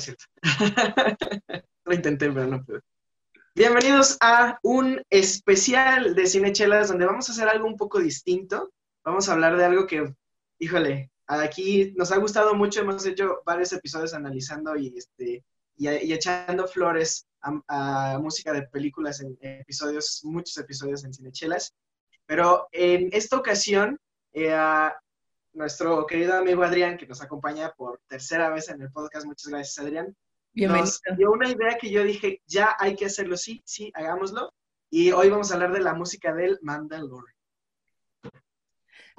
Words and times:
Cierto. 0.00 0.24
Lo 1.84 1.94
intenté, 1.94 2.30
pero 2.30 2.46
no 2.46 2.64
pude. 2.64 2.80
Bienvenidos 3.54 4.16
a 4.20 4.58
un 4.62 5.02
especial 5.10 6.14
de 6.14 6.26
Cinechelas 6.26 6.88
donde 6.88 7.04
vamos 7.04 7.28
a 7.28 7.32
hacer 7.32 7.48
algo 7.48 7.66
un 7.66 7.76
poco 7.76 7.98
distinto. 7.98 8.72
Vamos 9.04 9.28
a 9.28 9.32
hablar 9.32 9.56
de 9.56 9.64
algo 9.64 9.86
que, 9.86 10.14
híjole, 10.58 11.10
aquí 11.26 11.92
nos 11.96 12.12
ha 12.12 12.16
gustado 12.16 12.54
mucho. 12.54 12.80
Hemos 12.80 13.04
hecho 13.06 13.42
varios 13.44 13.72
episodios 13.72 14.14
analizando 14.14 14.76
y, 14.76 14.94
este, 14.96 15.44
y, 15.76 15.88
echando 15.88 16.66
flores 16.66 17.26
a, 17.42 18.18
música 18.20 18.52
de 18.52 18.62
películas 18.62 19.20
en 19.20 19.36
episodios, 19.40 20.20
muchos 20.24 20.56
episodios 20.58 21.04
en 21.04 21.12
Cinechelas. 21.12 21.74
Pero 22.26 22.68
en 22.72 23.10
esta 23.12 23.36
ocasión, 23.36 23.98
eh, 24.32 24.54
nuestro 25.52 26.06
querido 26.06 26.34
amigo 26.34 26.62
Adrián, 26.62 26.96
que 26.96 27.06
nos 27.06 27.22
acompaña 27.22 27.72
por 27.76 28.00
tercera 28.06 28.50
vez 28.50 28.68
en 28.68 28.82
el 28.82 28.90
podcast, 28.92 29.26
muchas 29.26 29.50
gracias 29.50 29.78
Adrián, 29.78 30.16
Bienvenido. 30.52 30.86
nos 31.08 31.18
dio 31.18 31.30
una 31.32 31.48
idea 31.48 31.78
que 31.78 31.90
yo 31.90 32.02
dije, 32.04 32.42
ya 32.46 32.76
hay 32.78 32.96
que 32.96 33.06
hacerlo, 33.06 33.36
sí, 33.36 33.62
sí, 33.64 33.90
hagámoslo. 33.94 34.52
Y 34.90 35.12
hoy 35.12 35.30
vamos 35.30 35.50
a 35.50 35.54
hablar 35.54 35.72
de 35.72 35.80
la 35.80 35.94
música 35.94 36.34
del 36.34 36.58
Mandalorian. 36.62 37.39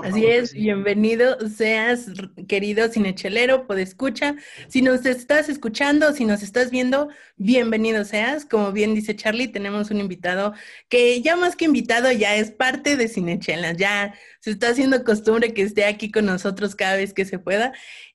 Por 0.02 0.08
Así 0.08 0.22
favor, 0.22 0.36
es, 0.36 0.50
sí. 0.50 0.60
bienvenido 0.62 1.38
seas, 1.48 2.08
querido 2.48 2.90
cinechelero, 2.90 3.68
escucha. 3.78 4.36
Si 4.68 4.82
nos 4.82 5.06
estás 5.06 5.48
escuchando, 5.48 6.12
si 6.14 6.26
nos 6.26 6.42
estás 6.42 6.72
viendo, 6.72 7.10
bienvenido 7.38 8.04
seas. 8.04 8.46
Como 8.46 8.72
bien 8.72 8.96
dice 8.96 9.16
Charlie, 9.16 9.48
tenemos 9.50 9.92
un 9.92 10.00
invitado 10.00 10.54
que 10.90 11.22
ya 11.22 11.36
más 11.36 11.56
que 11.56 11.66
invitado, 11.66 12.12
ya 12.12 12.36
es 12.36 12.50
parte 12.50 12.98
de 12.98 13.08
Cinechelas. 13.08 13.78
Ya 13.78 14.16
se 14.40 14.50
está 14.50 14.70
haciendo 14.70 15.04
costumbre 15.04 15.54
que 15.54 15.62
esté 15.62 15.86
aquí 15.86 16.10
con 16.12 16.26
nosotros 16.26 16.76
cada 16.76 16.96
vez 16.96 17.14
que 17.14 17.26
se 17.26 17.38
pueda. 17.38 17.72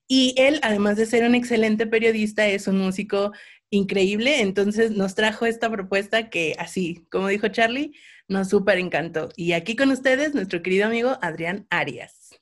Y 0.09 0.35
él, 0.37 0.59
además 0.63 0.97
de 0.97 1.05
ser 1.05 1.23
un 1.23 1.35
excelente 1.35 1.87
periodista, 1.87 2.45
es 2.47 2.67
un 2.67 2.79
músico 2.79 3.31
increíble. 3.69 4.41
Entonces 4.41 4.91
nos 4.91 5.15
trajo 5.15 5.45
esta 5.45 5.69
propuesta 5.71 6.29
que 6.29 6.53
así, 6.59 7.05
como 7.09 7.29
dijo 7.29 7.47
Charlie, 7.47 7.93
nos 8.27 8.49
súper 8.49 8.77
encantó. 8.77 9.29
Y 9.35 9.53
aquí 9.53 9.75
con 9.75 9.89
ustedes, 9.91 10.33
nuestro 10.35 10.61
querido 10.61 10.85
amigo 10.87 11.17
Adrián 11.21 11.65
Arias. 11.69 12.35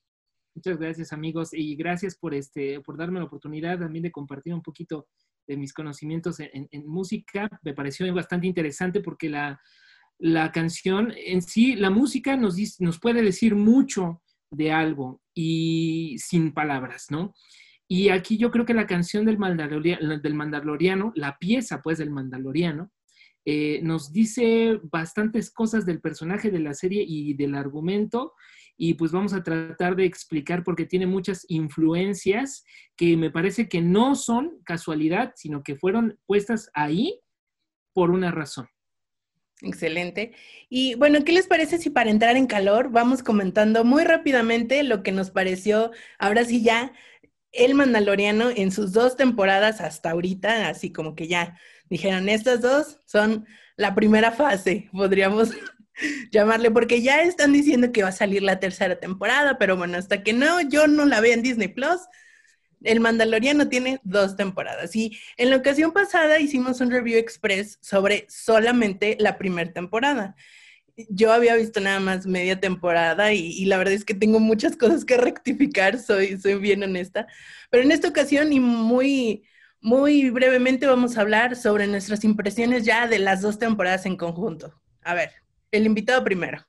Muchas 0.56 0.78
gracias 0.78 1.12
amigos 1.14 1.50
y 1.54 1.76
gracias 1.76 2.16
por, 2.16 2.34
este, 2.34 2.80
por 2.82 2.98
darme 2.98 3.20
la 3.20 3.26
oportunidad 3.26 3.78
también 3.80 4.04
de 4.04 4.12
compartir 4.12 4.54
un 4.54 4.62
poquito 4.62 5.08
de 5.48 5.58
mis 5.58 5.74
conocimientos 5.74 6.40
en, 6.40 6.68
música. 6.88 7.50
Me 7.62 7.74
pareció 7.74 8.12
bastante 8.14 8.48
interesante 8.48 9.02
porque 9.02 9.30
la, 9.30 9.60
la 10.18 10.52
canción 10.52 11.14
en 11.16 11.42
sí, 11.42 11.76
la 11.76 11.90
música 11.90 12.38
nos, 12.38 12.56
dice- 12.56 12.84
nos 12.84 13.00
puede 13.00 13.22
decir 13.22 13.54
mucho 13.56 14.22
de 14.50 14.72
algo 14.72 15.22
y 15.34 16.16
sin 16.20 16.54
palabras, 16.54 17.08
¿no? 17.10 17.34
Y 17.88 18.10
aquí 18.10 18.38
yo 18.38 18.50
creo 18.50 18.66
que 18.66 18.74
la 18.74 18.88
canción 18.88 19.26
del, 19.26 19.38
Mandaloria- 19.38 20.00
del 20.00 20.34
Mandaloriano, 20.34 21.12
la 21.16 21.38
pieza 21.38 21.82
pues 21.82 21.98
del 22.00 22.10
Mandaloriano, 22.10 22.92
eh, 23.46 23.80
nos 23.84 24.12
dice 24.12 24.80
bastantes 24.84 25.52
cosas 25.52 25.86
del 25.86 26.02
personaje 26.02 26.50
de 26.50 26.60
la 26.60 26.74
serie 26.74 27.06
y 27.08 27.36
del 27.36 27.56
argumento 27.56 28.34
y 28.78 28.96
pues 28.96 29.12
vamos 29.12 29.34
a 29.34 29.44
tratar 29.44 29.96
de 29.96 30.06
explicar 30.06 30.64
porque 30.64 30.86
tiene 30.86 31.08
muchas 31.08 31.46
influencias 31.48 32.66
que 32.96 33.16
me 33.16 33.32
parece 33.32 33.70
que 33.70 33.82
no 33.82 34.16
son 34.16 34.60
casualidad, 34.66 35.34
sino 35.36 35.64
que 35.64 35.76
fueron 35.76 36.20
puestas 36.26 36.70
ahí 36.74 37.22
por 37.94 38.12
una 38.12 38.32
razón. 38.32 38.68
Excelente. 39.62 40.34
Y 40.68 40.96
bueno, 40.96 41.24
¿qué 41.24 41.32
les 41.32 41.48
parece 41.48 41.78
si 41.78 41.90
para 41.90 42.10
entrar 42.10 42.36
en 42.36 42.48
calor 42.48 42.90
vamos 42.92 43.24
comentando 43.24 43.86
muy 43.86 44.04
rápidamente 44.04 44.84
lo 44.84 45.02
que 45.02 45.14
nos 45.14 45.32
pareció, 45.32 45.92
ahora 46.20 46.44
sí 46.44 46.62
ya, 46.62 46.92
el 47.54 47.74
Mandaloriano 47.74 48.50
en 48.50 48.72
sus 48.72 48.92
dos 48.92 49.16
temporadas 49.16 49.80
hasta 49.80 50.12
ahorita, 50.12 50.68
así 50.68 50.92
como 50.92 51.16
que 51.16 51.28
ya 51.28 51.58
dijeron, 51.90 52.30
estas 52.30 52.62
dos 52.62 53.00
son 53.06 53.46
la 53.78 53.96
primera 53.96 54.32
fase, 54.32 54.90
podríamos 54.92 55.52
llamarle, 56.32 56.72
porque 56.72 57.02
ya 57.02 57.22
están 57.22 57.54
diciendo 57.54 57.92
que 57.92 58.04
va 58.04 58.10
a 58.10 58.14
salir 58.14 58.44
la 58.44 58.60
tercera 58.60 59.00
temporada, 59.00 59.58
pero 59.58 59.78
bueno, 59.78 59.98
hasta 59.98 60.24
que 60.24 60.34
no, 60.34 60.62
yo 60.62 60.88
no 60.88 61.06
la 61.06 61.22
vea 61.22 61.34
en 61.34 61.44
Disney 61.44 61.68
Plus, 61.68 62.00
el 62.84 63.00
Mandaloriano 63.00 63.68
tiene 63.68 64.00
dos 64.04 64.36
temporadas. 64.36 64.96
Y 64.96 65.18
en 65.38 65.50
la 65.50 65.58
ocasión 65.58 65.92
pasada 65.92 66.40
hicimos 66.40 66.82
un 66.82 66.92
review 66.92 67.18
express 67.18 67.80
sobre 67.82 68.26
solamente 68.30 69.18
la 69.20 69.38
primera 69.38 69.72
temporada. 69.74 70.36
Yo 71.10 71.34
había 71.34 71.56
visto 71.56 71.80
nada 71.82 72.00
más 72.00 72.26
media 72.26 72.60
temporada 72.60 73.34
y, 73.34 73.48
y 73.48 73.66
la 73.66 73.78
verdad 73.78 73.94
es 73.96 74.06
que 74.06 74.14
tengo 74.14 74.40
muchas 74.40 74.78
cosas 74.78 75.04
que 75.04 75.18
rectificar, 75.18 76.00
soy, 76.00 76.40
soy 76.40 76.56
bien 76.56 76.84
honesta. 76.84 77.28
Pero 77.70 77.84
en 77.84 77.92
esta 77.92 78.08
ocasión 78.08 78.54
y 78.54 78.60
muy, 78.60 79.44
muy 79.86 80.32
brevemente 80.32 80.88
vamos 80.88 81.16
a 81.16 81.22
hablar 81.22 81.56
sobre 81.56 81.86
nuestras 81.86 82.24
impresiones 82.24 82.84
ya 82.86 83.08
de 83.08 83.20
las 83.20 83.42
dos 83.44 83.60
temporadas 83.60 84.08
en 84.08 84.18
conjunto. 84.18 84.74
A 85.04 85.14
ver, 85.14 85.32
el 85.72 85.86
invitado 85.86 86.24
primero. 86.24 86.66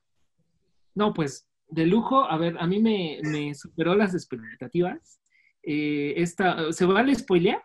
No, 0.93 1.13
pues 1.15 1.47
de 1.67 1.87
lujo, 1.87 2.25
a 2.29 2.37
ver, 2.37 2.55
a 2.59 2.67
mí 2.67 2.79
me, 2.79 3.19
me 3.23 3.55
superó 3.55 3.95
las 3.95 4.13
expectativas. 4.13 5.19
Eh, 5.63 6.13
esta, 6.17 6.71
¿Se 6.71 6.85
vale 6.85 7.15
spoilear? 7.15 7.61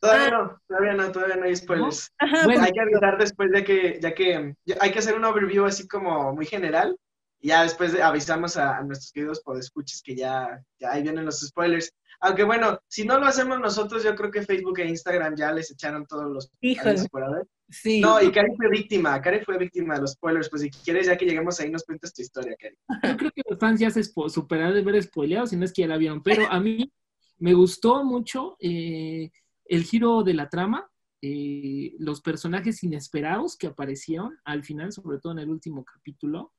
Todavía 0.00 0.30
no, 0.30 0.60
todavía 0.66 0.94
no, 0.94 1.12
todavía 1.12 1.36
no 1.36 1.44
hay 1.44 1.54
spoilers. 1.56 2.10
Ajá, 2.18 2.44
Bueno, 2.44 2.62
hay 2.62 2.72
que 2.72 2.80
avisar 2.80 3.18
después 3.18 3.50
de 3.50 3.64
que, 3.64 3.98
ya 4.00 4.14
que 4.14 4.54
hay 4.80 4.92
que 4.92 4.98
hacer 4.98 5.14
un 5.14 5.24
overview 5.26 5.66
así 5.66 5.86
como 5.86 6.32
muy 6.32 6.46
general. 6.46 6.96
Y 7.40 7.48
ya 7.48 7.64
después 7.64 7.92
de- 7.92 8.02
avisamos 8.02 8.56
a, 8.56 8.78
a 8.78 8.82
nuestros 8.82 9.12
queridos 9.12 9.40
podescuchas 9.42 10.00
que 10.02 10.16
ya, 10.16 10.58
ya 10.80 10.92
ahí 10.92 11.02
vienen 11.02 11.26
los 11.26 11.40
spoilers. 11.40 11.92
Aunque 12.20 12.42
bueno, 12.44 12.80
si 12.88 13.04
no 13.04 13.18
lo 13.18 13.26
hacemos 13.26 13.60
nosotros, 13.60 14.02
yo 14.02 14.14
creo 14.16 14.30
que 14.30 14.42
Facebook 14.42 14.80
e 14.80 14.88
Instagram 14.88 15.36
ya 15.36 15.52
les 15.52 15.70
echaron 15.70 16.04
todos 16.06 16.30
los 16.30 16.50
Híjole. 16.60 16.90
avisos 16.90 17.08
por 17.08 17.22
haber. 17.22 17.46
sí. 17.68 18.00
No, 18.00 18.20
y 18.20 18.32
Cari 18.32 18.56
fue 18.56 18.68
víctima, 18.70 19.20
Cari 19.20 19.44
fue 19.44 19.56
víctima 19.58 19.94
de 19.94 20.00
los 20.00 20.12
spoilers. 20.12 20.50
Pues 20.50 20.62
si 20.62 20.70
quieres, 20.70 21.06
ya 21.06 21.16
que 21.16 21.26
lleguemos 21.26 21.60
ahí, 21.60 21.70
nos 21.70 21.84
cuentas 21.84 22.12
tu 22.12 22.22
historia, 22.22 22.56
Cari. 22.58 22.76
Yo 23.04 23.16
creo 23.16 23.30
que 23.30 23.42
los 23.48 23.58
fans 23.58 23.80
ya 23.80 23.90
se 23.90 24.02
superaron 24.02 24.74
de 24.74 24.82
ver 24.82 25.02
spoileado, 25.02 25.46
si 25.46 25.56
no 25.56 25.64
es 25.64 25.72
que 25.72 25.82
ya 25.82 25.88
la 25.88 25.96
vieron, 25.96 26.22
pero 26.22 26.50
a 26.50 26.58
mí 26.58 26.92
me 27.38 27.54
gustó 27.54 28.04
mucho 28.04 28.56
eh, 28.60 29.30
el 29.66 29.84
giro 29.84 30.24
de 30.24 30.34
la 30.34 30.48
trama, 30.48 30.90
eh, 31.22 31.94
los 31.98 32.20
personajes 32.20 32.82
inesperados 32.82 33.56
que 33.56 33.68
aparecieron 33.68 34.38
al 34.44 34.64
final, 34.64 34.92
sobre 34.92 35.18
todo 35.18 35.32
en 35.32 35.40
el 35.40 35.50
último 35.50 35.84
capítulo, 35.84 36.52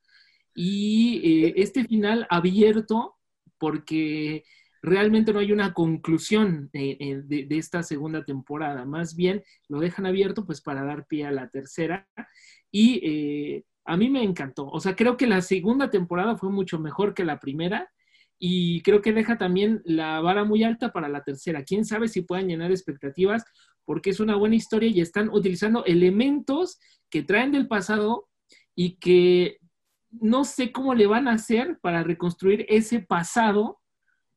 y 0.53 1.47
eh, 1.47 1.53
este 1.58 1.84
final 1.86 2.28
abierto, 2.30 3.18
porque 3.58 4.44
realmente 4.81 5.34
no 5.34 5.40
hay 5.40 5.51
una 5.51 5.73
conclusión 5.73 6.69
eh, 6.73 6.97
eh, 7.00 7.22
de, 7.23 7.57
esta 7.57 7.84
segunda 7.84 8.23
temporada, 8.23 8.85
más 8.85 9.16
bien 9.16 9.44
lo 9.67 9.79
dejan 9.79 10.06
abierto 10.06 10.45
pues 10.45 10.62
para 10.62 10.84
dar 10.84 11.06
pie 11.07 11.25
a 11.25 11.31
la 11.31 11.50
tercera, 11.50 12.07
y 12.72 13.01
eh, 13.03 13.63
a 13.85 13.97
mí 13.97 14.09
me 14.09 14.23
encantó. 14.23 14.67
O 14.67 14.79
sea, 14.79 14.95
creo 14.95 15.17
que 15.17 15.28
la 15.28 15.41
segunda 15.41 15.90
temporada 15.90 16.38
fue 16.38 16.51
mucho 16.51 16.79
mejor 16.79 17.13
que 17.13 17.25
la 17.25 17.40
primera 17.40 17.90
y 18.38 18.81
creo 18.84 19.01
que 19.01 19.12
deja 19.12 19.38
también 19.38 19.81
la 19.84 20.22
vara 20.22 20.46
muy 20.46 20.64
alta 20.64 20.93
para 20.93 21.09
la 21.09 21.23
tercera. 21.23 21.64
Quién 21.64 21.84
sabe 21.84 22.08
si 22.08 22.22
puedan 22.22 22.47
llenar 22.47 22.72
expectativas 22.72 23.43
porque 23.84 24.11
es 24.11 24.20
una 24.20 24.35
buena 24.35 24.55
historia 24.55 24.90
y 24.90 25.02
están 25.02 25.29
utilizando 25.29 25.84
elementos 25.85 26.79
que 27.09 27.23
traen 27.23 27.52
del 27.52 27.67
pasado 27.67 28.29
y 28.76 28.97
que 28.97 29.58
no 30.11 30.43
sé 30.43 30.72
cómo 30.72 30.93
le 30.93 31.08
van 31.08 31.28
a 31.28 31.34
hacer 31.34 31.79
para 31.81 32.03
reconstruir 32.03 32.66
ese 32.70 32.99
pasado 32.99 33.78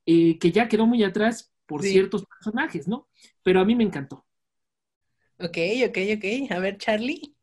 eh, 0.07 0.39
que 0.39 0.53
ya 0.53 0.69
quedó 0.69 0.87
muy 0.87 1.03
atrás 1.05 1.53
por 1.67 1.83
Sí. 1.83 1.91
ciertos 1.91 2.25
personajes, 2.27 2.89
¿no? 2.89 3.09
Pero 3.43 3.61
a 3.61 3.65
mí 3.65 3.75
me 3.75 3.85
encantó. 3.85 4.27
Ok, 5.39 5.59
ok, 5.89 5.99
ok. 6.17 6.51
A 6.53 6.59
ver, 6.59 6.79
Charlie. 6.79 7.35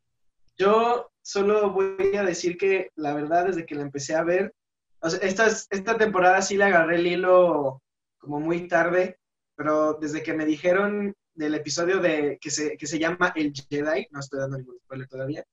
Yo 0.57 1.11
solo 1.21 1.71
voy 1.71 2.15
a 2.15 2.23
decir 2.23 2.57
que 2.57 2.91
la 2.95 3.13
verdad, 3.13 3.45
desde 3.47 3.65
que 3.65 3.75
la 3.75 3.81
empecé 3.83 4.15
a 4.15 4.23
ver, 4.23 4.53
o 5.01 5.09
sea, 5.09 5.19
esta, 5.21 5.47
esta 5.47 5.97
temporada 5.97 6.41
sí 6.41 6.57
le 6.57 6.65
agarré 6.65 6.97
el 6.97 7.07
hilo 7.07 7.81
como 8.17 8.39
muy 8.39 8.67
tarde, 8.67 9.17
pero 9.55 9.93
desde 9.93 10.21
que 10.23 10.33
me 10.33 10.45
dijeron 10.45 11.13
del 11.33 11.55
episodio 11.55 11.99
de 11.99 12.37
que 12.41 12.51
se, 12.51 12.75
que 12.77 12.85
se 12.87 12.99
llama 12.99 13.31
El 13.35 13.53
Jedi, 13.53 14.07
no 14.11 14.19
estoy 14.19 14.39
dando 14.39 14.57
ningún 14.57 14.77
spoiler 14.79 15.07
todavía, 15.07 15.45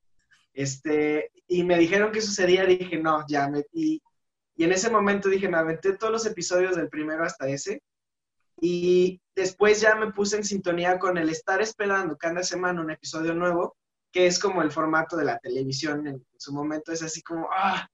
este, 0.53 1.31
y 1.47 1.63
me 1.63 1.79
dijeron 1.79 2.11
que 2.11 2.21
sucedía, 2.21 2.65
dije, 2.65 2.99
no, 2.99 3.25
ya, 3.29 3.49
me, 3.49 3.65
y, 3.73 4.03
Y 4.57 4.65
en 4.65 4.73
ese 4.73 4.91
momento 4.91 5.29
dije, 5.29 5.49
me 5.49 5.59
aventé 5.59 5.97
todos 5.97 6.13
los 6.13 6.27
episodios 6.27 6.77
del 6.77 6.89
primero 6.89 7.25
hasta 7.25 7.49
ese. 7.49 7.83
Y 8.61 9.21
después 9.35 9.81
ya 9.81 9.95
me 9.97 10.13
puse 10.13 10.37
en 10.37 10.45
sintonía 10.45 10.99
con 10.99 11.19
el 11.19 11.29
estar 11.29 11.61
esperando 11.61 12.17
cada 12.17 12.43
semana 12.43 12.81
un 12.81 12.91
episodio 12.91 13.35
nuevo, 13.35 13.77
que 14.11 14.27
es 14.27 14.39
como 14.39 14.63
el 14.63 14.73
formato 14.73 15.17
de 15.17 15.27
la 15.27 15.39
televisión 15.39 16.07
en, 16.07 16.27
su 16.39 16.55
momento. 16.55 16.91
Es 16.91 17.03
así 17.03 17.23
como, 17.23 17.49
ah, 17.53 17.87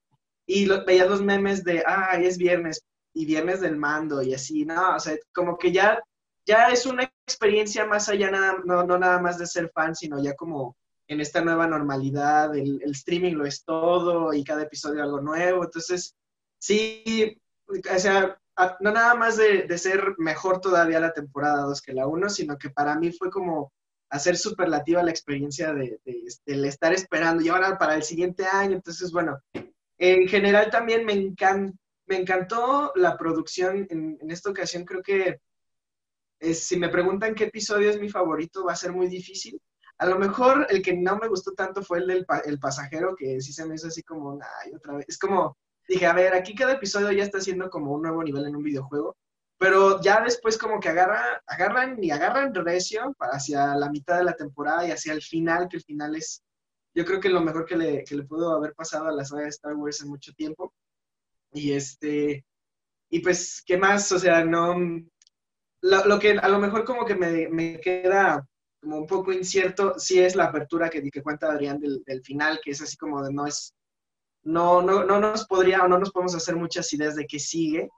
y 0.47 0.67
lo, 0.67 0.85
veía 0.85 1.07
los 1.07 1.21
memes 1.21 1.65
de, 1.65 1.83
ah, 1.85 2.17
es 2.21 2.39
viernes, 2.39 2.85
y 3.15 3.27
viernes 3.27 3.61
del 3.61 3.77
mando, 3.77 4.23
y 4.23 4.35
así, 4.35 4.65
no, 4.65 4.97
o 4.97 5.01
sea, 5.01 5.17
como 5.35 5.59
que 5.59 5.73
ya, 5.73 6.03
ya 6.47 6.69
es 6.69 6.87
una 6.87 7.05
experiencia 7.27 7.85
más 7.85 8.09
allá, 8.09 8.31
nada, 8.31 8.57
no, 8.65 8.85
no 8.85 8.99
nada 8.99 9.21
más 9.21 9.39
de 9.39 9.47
ser 9.47 9.71
fan, 9.75 9.95
sino 9.95 10.23
ya 10.23 10.35
como 10.35 10.77
en 11.09 11.21
esta 11.21 11.43
nueva 11.43 11.67
normalidad, 11.67 12.57
el, 12.57 12.81
el 12.83 12.93
streaming 12.93 13.35
lo 13.35 13.45
es 13.45 13.65
todo, 13.65 14.33
y 14.33 14.45
cada 14.45 14.63
episodio 14.63 15.03
algo 15.03 15.21
nuevo, 15.21 15.65
entonces, 15.65 16.17
sí, 16.63 17.37
o 17.67 17.99
sea, 17.99 18.39
no 18.81 18.93
nada 18.93 19.15
más 19.17 19.37
de, 19.37 19.65
de, 19.65 19.79
ser 19.79 20.15
mejor 20.19 20.61
todavía 20.61 21.01
la 21.01 21.13
temporada 21.13 21.63
2 21.63 21.83
que 21.83 21.93
la 21.93 22.07
1, 22.07 22.31
sino 22.31 22.57
que 22.57 22.71
para 22.71 22.95
mí 22.97 23.11
fue 23.11 23.31
como 23.31 23.73
hacer 24.11 24.37
superlativa 24.37 25.03
la 25.03 25.11
experiencia 25.11 25.73
de, 25.75 25.99
de, 26.05 26.69
estar 26.69 26.93
esperando 26.93 27.43
y 27.43 27.49
ahora 27.49 27.79
para 27.79 27.97
el 27.97 28.05
siguiente 28.05 28.45
año. 28.47 28.77
Entonces, 28.77 29.11
bueno, 29.11 29.41
en 29.99 30.29
general 30.29 30.71
también 30.71 31.05
me, 31.05 31.15
encan, 31.15 31.77
me 32.07 32.19
encantó 32.19 32.93
la 32.95 33.17
producción. 33.17 33.87
En, 33.91 34.19
en, 34.21 34.31
esta 34.31 34.51
ocasión 34.51 34.85
creo 34.85 35.03
que 35.03 35.41
es, 36.39 36.63
si 36.63 36.77
me 36.77 36.91
preguntan 36.91 37.35
qué 37.35 37.45
episodio 37.45 37.91
es 37.91 37.99
mi 37.99 38.09
favorito, 38.09 38.65
va 38.65 38.75
a 38.75 38.77
ser 38.77 38.93
muy 38.93 39.09
difícil. 39.09 39.61
A 39.99 40.07
lo 40.07 40.17
mejor 40.17 40.67
el 40.71 40.81
que 40.81 40.95
no 40.95 41.17
me 41.17 41.29
gustó 41.29 41.55
tanto 41.55 41.83
fue 41.83 41.99
el 41.99 42.07
del 42.07 42.27
el 42.45 42.61
pasajero, 42.61 43.17
que 43.17 43.41
sí 43.41 43.53
se 43.53 43.67
me 43.67 43.75
hizo 43.75 43.89
así 43.89 44.05
como, 44.05 44.39
ay, 44.65 44.75
otra 44.75 44.95
vez. 44.95 45.07
Es 45.09 45.19
como, 45.19 45.57
dije, 45.89 46.07
a 46.07 46.13
ver, 46.13 46.35
aquí 46.35 46.55
cada 46.55 46.73
episodio 46.73 47.13
ya 47.13 47.25
está 47.25 47.41
siendo 47.41 47.71
como 47.71 47.93
un 47.93 48.03
nuevo 48.03 48.23
nivel 48.23 48.47
en 48.47 48.57
un 48.57 48.63
videojuego, 48.63 49.17
pero 49.59 50.01
ya 50.01 50.21
después 50.21 50.59
como 50.59 50.81
que 50.81 50.89
agarra, 50.89 51.43
agarran 51.47 52.03
y 52.03 52.11
agarran 52.11 52.55
recio 52.55 53.15
hacia 53.21 53.77
la 53.77 53.91
mitad 53.91 54.19
de 54.19 54.25
la 54.25 54.35
temporada 54.35 54.87
y 54.87 54.91
hacia 54.91 55.13
el 55.13 55.23
final, 55.23 55.69
que 55.69 55.77
el 55.77 55.85
final 55.85 56.17
es, 56.17 56.43
yo 56.95 57.05
creo 57.05 57.21
que 57.21 57.29
lo 57.29 57.41
mejor 57.41 57.65
que 57.65 57.77
le, 57.77 58.05
que 58.05 58.17
le 58.17 58.25
pudo 58.25 58.53
haber 58.53 58.75
pasado 58.75 59.07
a 59.07 59.13
la 59.13 59.25
saga 59.25 59.43
de 59.43 59.49
Star 59.51 59.75
Wars 59.75 60.03
en 60.03 60.09
mucho 60.09 60.33
tiempo. 60.33 60.75
Y 61.53 61.73
este, 61.73 62.45
y 63.09 63.21
pues, 63.21 63.63
¿qué 63.65 63.77
más? 63.77 64.11
O 64.11 64.19
sea, 64.19 64.45
no, 64.45 64.75
lo, 65.83 66.19
que 66.19 66.33
a 66.33 66.49
lo 66.49 66.59
mejor 66.59 66.85
como 66.85 67.05
que 67.05 67.15
me, 67.15 67.49
me, 67.49 67.81
queda 67.81 68.47
como 68.81 68.99
un 68.99 69.07
poco 69.07 69.33
incierto, 69.33 69.99
sí 69.99 70.19
es 70.19 70.35
la 70.35 70.47
apertura 70.47 70.91
que, 70.91 71.03
que 71.11 71.23
cuenta 71.23 71.53
Adrián 71.53 71.79
del 71.79 72.23
final, 72.25 72.61
que 72.65 72.73
es 72.73 72.83
así 72.83 72.97
como 72.97 73.23
de 73.23 73.33
no 73.33 73.47
es 73.47 73.75
no, 74.45 74.83
no, 74.83 75.05
no 75.05 75.21
nos 75.21 75.47
podría 75.47 75.83
o 75.83 75.89
no 75.89 75.99
nos 75.99 76.11
podemos 76.11 76.35
hacer 76.35 76.57
muchas 76.57 76.93
ideas 76.93 77.17
de 77.17 77.27
qué 77.27 77.39
sigue. 77.39 77.89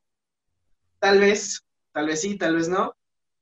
Tal 0.99 1.21
vez, 1.21 1.63
tal 1.93 2.07
vez 2.07 2.21
sí, 2.21 2.37
tal 2.37 2.57
vez 2.57 2.69
no, 2.69 2.95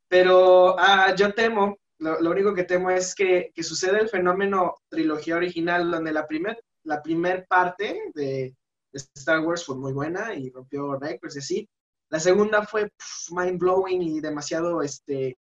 pero 0.09 0.79
ah, 0.79 1.15
yo 1.15 1.33
temo, 1.35 1.79
lo, 1.99 2.31
único 2.31 2.55
que 2.55 2.65
temo 2.65 2.91
es 2.91 3.15
que, 3.15 3.51
que 3.55 3.63
suceda 3.63 3.99
el 3.99 4.09
fenómeno 4.09 4.77
trilogía 4.89 5.37
original, 5.37 5.91
donde 5.91 6.13
la 6.13 6.27
primera 6.27 6.57
la 6.85 7.03
primer 7.03 7.47
parte 7.47 8.11
de, 8.15 8.55
de, 8.93 8.99
Star 9.15 9.41
Wars 9.41 9.65
fue 9.65 9.77
muy 9.77 9.93
buena 9.93 10.35
y 10.35 10.51
rompió 10.51 10.99
récords 10.99 11.37
y 11.37 11.39
así. 11.39 11.69
La 12.09 12.21
segunda 12.21 12.67
fue 12.67 12.91
mind 13.31 13.59
blowing 13.59 14.03
y 14.03 14.21
demasiado, 14.21 14.83
este, 14.83 15.39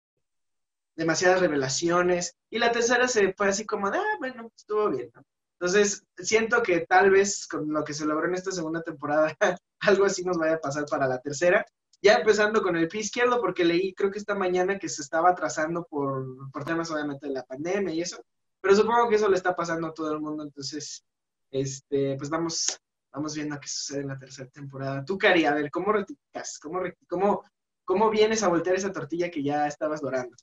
demasiadas 0.96 1.42
revelaciones. 1.42 2.36
Y 2.50 2.58
la 2.58 2.72
tercera 2.72 3.08
se 3.08 3.34
fue 3.34 3.50
así 3.50 3.66
como 3.66 3.92
de, 3.92 3.98
ah, 3.98 4.16
bueno, 4.20 4.52
estuvo 4.56 4.90
bien, 4.90 5.12
¿no? 5.14 5.24
Entonces, 5.66 6.06
siento 6.18 6.62
que 6.62 6.82
tal 6.82 7.10
vez 7.10 7.48
con 7.48 7.74
lo 7.74 7.84
que 7.84 7.96
se 7.96 8.06
logró 8.06 8.28
en 8.28 8.36
esta 8.36 8.52
segunda 8.52 8.84
temporada, 8.84 9.36
algo 9.80 10.06
así 10.06 10.24
nos 10.24 10.38
vaya 10.38 10.56
a 10.56 10.60
pasar 10.60 10.86
para 10.86 11.08
la 11.08 11.20
tercera. 11.20 11.66
Ya 12.04 12.18
empezando 12.18 12.62
con 12.62 12.76
el 12.76 12.88
pie 12.88 13.02
izquierdo, 13.02 13.42
porque 13.42 13.66
leí, 13.66 13.92
creo 13.96 14.12
que 14.12 14.20
esta 14.20 14.36
mañana 14.36 14.78
que 14.78 14.88
se 14.90 15.02
estaba 15.02 15.32
atrasando 15.32 15.84
por, 15.90 16.52
por 16.52 16.66
temas 16.66 16.92
obviamente 16.92 17.26
de 17.26 17.34
la 17.34 17.44
pandemia 17.44 17.96
y 17.96 18.02
eso, 18.02 18.24
pero 18.62 18.76
supongo 18.76 19.10
que 19.10 19.16
eso 19.16 19.28
le 19.28 19.38
está 19.38 19.56
pasando 19.56 19.88
a 19.88 19.94
todo 19.94 20.12
el 20.12 20.20
mundo, 20.20 20.44
entonces, 20.44 21.04
este, 21.50 22.16
pues 22.16 22.30
vamos, 22.30 22.80
vamos 23.12 23.34
viendo 23.34 23.60
qué 23.60 23.68
sucede 23.68 24.02
en 24.02 24.10
la 24.10 24.20
tercera 24.20 24.48
temporada. 24.52 25.04
Tú, 25.04 25.18
Cari, 25.18 25.46
a 25.46 25.56
ver, 25.56 25.72
¿cómo 25.72 25.92
rectificas? 25.94 26.60
¿Cómo, 26.60 26.82
cómo, 27.08 27.44
¿Cómo 27.86 28.12
vienes 28.12 28.44
a 28.44 28.50
voltear 28.50 28.76
esa 28.76 28.92
tortilla 28.92 29.32
que 29.32 29.42
ya 29.42 29.66
estabas 29.66 30.02
dorando? 30.02 30.36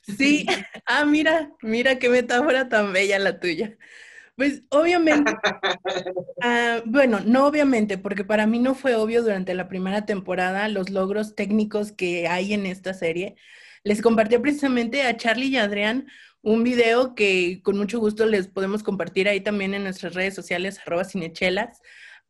Sí, 0.00 0.46
ah, 0.86 1.04
mira, 1.04 1.52
mira 1.60 1.98
qué 1.98 2.08
metáfora 2.08 2.70
tan 2.70 2.94
bella 2.94 3.18
la 3.18 3.38
tuya. 3.38 3.76
Pues 4.36 4.62
obviamente, 4.70 5.32
uh, 5.32 6.82
bueno, 6.86 7.20
no 7.24 7.46
obviamente, 7.46 7.98
porque 7.98 8.24
para 8.24 8.46
mí 8.46 8.58
no 8.58 8.74
fue 8.74 8.96
obvio 8.96 9.22
durante 9.22 9.54
la 9.54 9.68
primera 9.68 10.06
temporada 10.06 10.68
los 10.68 10.90
logros 10.90 11.36
técnicos 11.36 11.92
que 11.92 12.26
hay 12.26 12.52
en 12.52 12.66
esta 12.66 12.94
serie. 12.94 13.36
Les 13.84 14.02
compartí 14.02 14.38
precisamente 14.38 15.02
a 15.02 15.16
Charlie 15.16 15.48
y 15.48 15.56
a 15.56 15.64
Adrián 15.64 16.06
un 16.42 16.64
video 16.64 17.14
que 17.14 17.60
con 17.62 17.76
mucho 17.78 18.00
gusto 18.00 18.26
les 18.26 18.48
podemos 18.48 18.82
compartir 18.82 19.28
ahí 19.28 19.40
también 19.40 19.72
en 19.72 19.84
nuestras 19.84 20.14
redes 20.14 20.34
sociales, 20.34 20.80
arroba 20.84 21.04
cinechelas, 21.04 21.80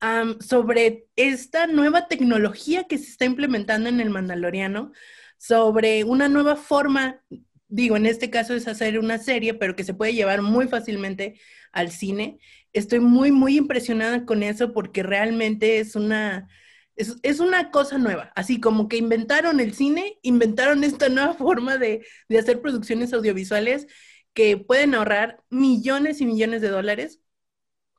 um, 0.03 0.39
sobre 0.41 1.07
esta 1.17 1.67
nueva 1.67 2.07
tecnología 2.07 2.85
que 2.85 2.99
se 2.99 3.11
está 3.11 3.25
implementando 3.25 3.89
en 3.89 4.01
el 4.01 4.11
Mandaloriano, 4.11 4.93
sobre 5.39 6.05
una 6.05 6.29
nueva 6.29 6.57
forma, 6.57 7.23
digo, 7.69 7.97
en 7.97 8.07
este 8.07 8.31
caso 8.31 8.55
es 8.55 8.69
hacer 8.69 8.99
una 8.99 9.19
serie, 9.19 9.55
pero 9.55 9.75
que 9.75 9.85
se 9.85 9.95
puede 9.95 10.15
llevar 10.15 10.43
muy 10.43 10.69
fácilmente 10.69 11.41
al 11.75 11.91
cine. 11.91 12.39
Estoy 12.73 13.01
muy, 13.01 13.33
muy 13.33 13.57
impresionada 13.59 14.25
con 14.27 14.43
eso 14.43 14.73
porque 14.73 15.03
realmente 15.03 15.79
es 15.81 15.97
una, 15.97 16.49
es, 16.97 17.17
es, 17.23 17.41
una 17.41 17.71
cosa 17.71 17.99
nueva. 17.99 18.33
Así 18.37 18.61
como 18.61 18.89
que 18.89 18.97
inventaron 18.97 19.61
el 19.61 19.75
cine, 19.75 20.19
inventaron 20.23 20.85
esta 20.85 21.09
nueva 21.09 21.35
forma 21.39 21.79
de, 21.79 22.07
de 22.29 22.39
hacer 22.39 22.61
producciones 22.61 23.13
audiovisuales 23.13 23.87
que 24.33 24.57
pueden 24.57 24.95
ahorrar 24.95 25.43
millones 25.51 26.21
y 26.21 26.27
millones 26.27 26.63
de 26.63 26.69
dólares. 26.69 27.21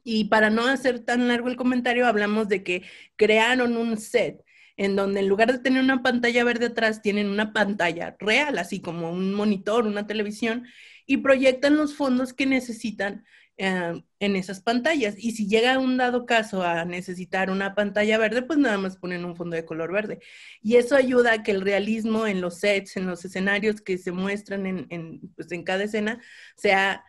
Y 0.04 0.25
para 0.25 0.50
no 0.50 0.68
hacer 0.68 1.00
tan 1.00 1.27
largo 1.27 1.50
el 1.50 1.56
comentario, 1.57 2.07
hablamos 2.07 2.48
de 2.50 2.63
que 2.63 2.83
crearon 3.18 3.77
un 3.77 3.98
set 3.98 4.45
en 4.77 4.95
donde 4.95 5.22
en 5.22 5.27
lugar 5.27 5.51
de 5.51 5.60
tener 5.60 5.81
una 5.83 6.04
pantalla 6.04 6.44
verde 6.44 6.68
atrás, 6.68 7.01
tienen 7.01 7.30
una 7.30 7.54
pantalla 7.54 8.16
real, 8.19 8.57
así 8.57 8.81
como 8.81 9.12
un 9.12 9.33
monitor, 9.33 9.86
una 9.88 10.07
televisión, 10.07 10.66
y 11.06 11.18
proyectan 11.18 11.77
los 11.77 11.95
fondos 11.95 12.33
que 12.33 12.45
necesitan 12.45 13.25
eh, 13.57 14.04
en 14.19 14.36
esas 14.36 14.62
pantallas. 14.62 15.16
Y 15.18 15.31
si 15.31 15.48
llega 15.48 15.80
un 15.80 15.98
dado 15.98 16.25
caso 16.25 16.63
a 16.63 16.84
necesitar 16.84 17.50
una 17.50 17.74
pantalla 17.74 18.18
verde, 18.18 18.42
pues 18.42 18.60
nada 18.60 18.78
más 18.78 18.98
ponen 18.98 19.24
un 19.24 19.36
fondo 19.38 19.56
de 19.56 19.66
color 19.66 19.94
verde. 19.94 20.19
Y 20.62 20.75
eso 20.75 20.96
ayuda 20.96 21.34
a 21.34 21.44
que 21.44 21.52
el 21.52 21.62
realismo 21.62 22.28
en 22.28 22.41
los 22.41 22.60
sets, 22.60 22.98
en 22.98 23.08
los 23.08 23.24
escenarios 23.24 23.80
que 23.82 23.98
se 23.98 24.12
muestran 24.12 24.65
en, 24.65 25.22
pues 25.36 25.51
en 25.51 25.63
cada 25.63 25.84
escena, 25.86 26.22
sea 26.58 27.06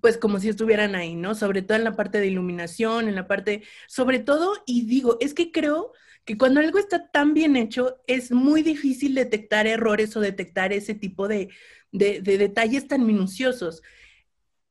pues 0.00 0.18
como 0.18 0.38
si 0.38 0.50
estuvieran 0.50 0.94
ahí, 0.94 1.14
¿no? 1.16 1.34
Sobre 1.34 1.62
todo 1.62 1.78
en 1.78 1.84
la 1.84 1.96
parte 1.96 2.20
de 2.20 2.26
iluminación, 2.26 3.08
en 3.08 3.14
la 3.14 3.26
parte, 3.26 3.62
sobre 3.88 4.18
todo, 4.18 4.52
y 4.66 4.84
digo, 4.86 5.16
es 5.20 5.34
que 5.34 5.50
creo 5.50 5.92
que 6.26 6.36
cuando 6.36 6.60
algo 6.60 6.78
está 6.78 7.10
tan 7.10 7.32
bien 7.34 7.56
hecho, 7.56 8.02
es 8.06 8.30
muy 8.30 8.62
difícil 8.62 9.14
detectar 9.14 9.66
errores 9.66 10.14
o 10.16 10.20
detectar 10.20 10.72
ese 10.74 10.94
tipo 10.94 11.26
de, 11.26 11.48
de 11.90 12.20
detalles 12.20 12.86
tan 12.86 13.06
minuciosos 13.06 13.82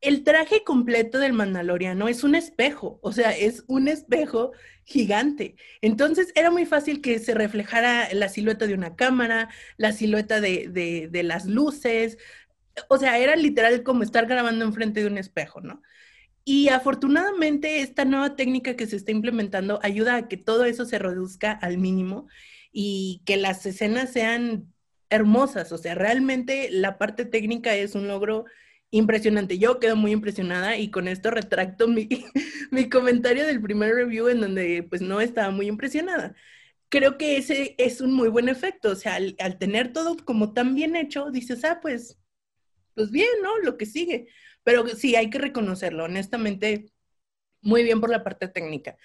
el 0.01 0.23
traje 0.23 0.63
completo 0.63 1.19
del 1.19 1.33
Mandaloriano 1.33 2.07
es 2.07 2.23
un 2.23 2.35
espejo, 2.35 2.99
o 3.01 3.11
sea, 3.11 3.31
es 3.31 3.63
un 3.67 3.87
espejo 3.87 4.51
gigante. 4.85 5.55
Entonces 5.81 6.31
era 6.35 6.51
muy 6.51 6.65
fácil 6.65 7.01
que 7.01 7.19
se 7.19 7.33
reflejara 7.33 8.13
la 8.13 8.29
silueta 8.29 8.67
de 8.67 8.73
una 8.73 8.95
cámara, 8.95 9.49
la 9.77 9.91
silueta 9.91 10.39
de, 10.39 11.09
de, 11.11 11.23
las 11.23 11.45
luces, 11.45 12.17
o 12.89 12.97
sea, 12.97 13.17
era 13.17 13.35
literal 13.35 13.83
como 13.83 14.03
estar 14.03 14.27
grabando 14.27 14.65
enfrente 14.65 15.01
de 15.01 15.07
un 15.07 15.17
espejo, 15.17 15.61
¿no? 15.61 15.81
Y 16.45 16.69
afortunadamente 16.69 17.81
esta 17.81 18.05
nueva 18.05 18.35
técnica 18.35 18.75
que 18.75 18.87
se 18.87 18.95
está 18.95 19.11
implementando 19.11 19.79
ayuda 19.83 20.15
a 20.15 20.27
que 20.29 20.37
todo 20.37 20.65
eso 20.65 20.85
se 20.85 20.99
reduzca 20.99 21.51
al 21.51 21.77
mínimo 21.77 22.27
y 22.71 23.21
que 23.25 23.37
las 23.37 23.65
escenas 23.65 24.11
sean 24.13 24.73
hermosas, 25.09 25.71
o 25.71 25.77
sea, 25.77 25.95
realmente 25.95 26.69
la 26.71 26.97
parte 26.97 27.25
técnica 27.25 27.75
es 27.75 27.95
un 27.95 28.07
logro 28.07 28.45
impresionante. 28.91 29.57
Yo 29.57 29.79
quedo 29.79 29.95
muy 29.95 30.11
impresionada 30.11 30.77
y 30.77 30.91
con 30.91 31.07
esto 31.07 31.31
retracto 31.31 31.87
mi, 31.87 32.07
mi 32.71 32.89
comentario 32.89 33.45
del 33.45 33.61
primer 33.61 33.93
review 33.95 34.27
en 34.29 34.41
donde 34.41 34.83
pues 34.83 35.01
no 35.01 35.21
estaba 35.21 35.51
muy 35.51 35.67
impresionada. 35.67 36.35
Creo 36.89 37.17
que 37.17 37.37
ese 37.37 37.75
es 37.77 38.01
un 38.01 38.13
muy 38.13 38.29
buen 38.29 38.49
efecto, 38.49 38.91
o 38.91 38.95
sea, 38.95 39.15
al, 39.15 39.35
al, 39.39 39.57
tener 39.57 39.91
todo 39.93 40.15
como 40.25 40.53
tan 40.53 40.73
bien 40.75 40.95
hecho, 40.95 41.31
dices, 41.31 41.65
ah, 41.65 41.79
pues, 41.81 42.17
pues 42.95 43.11
bien, 43.11 43.29
¿no? 43.43 43.57
Lo 43.59 43.77
que 43.77 43.85
sigue. 43.85 44.27
Pero 44.63 44.87
sí, 44.89 45.15
hay 45.15 45.29
que 45.29 45.39
reconocerlo, 45.39 46.05
honestamente, 46.05 46.91
muy 47.61 47.83
bien 47.83 48.01
por 48.01 48.09
la 48.09 48.23
parte 48.23 48.47
técnica. 48.47 48.97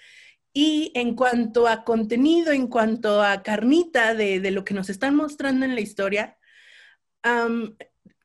Y 0.53 0.91
en 0.95 1.15
cuanto 1.15 1.67
a 1.67 1.83
contenido, 1.83 2.51
en 2.53 2.67
cuanto 2.67 3.23
a 3.23 3.43
carnita 3.43 4.15
de, 4.15 4.39
de 4.39 4.51
lo 4.51 4.63
que 4.65 4.73
nos 4.75 4.89
están 4.89 5.15
mostrando 5.15 5.65
en 5.65 5.75
la 5.75 5.81
historia, 5.81 6.37
um, 7.25 7.75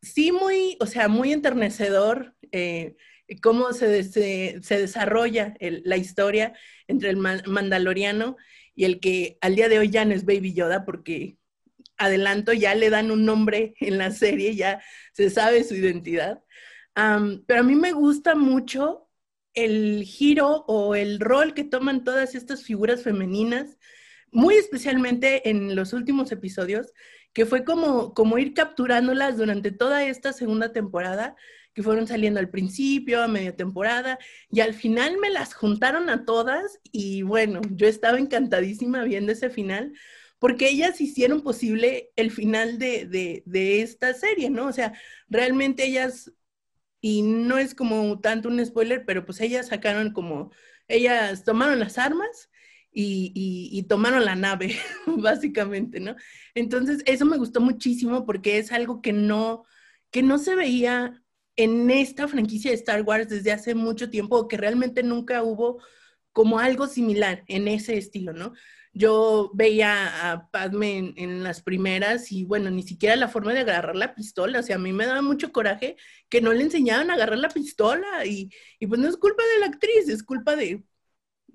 sí 0.02 0.32
muy, 0.32 0.76
o 0.80 0.86
sea, 0.86 1.08
muy 1.08 1.32
enternecedor 1.32 2.34
eh, 2.52 2.96
cómo 3.42 3.72
se, 3.72 4.02
se, 4.04 4.78
desarrolla 4.78 5.54
la 5.60 5.96
historia 5.96 6.54
entre 6.86 7.10
el 7.10 7.16
mandaloriano 7.16 8.36
y 8.74 8.84
el 8.84 9.00
que 9.00 9.38
al 9.40 9.56
día 9.56 9.68
de 9.68 9.78
hoy 9.78 9.90
ya 9.90 10.04
no 10.04 10.14
es 10.14 10.24
Baby 10.24 10.54
Yoda 10.54 10.84
porque 10.84 11.36
adelanto, 11.98 12.52
ya 12.52 12.74
le 12.74 12.90
dan 12.90 13.10
un 13.10 13.24
nombre 13.24 13.74
en 13.80 13.98
la 13.98 14.10
serie, 14.10 14.54
ya 14.54 14.80
se 15.12 15.30
sabe 15.30 15.64
su 15.64 15.74
identidad. 15.74 16.42
pero 16.94 17.60
a 17.60 17.64
mí 17.64 17.74
me 17.74 17.92
gusta 17.92 18.34
mucho 18.34 19.08
el 19.54 20.04
giro 20.04 20.64
o 20.68 20.94
el 20.94 21.20
rol 21.20 21.54
que 21.54 21.64
toman 21.64 22.04
todas 22.04 22.34
estas 22.34 22.62
figuras 22.62 23.02
femeninas, 23.02 23.78
muy 24.30 24.54
especialmente 24.54 25.48
en 25.48 25.74
los 25.74 25.92
últimos 25.92 26.30
episodios, 26.32 26.92
que 27.32 27.46
fue 27.46 27.64
como, 27.64 28.14
como 28.14 28.38
ir 28.38 28.54
capturándolas 28.54 29.36
durante 29.36 29.70
toda 29.70 30.04
esta 30.04 30.32
segunda 30.32 30.72
temporada, 30.72 31.36
que 31.74 31.82
fueron 31.82 32.08
saliendo 32.08 32.40
al 32.40 32.50
principio, 32.50 33.22
a 33.22 33.28
media 33.28 33.54
temporada, 33.54 34.18
y 34.50 34.60
al 34.60 34.74
final 34.74 35.18
me 35.18 35.30
las 35.30 35.54
juntaron 35.54 36.10
a 36.10 36.24
todas 36.24 36.80
y 36.90 37.22
bueno, 37.22 37.60
yo 37.70 37.86
estaba 37.86 38.18
encantadísima 38.18 39.04
viendo 39.04 39.30
ese 39.32 39.50
final, 39.50 39.92
porque 40.38 40.68
ellas 40.68 41.00
hicieron 41.00 41.42
posible 41.42 42.10
el 42.16 42.30
final 42.30 42.78
de, 42.78 43.06
de, 43.44 43.82
esta 43.82 44.14
serie, 44.14 44.50
¿no? 44.50 44.66
O 44.66 44.72
sea, 44.72 44.92
realmente 45.28 45.84
ellas, 45.84 46.32
y 47.00 47.22
no 47.22 47.58
es 47.58 47.74
como 47.74 48.20
tanto 48.20 48.48
un 48.48 48.64
spoiler, 48.64 49.04
pero 49.04 49.24
pues 49.24 49.40
ellas 49.40 49.68
sacaron 49.68 50.12
como, 50.12 50.52
ellas 50.88 51.44
tomaron 51.44 51.80
las 51.80 51.98
armas 51.98 52.50
y, 52.90 53.70
y, 53.72 53.82
tomaron 53.84 54.24
la 54.24 54.34
nave, 54.34 54.76
básicamente, 55.06 56.00
¿no? 56.00 56.16
Entonces, 56.54 57.02
eso 57.06 57.24
me 57.24 57.36
gustó 57.36 57.60
muchísimo 57.60 58.24
porque 58.26 58.58
es 58.58 58.72
algo 58.72 59.02
que 59.02 59.12
no, 59.12 59.64
que 60.10 60.22
no 60.22 60.38
se 60.38 60.54
veía 60.54 61.22
en 61.56 61.90
esta 61.90 62.28
franquicia 62.28 62.70
de 62.70 62.76
Star 62.76 63.02
Wars 63.02 63.28
desde 63.28 63.52
hace 63.52 63.74
mucho 63.74 64.10
tiempo, 64.10 64.48
que 64.48 64.56
realmente 64.56 65.02
nunca 65.02 65.42
hubo 65.42 65.82
como 66.32 66.58
algo 66.58 66.86
similar 66.86 67.44
en 67.48 67.68
ese 67.68 67.98
estilo, 67.98 68.32
¿no? 68.32 68.52
yo 68.98 69.50
veía 69.54 70.32
a 70.32 70.50
Padme 70.50 71.14
en, 71.16 71.44
las 71.44 71.62
primeras 71.62 72.32
y 72.32 72.44
bueno, 72.44 72.70
ni 72.70 72.82
siquiera 72.82 73.14
la 73.16 73.28
forma 73.28 73.52
de 73.52 73.60
agarrar 73.60 73.94
la 73.94 74.14
pistola, 74.14 74.58
o 74.60 74.62
sea, 74.62 74.76
a 74.76 74.80
mí 74.80 74.92
me 74.92 75.06
daba 75.06 75.22
mucho 75.22 75.52
coraje 75.52 75.96
que 76.28 76.40
no 76.40 76.52
le 76.52 76.64
enseñaban 76.64 77.10
a 77.10 77.14
agarrar 77.14 77.38
la 77.38 77.48
pistola 77.48 78.26
y, 78.26 78.50
pues 78.88 79.00
no 79.00 79.08
es 79.08 79.16
culpa 79.16 79.42
de 79.54 79.60
la 79.60 79.66
actriz, 79.66 80.08
es 80.08 80.22
culpa 80.24 80.56
de, 80.56 80.82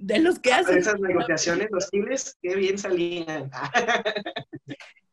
de 0.04 0.20
los 0.20 0.38
que 0.40 0.52
ah, 0.52 0.60
hacen. 0.60 0.78
Esas 0.78 1.00
negociaciones 1.00 1.70
hostiles, 1.72 2.38
qué 2.42 2.56
bien 2.56 2.78
salían. 2.78 3.50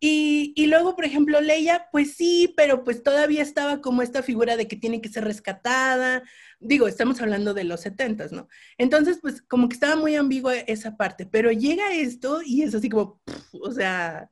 Y, 0.02 0.54
y, 0.56 0.64
luego, 0.64 0.96
por 0.96 1.04
ejemplo, 1.04 1.42
Leia, 1.42 1.90
pues 1.92 2.14
sí, 2.14 2.54
pero 2.56 2.84
pues 2.84 3.02
todavía 3.02 3.42
estaba 3.42 3.82
como 3.82 4.00
esta 4.00 4.22
figura 4.22 4.56
de 4.56 4.66
que 4.66 4.76
tiene 4.76 5.02
que 5.02 5.10
ser 5.10 5.24
rescatada. 5.24 6.22
Digo, 6.58 6.88
estamos 6.88 7.20
hablando 7.20 7.52
de 7.52 7.64
los 7.64 7.82
setentas, 7.82 8.32
¿no? 8.32 8.48
Entonces, 8.78 9.18
pues 9.20 9.42
como 9.42 9.68
que 9.68 9.74
estaba 9.74 9.96
muy 9.96 10.16
ambigua 10.16 10.56
esa 10.56 10.96
parte, 10.96 11.26
pero 11.26 11.52
llega 11.52 11.92
esto 11.92 12.40
y 12.42 12.62
es 12.62 12.74
así 12.74 12.88
como, 12.88 13.20
o 13.52 13.72
sea, 13.72 14.30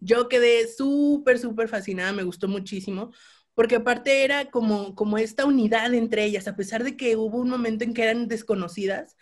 yo 0.00 0.28
quedé 0.28 0.66
súper, 0.66 1.38
súper 1.38 1.68
fascinada, 1.68 2.12
me 2.12 2.24
gustó 2.24 2.48
muchísimo, 2.48 3.12
porque 3.54 3.76
aparte 3.76 4.24
era 4.24 4.50
como, 4.50 4.96
como 4.96 5.16
esta 5.16 5.44
unidad 5.44 5.94
entre 5.94 6.24
ellas, 6.24 6.48
a 6.48 6.56
pesar 6.56 6.82
de 6.82 6.96
que 6.96 7.14
hubo 7.14 7.38
un 7.38 7.50
momento 7.50 7.84
en 7.84 7.94
que 7.94 8.02
eran 8.02 8.26
desconocidas, 8.26 9.16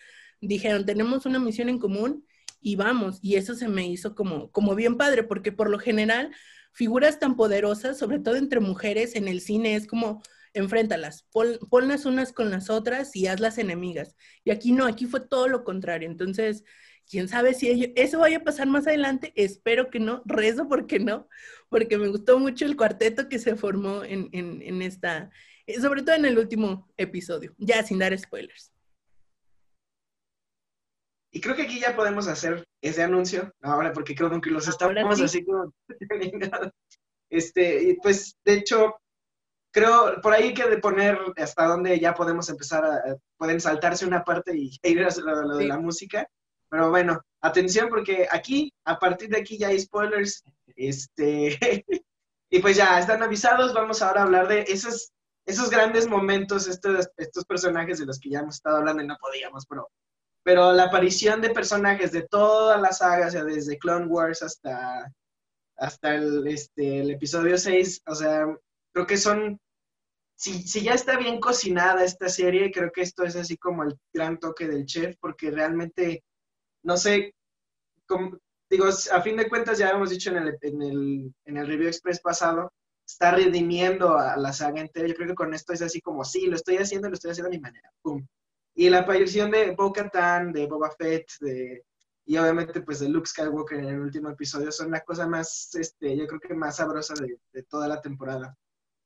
dijeron, 0.46 0.84
tenemos 0.84 1.26
una 1.26 1.38
misión 1.38 1.68
en 1.68 1.78
común 1.78 2.26
y 2.60 2.76
vamos, 2.76 3.18
y 3.22 3.36
eso 3.36 3.54
se 3.54 3.68
me 3.68 3.86
hizo 3.88 4.14
como, 4.14 4.50
como 4.52 4.74
bien 4.74 4.96
padre, 4.96 5.24
porque 5.24 5.52
por 5.52 5.68
lo 5.70 5.78
general 5.78 6.32
figuras 6.72 7.18
tan 7.18 7.36
poderosas, 7.36 7.98
sobre 7.98 8.18
todo 8.18 8.36
entre 8.36 8.60
mujeres 8.60 9.16
en 9.16 9.28
el 9.28 9.40
cine, 9.40 9.74
es 9.74 9.86
como, 9.86 10.22
enfréntalas, 10.54 11.26
ponlas 11.70 12.04
unas 12.04 12.32
con 12.32 12.50
las 12.50 12.70
otras 12.70 13.14
y 13.16 13.26
hazlas 13.26 13.58
enemigas. 13.58 14.16
Y 14.44 14.50
aquí 14.50 14.72
no, 14.72 14.86
aquí 14.86 15.06
fue 15.06 15.20
todo 15.20 15.48
lo 15.48 15.64
contrario. 15.64 16.08
Entonces, 16.08 16.64
quién 17.08 17.28
sabe 17.28 17.54
si 17.54 17.92
eso 17.96 18.18
vaya 18.18 18.38
a 18.38 18.44
pasar 18.44 18.66
más 18.68 18.86
adelante, 18.86 19.32
espero 19.36 19.90
que 19.90 20.00
no, 20.00 20.22
rezo 20.24 20.68
porque 20.68 20.98
no, 20.98 21.28
porque 21.68 21.98
me 21.98 22.08
gustó 22.08 22.38
mucho 22.38 22.64
el 22.64 22.76
cuarteto 22.76 23.28
que 23.28 23.38
se 23.38 23.56
formó 23.56 24.04
en, 24.04 24.28
en 24.32 24.82
esta, 24.82 25.30
sobre 25.80 26.02
todo 26.02 26.16
en 26.16 26.26
el 26.26 26.38
último 26.38 26.92
episodio, 26.96 27.54
ya 27.58 27.82
sin 27.82 27.98
dar 27.98 28.16
spoilers. 28.18 28.71
Y 31.34 31.40
creo 31.40 31.56
que 31.56 31.62
aquí 31.62 31.80
ya 31.80 31.96
podemos 31.96 32.28
hacer 32.28 32.68
ese 32.82 33.02
anuncio, 33.02 33.50
ahora 33.62 33.92
porque 33.92 34.14
creo 34.14 34.38
que 34.40 34.50
los 34.50 34.68
estamos 34.68 35.20
así 35.20 35.44
como... 35.44 35.72
este, 37.30 37.96
pues 38.02 38.36
de 38.44 38.52
hecho, 38.52 38.94
creo 39.72 40.20
por 40.20 40.34
ahí 40.34 40.52
que 40.52 40.68
de 40.68 40.76
poner 40.76 41.18
hasta 41.38 41.66
donde 41.66 41.98
ya 41.98 42.14
podemos 42.14 42.50
empezar 42.50 42.84
a, 42.84 43.16
pueden 43.38 43.60
saltarse 43.60 44.06
una 44.06 44.22
parte 44.22 44.54
y 44.54 44.70
ir 44.82 45.02
a 45.02 45.10
lo, 45.16 45.56
de 45.56 45.66
la 45.66 45.78
música. 45.78 46.28
Pero 46.68 46.90
bueno, 46.90 47.22
atención 47.40 47.88
porque 47.88 48.28
aquí, 48.30 48.72
a 48.84 48.98
partir 48.98 49.30
de 49.30 49.38
aquí 49.38 49.56
ya 49.56 49.68
hay 49.68 49.80
spoilers. 49.80 50.44
Este, 50.76 51.58
y 52.50 52.58
pues 52.60 52.76
ya 52.76 52.98
están 52.98 53.22
avisados, 53.22 53.72
vamos 53.72 54.02
ahora 54.02 54.20
a 54.20 54.24
hablar 54.24 54.48
de 54.48 54.62
esos, 54.68 55.12
esos 55.46 55.70
grandes 55.70 56.06
momentos, 56.06 56.68
estos, 56.68 57.08
estos 57.16 57.44
personajes 57.46 57.98
de 57.98 58.06
los 58.06 58.20
que 58.20 58.28
ya 58.28 58.40
hemos 58.40 58.56
estado 58.56 58.76
hablando 58.76 59.02
y 59.02 59.06
no 59.06 59.16
podíamos, 59.18 59.64
pero 59.66 59.88
pero 60.42 60.72
la 60.72 60.84
aparición 60.84 61.40
de 61.40 61.50
personajes 61.50 62.12
de 62.12 62.22
todas 62.22 62.80
las 62.80 62.98
sagas, 62.98 63.28
o 63.28 63.30
sea, 63.32 63.44
desde 63.44 63.78
Clone 63.78 64.06
Wars 64.06 64.42
hasta, 64.42 65.12
hasta 65.76 66.14
el, 66.14 66.46
este, 66.46 67.00
el 67.00 67.10
episodio 67.12 67.56
6, 67.56 68.02
o 68.06 68.14
sea, 68.14 68.46
creo 68.92 69.06
que 69.06 69.16
son, 69.16 69.60
si, 70.36 70.62
si 70.66 70.82
ya 70.82 70.94
está 70.94 71.16
bien 71.16 71.40
cocinada 71.40 72.04
esta 72.04 72.28
serie, 72.28 72.72
creo 72.72 72.90
que 72.90 73.02
esto 73.02 73.24
es 73.24 73.36
así 73.36 73.56
como 73.56 73.84
el 73.84 73.96
gran 74.12 74.38
toque 74.38 74.66
del 74.66 74.86
chef, 74.86 75.16
porque 75.20 75.50
realmente, 75.50 76.24
no 76.82 76.96
sé, 76.96 77.34
digo, 78.68 78.86
a 78.86 79.22
fin 79.22 79.36
de 79.36 79.48
cuentas 79.48 79.78
ya 79.78 79.90
hemos 79.90 80.10
dicho 80.10 80.30
en 80.30 80.36
el, 80.38 80.58
en 80.60 80.82
el, 80.82 81.34
en 81.44 81.56
el 81.56 81.66
Review 81.66 81.88
Express 81.88 82.20
pasado, 82.20 82.72
está 83.06 83.32
redimiendo 83.32 84.16
a 84.16 84.36
la 84.36 84.52
saga 84.52 84.80
entera. 84.80 85.06
Yo 85.06 85.14
creo 85.14 85.28
que 85.28 85.34
con 85.34 85.54
esto 85.54 85.72
es 85.72 85.82
así 85.82 86.00
como, 86.00 86.24
sí, 86.24 86.46
lo 86.46 86.56
estoy 86.56 86.76
haciendo, 86.78 87.08
lo 87.08 87.14
estoy 87.14 87.32
haciendo 87.32 87.48
a 87.48 87.50
mi 87.50 87.60
manera. 87.60 87.90
¡Pum! 88.02 88.26
Y 88.74 88.88
la 88.88 89.00
aparición 89.00 89.50
de 89.50 89.72
Bo-Katan, 89.72 90.52
de 90.52 90.66
Boba 90.66 90.90
Fett, 90.90 91.26
de, 91.40 91.84
y 92.24 92.36
obviamente 92.36 92.80
pues 92.80 93.00
de 93.00 93.08
Luke 93.08 93.28
Skywalker 93.28 93.78
en 93.78 93.88
el 93.88 94.00
último 94.00 94.30
episodio 94.30 94.70
son 94.70 94.90
la 94.90 95.00
cosa 95.00 95.26
más, 95.26 95.74
este, 95.74 96.16
yo 96.16 96.26
creo 96.26 96.40
que 96.40 96.54
más 96.54 96.76
sabrosa 96.76 97.14
de, 97.14 97.62
toda 97.64 97.88
la 97.88 98.00
temporada. 98.00 98.56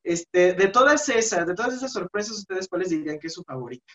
Este, 0.04 0.54
de 0.54 0.68
todas 0.68 1.08
esas, 1.08 1.46
de 1.46 1.54
todas 1.54 1.74
esas 1.74 1.92
sorpresas, 1.92 2.38
¿ustedes 2.38 2.68
cuáles 2.68 2.90
dirían 2.90 3.18
que 3.18 3.26
es 3.26 3.34
su 3.34 3.42
favorita? 3.42 3.92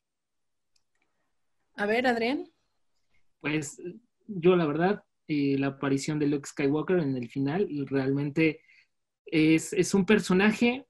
A 1.76 1.86
ver, 1.86 2.06
Adrián. 2.06 2.52
Pues 3.40 3.82
yo 4.28 4.56
la 4.56 4.66
verdad, 4.66 5.04
eh, 5.28 5.56
la 5.58 5.68
aparición 5.68 6.20
de 6.20 6.28
Luke 6.28 6.50
Skywalker 6.50 7.00
en 7.00 7.16
el 7.16 7.30
final 7.30 7.68
realmente 7.88 8.62
es, 9.26 9.72
es 9.72 9.94
un 9.94 10.06
personaje 10.06 10.86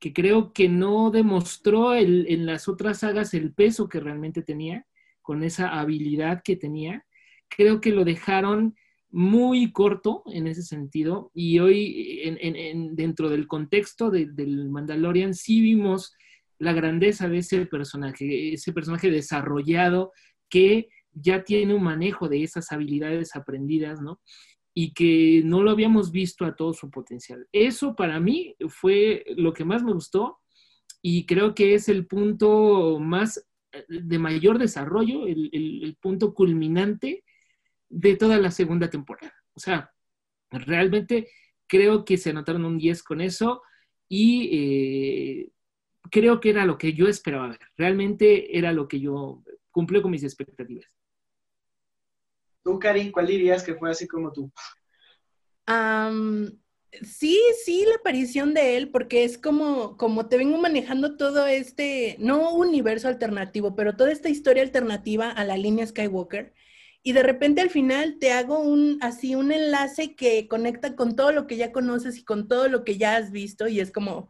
que 0.00 0.12
creo 0.12 0.52
que 0.52 0.68
no 0.68 1.10
demostró 1.10 1.94
en 1.94 2.46
las 2.46 2.68
otras 2.68 3.00
sagas 3.00 3.34
el 3.34 3.52
peso 3.52 3.88
que 3.88 4.00
realmente 4.00 4.42
tenía, 4.42 4.86
con 5.20 5.44
esa 5.44 5.78
habilidad 5.78 6.42
que 6.42 6.56
tenía. 6.56 7.04
Creo 7.48 7.80
que 7.80 7.92
lo 7.92 8.04
dejaron 8.04 8.74
muy 9.10 9.72
corto 9.72 10.22
en 10.32 10.46
ese 10.46 10.62
sentido 10.62 11.30
y 11.34 11.58
hoy 11.58 12.20
en, 12.22 12.96
dentro 12.96 13.28
del 13.28 13.46
contexto 13.46 14.10
del 14.10 14.70
Mandalorian 14.70 15.34
sí 15.34 15.60
vimos 15.60 16.14
la 16.58 16.72
grandeza 16.72 17.28
de 17.28 17.38
ese 17.38 17.66
personaje, 17.66 18.54
ese 18.54 18.72
personaje 18.72 19.10
desarrollado 19.10 20.12
que 20.48 20.88
ya 21.12 21.42
tiene 21.42 21.74
un 21.74 21.82
manejo 21.82 22.28
de 22.28 22.42
esas 22.42 22.70
habilidades 22.72 23.34
aprendidas, 23.34 24.00
¿no? 24.00 24.20
Y 24.74 24.92
que 24.94 25.42
no 25.44 25.62
lo 25.62 25.70
habíamos 25.70 26.12
visto 26.12 26.44
a 26.44 26.54
todo 26.54 26.72
su 26.72 26.90
potencial. 26.90 27.46
Eso 27.52 27.94
para 27.94 28.20
mí 28.20 28.54
fue 28.68 29.24
lo 29.36 29.52
que 29.52 29.64
más 29.64 29.82
me 29.82 29.92
gustó 29.92 30.38
y 31.02 31.26
creo 31.26 31.54
que 31.54 31.74
es 31.74 31.88
el 31.88 32.06
punto 32.06 32.98
más 33.00 33.44
eh, 33.72 33.84
de 33.88 34.18
mayor 34.18 34.58
desarrollo, 34.58 35.26
el, 35.26 35.96
punto 36.00 36.34
culminante 36.34 37.24
de 37.88 38.16
toda 38.16 38.38
la 38.38 38.50
segunda 38.50 38.88
temporada. 38.88 39.34
O 39.54 39.60
sea, 39.60 39.92
realmente 40.50 41.28
creo 41.66 42.04
que 42.04 42.16
se 42.16 42.30
anotaron 42.30 42.64
un 42.64 42.78
10 42.78 43.02
con 43.02 43.20
eso 43.20 43.62
y 44.08 44.50
eh, 44.52 45.50
creo 46.10 46.40
que 46.40 46.50
era 46.50 46.64
lo 46.64 46.78
que 46.78 46.92
yo 46.92 47.08
esperaba 47.08 47.48
ver. 47.48 47.60
Realmente 47.76 48.56
era 48.56 48.72
lo 48.72 48.88
que 48.88 49.00
yo 49.00 49.42
cumplió 49.70 50.02
con 50.02 50.10
mis 50.10 50.24
expectativas. 50.24 50.86
Tú, 52.62 52.78
Cari, 52.78 53.10
¿cuál 53.10 53.26
dirías 53.26 53.62
que 53.62 53.74
fue 53.74 53.90
así 53.90 54.06
como 54.06 54.32
tú? 54.32 54.50
sí, 57.02 57.38
sí, 57.64 57.84
la 57.86 57.94
aparición 57.96 58.54
de 58.54 58.76
él, 58.76 58.90
porque 58.90 59.22
es 59.22 59.38
como, 59.38 59.96
como 59.96 60.26
te 60.26 60.36
vengo 60.36 60.58
manejando 60.58 61.16
todo 61.16 61.46
este, 61.46 62.16
no 62.18 62.52
universo 62.54 63.06
alternativo, 63.06 63.76
pero 63.76 63.96
toda 63.96 64.10
esta 64.10 64.28
historia 64.28 64.64
alternativa 64.64 65.30
a 65.30 65.44
la 65.44 65.56
línea 65.56 65.86
Skywalker. 65.86 66.52
Y 67.02 67.12
de 67.12 67.22
repente 67.22 67.62
al 67.62 67.70
final 67.70 68.18
te 68.18 68.32
hago 68.32 68.58
un, 68.58 68.98
así, 69.00 69.34
un 69.34 69.52
enlace 69.52 70.14
que 70.14 70.48
conecta 70.48 70.96
con 70.96 71.16
todo 71.16 71.32
lo 71.32 71.46
que 71.46 71.56
ya 71.56 71.72
conoces 71.72 72.18
y 72.18 72.24
con 72.24 72.48
todo 72.48 72.68
lo 72.68 72.84
que 72.84 72.98
ya 72.98 73.16
has 73.16 73.30
visto. 73.30 73.68
Y 73.68 73.80
es 73.80 73.90
como, 73.90 74.28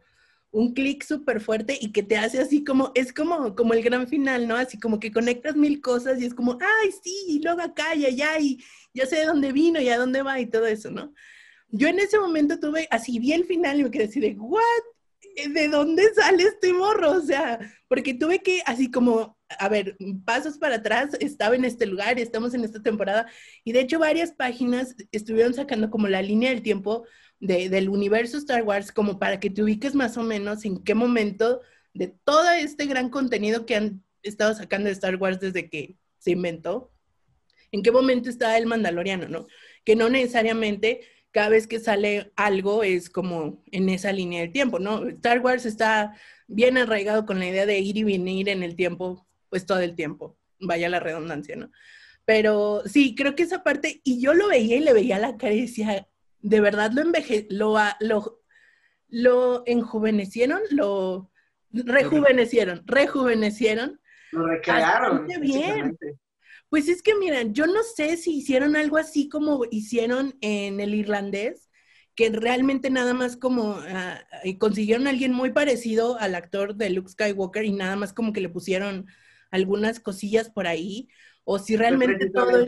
un 0.52 0.74
clic 0.74 1.04
súper 1.04 1.40
fuerte 1.40 1.78
y 1.80 1.92
que 1.92 2.02
te 2.02 2.16
hace 2.16 2.40
así 2.40 2.64
como, 2.64 2.90
es 2.94 3.12
como, 3.12 3.54
como 3.54 3.72
el 3.72 3.82
gran 3.82 4.08
final, 4.08 4.48
¿no? 4.48 4.56
Así 4.56 4.78
como 4.78 4.98
que 4.98 5.12
conectas 5.12 5.56
mil 5.56 5.80
cosas 5.80 6.20
y 6.20 6.26
es 6.26 6.34
como, 6.34 6.58
ay, 6.60 6.90
sí, 7.02 7.14
y 7.28 7.42
luego 7.42 7.60
acá 7.60 7.94
y 7.94 8.04
allá 8.06 8.38
y 8.40 8.62
ya 8.92 9.06
sé 9.06 9.16
de 9.16 9.26
dónde 9.26 9.52
vino 9.52 9.80
y 9.80 9.88
a 9.88 9.98
dónde 9.98 10.22
va 10.22 10.40
y 10.40 10.46
todo 10.46 10.66
eso, 10.66 10.90
¿no? 10.90 11.14
Yo 11.68 11.86
en 11.88 12.00
ese 12.00 12.18
momento 12.18 12.58
tuve, 12.58 12.88
así 12.90 13.18
vi 13.20 13.32
el 13.32 13.44
final 13.44 13.78
y 13.78 13.84
me 13.84 13.90
quedé 13.90 14.04
así 14.04 14.18
de, 14.18 14.34
¿what? 14.38 14.62
¿De 15.54 15.68
dónde 15.68 16.12
sale 16.14 16.42
este 16.42 16.72
morro? 16.72 17.12
O 17.12 17.20
sea, 17.20 17.60
porque 17.86 18.14
tuve 18.14 18.40
que, 18.40 18.60
así 18.66 18.90
como, 18.90 19.38
a 19.58 19.68
ver, 19.68 19.96
pasos 20.24 20.58
para 20.58 20.76
atrás, 20.76 21.16
estaba 21.20 21.54
en 21.54 21.64
este 21.64 21.86
lugar 21.86 22.18
estamos 22.18 22.54
en 22.54 22.64
esta 22.64 22.82
temporada. 22.82 23.26
Y 23.62 23.70
de 23.72 23.80
hecho 23.80 24.00
varias 24.00 24.32
páginas 24.32 24.96
estuvieron 25.12 25.54
sacando 25.54 25.90
como 25.90 26.08
la 26.08 26.22
línea 26.22 26.50
del 26.50 26.62
tiempo 26.62 27.04
del 27.40 27.88
universo 27.88 28.36
Star 28.36 28.62
Wars, 28.62 28.92
como 28.92 29.18
para 29.18 29.40
que 29.40 29.50
te 29.50 29.62
ubiques 29.62 29.94
más 29.94 30.16
o 30.16 30.22
menos 30.22 30.64
en 30.64 30.84
qué 30.84 30.94
momento 30.94 31.62
de 31.94 32.08
todo 32.08 32.50
este 32.50 32.86
gran 32.86 33.08
contenido 33.08 33.66
que 33.66 33.76
han 33.76 34.04
estado 34.22 34.54
sacando 34.54 34.86
de 34.86 34.92
Star 34.92 35.16
Wars 35.16 35.40
desde 35.40 35.70
que 35.70 35.96
se 36.18 36.32
inventó, 36.32 36.92
en 37.72 37.82
qué 37.82 37.90
momento 37.90 38.28
está 38.28 38.58
el 38.58 38.66
Mandaloriano, 38.66 39.28
¿no? 39.28 39.46
Que 39.84 39.96
no 39.96 40.08
necesariamente 40.10 41.00
cada 41.30 41.48
vez 41.48 41.66
que 41.66 41.78
sale 41.78 42.32
algo 42.36 42.82
es 42.82 43.08
como 43.08 43.62
en 43.70 43.88
esa 43.88 44.12
línea 44.12 44.40
del 44.42 44.52
tiempo, 44.52 44.78
¿no? 44.78 45.08
Star 45.08 45.40
Wars 45.40 45.64
está 45.64 46.16
bien 46.46 46.76
arraigado 46.76 47.24
con 47.24 47.38
la 47.38 47.46
idea 47.46 47.66
de 47.66 47.78
ir 47.78 47.96
y 47.96 48.04
venir 48.04 48.48
en 48.48 48.62
el 48.62 48.76
tiempo, 48.76 49.26
pues 49.48 49.64
todo 49.64 49.80
el 49.80 49.94
tiempo, 49.94 50.36
vaya 50.58 50.88
la 50.88 51.00
redundancia, 51.00 51.56
¿no? 51.56 51.70
Pero 52.24 52.82
sí, 52.86 53.14
creo 53.14 53.34
que 53.34 53.44
esa 53.44 53.62
parte, 53.62 54.00
y 54.04 54.20
yo 54.20 54.34
lo 54.34 54.48
veía 54.48 54.76
y 54.76 54.80
le 54.80 54.92
veía 54.92 55.18
la 55.18 55.36
cara 55.36 55.54
y 55.54 55.62
decía, 55.62 56.06
de 56.42 56.60
verdad 56.60 56.92
lo 56.92 57.02
enveje, 57.02 57.46
lo, 57.50 57.76
lo, 58.00 58.40
lo 59.08 59.62
enjuvenecieron, 59.66 60.60
lo 60.70 61.30
rejuvenecieron, 61.72 62.82
rejuvenecieron. 62.86 64.00
Lo 64.32 64.46
recrearon. 64.46 65.26
bien. 65.40 65.98
Pues 66.68 66.88
es 66.88 67.02
que, 67.02 67.16
miren, 67.16 67.52
yo 67.52 67.66
no 67.66 67.82
sé 67.82 68.16
si 68.16 68.36
hicieron 68.36 68.76
algo 68.76 68.96
así 68.96 69.28
como 69.28 69.64
hicieron 69.70 70.36
en 70.40 70.78
el 70.78 70.94
irlandés, 70.94 71.68
que 72.14 72.30
realmente 72.30 72.90
nada 72.90 73.12
más 73.12 73.36
como 73.36 73.78
ah, 73.88 74.20
consiguieron 74.58 75.06
a 75.06 75.10
alguien 75.10 75.32
muy 75.32 75.50
parecido 75.50 76.16
al 76.18 76.36
actor 76.36 76.76
de 76.76 76.90
Luke 76.90 77.10
Skywalker 77.10 77.64
y 77.64 77.72
nada 77.72 77.96
más 77.96 78.12
como 78.12 78.32
que 78.32 78.40
le 78.40 78.48
pusieron 78.48 79.06
algunas 79.50 79.98
cosillas 79.98 80.48
por 80.48 80.68
ahí, 80.68 81.08
o 81.44 81.58
si 81.58 81.76
realmente 81.76 82.30
todo... 82.30 82.64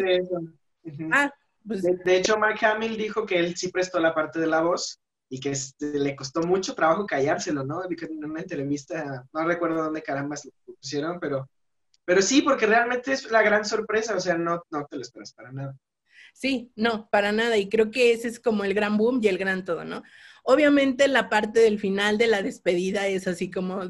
Ah, 1.13 1.33
pues... 1.67 1.83
de, 1.83 2.17
hecho, 2.17 2.39
Mark 2.39 2.59
Hamill 2.65 2.97
dijo 2.97 3.27
que 3.27 3.39
él 3.39 3.57
sí 3.57 3.69
prestó 3.69 4.01
la 4.01 4.15
parte 4.15 4.39
de 4.39 4.47
la 4.47 4.61
voz 4.61 5.01
y 5.29 5.41
que 5.41 5.51
este, 5.51 5.99
le 5.99 6.15
costó 6.15 6.43
mucho 6.43 6.75
trabajo 6.75 7.07
callárselo, 7.07 7.65
¿no? 7.65 7.83
En 7.85 8.25
una 8.25 8.41
entrevista, 8.41 9.25
no 9.33 9.45
recuerdo 9.45 9.83
dónde 9.83 10.03
caramba 10.03 10.37
lo 10.45 10.75
pusieron, 10.75 11.19
pero 11.19 11.49
pero 12.05 12.21
sí, 12.21 12.43
porque 12.43 12.67
realmente 12.67 13.13
es 13.13 13.31
la 13.31 13.43
gran 13.43 13.65
sorpresa, 13.65 14.17
o 14.17 14.21
sea, 14.21 14.37
no, 14.37 14.63
no 14.71 14.87
te 14.87 14.97
lo 14.97 15.03
esperas 15.03 15.33
para 15.33 15.53
nada. 15.53 15.77
Sí, 16.35 16.73
no, 16.77 17.09
para 17.11 17.31
nada. 17.31 17.57
Y 17.59 17.69
creo 17.69 17.91
que 17.91 18.13
ese 18.13 18.29
es 18.29 18.41
como 18.41 18.65
el 18.65 18.75
gran 18.75 18.97
boom 18.97 19.21
y 19.23 19.29
el 19.29 19.39
gran 19.39 19.65
todo, 19.65 19.85
¿no? 19.85 20.03
Obviamente 20.45 21.07
la 21.07 21.29
parte 21.29 21.61
del 21.61 21.79
final 21.79 22.19
de 22.19 22.27
la 22.27 22.43
despedida 22.43 23.07
es 23.07 23.29
así 23.29 23.51
como, 23.51 23.81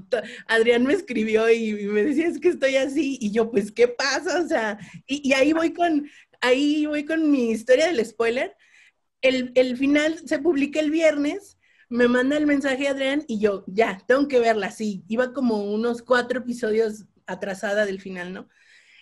Adrián 0.47 0.85
me 0.85 0.93
escribió 0.93 1.51
y 1.51 1.73
me 1.87 2.05
decía, 2.05 2.27
es 2.27 2.39
que 2.39 2.49
estoy 2.49 2.77
así, 2.77 3.17
y 3.21 3.33
yo, 3.33 3.51
pues, 3.51 3.73
¿qué 3.73 3.89
pasa? 3.89 4.43
O 4.43 4.47
sea, 4.47 4.79
y, 5.07 5.33
ahí 5.33 5.55
voy 5.55 5.73
con, 5.73 6.07
ahí 6.43 6.85
voy 6.85 7.07
con 7.07 7.31
mi 7.31 7.51
historia 7.51 7.87
del 7.87 8.05
spoiler. 8.05 8.55
El, 9.23 9.53
el 9.55 9.77
final 9.79 10.21
se 10.27 10.39
publica 10.39 10.81
el 10.81 10.91
viernes, 10.91 11.59
me 11.89 12.09
manda 12.09 12.37
el 12.37 12.47
mensaje 12.47 12.89
Adrián 12.89 13.25
y 13.29 13.39
yo, 13.39 13.65
ya, 13.67 14.03
tengo 14.07 14.29
que 14.29 14.41
verla, 14.41 14.71
sí. 14.71 15.05
Iba 15.09 15.33
como 15.33 15.65
unos 15.73 16.03
cuatro 16.03 16.41
episodios 16.41 17.07
atrasada 17.27 17.87
del 17.87 18.01
final, 18.01 18.33
¿no? 18.33 18.49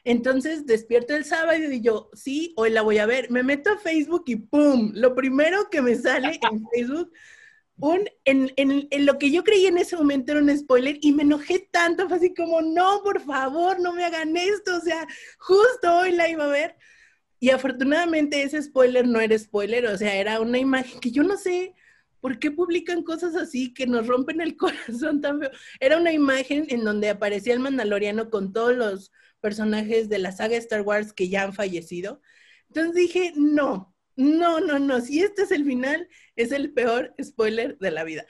Entonces 0.04 0.66
despierto 0.66 1.14
el 1.14 1.24
sábado 1.24 1.58
y 1.70 1.80
yo, 1.80 2.10
sí, 2.14 2.54
hoy 2.56 2.70
la 2.70 2.82
voy 2.82 2.98
a 2.98 3.06
ver. 3.06 3.30
Me 3.30 3.42
meto 3.42 3.70
a 3.70 3.78
Facebook 3.78 4.24
y 4.26 4.36
¡pum! 4.36 4.92
Lo 4.94 5.14
primero 5.14 5.68
que 5.70 5.82
me 5.82 5.94
sale 5.96 6.38
en 6.50 6.64
Facebook, 6.74 7.12
un, 7.76 8.08
en, 8.24 8.52
en, 8.56 8.88
en, 8.90 9.06
lo 9.06 9.18
que 9.18 9.30
yo 9.30 9.42
creí 9.42 9.66
en 9.66 9.78
ese 9.78 9.96
momento 9.96 10.32
era 10.32 10.40
un 10.40 10.56
spoiler 10.56 10.98
y 11.00 11.12
me 11.12 11.22
enojé 11.22 11.68
tanto, 11.70 12.08
fue 12.08 12.18
así 12.18 12.34
como, 12.34 12.60
no, 12.60 13.02
por 13.02 13.20
favor, 13.20 13.80
no 13.80 13.92
me 13.94 14.04
hagan 14.04 14.36
esto, 14.36 14.76
o 14.76 14.80
sea, 14.80 15.06
justo 15.38 15.98
hoy 15.98 16.12
la 16.12 16.28
iba 16.28 16.44
a 16.44 16.48
ver. 16.48 16.76
Y 17.40 17.50
afortunadamente 17.50 18.42
ese 18.42 18.62
spoiler 18.62 19.08
no 19.08 19.20
era 19.20 19.38
spoiler, 19.38 19.86
o 19.86 19.96
sea, 19.98 20.14
era 20.14 20.40
una 20.40 20.58
imagen 20.58 21.00
que 21.00 21.10
yo 21.10 21.22
no 21.22 21.36
sé, 21.38 21.74
¿por 22.20 22.38
qué 22.38 22.50
publican 22.50 23.02
cosas 23.02 23.34
así 23.34 23.72
que 23.74 23.86
nos 23.86 24.06
rompen 24.06 24.40
el 24.40 24.56
corazón 24.58 25.20
tan 25.20 25.40
feo? 25.40 25.50
Era 25.80 25.96
una 25.96 26.12
imagen 26.12 26.66
en 26.68 26.84
donde 26.84 27.08
aparecía 27.08 27.54
el 27.54 27.60
Mandaloriano 27.60 28.30
con 28.30 28.52
todos 28.52 28.76
los 28.76 29.12
personajes 29.40 30.08
de 30.08 30.18
la 30.18 30.32
saga 30.32 30.56
Star 30.58 30.82
Wars 30.82 31.12
que 31.12 31.28
ya 31.28 31.42
han 31.44 31.54
fallecido. 31.54 32.20
Entonces 32.68 32.94
dije, 32.94 33.32
no, 33.36 33.94
no, 34.16 34.60
no, 34.60 34.78
no, 34.78 35.00
si 35.00 35.20
este 35.20 35.42
es 35.42 35.50
el 35.50 35.64
final, 35.64 36.08
es 36.36 36.52
el 36.52 36.72
peor 36.72 37.14
spoiler 37.22 37.78
de 37.78 37.90
la 37.90 38.04
vida. 38.04 38.26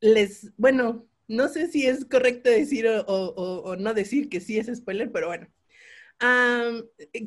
Les, 0.00 0.52
bueno, 0.56 1.06
no 1.28 1.48
sé 1.48 1.68
si 1.68 1.86
es 1.86 2.04
correcto 2.06 2.50
decir 2.50 2.86
o, 2.88 3.76
no 3.78 3.94
decir 3.94 4.28
que 4.28 4.40
sí 4.40 4.58
es 4.58 4.74
spoiler, 4.74 5.12
pero 5.12 5.28
bueno. 5.28 5.48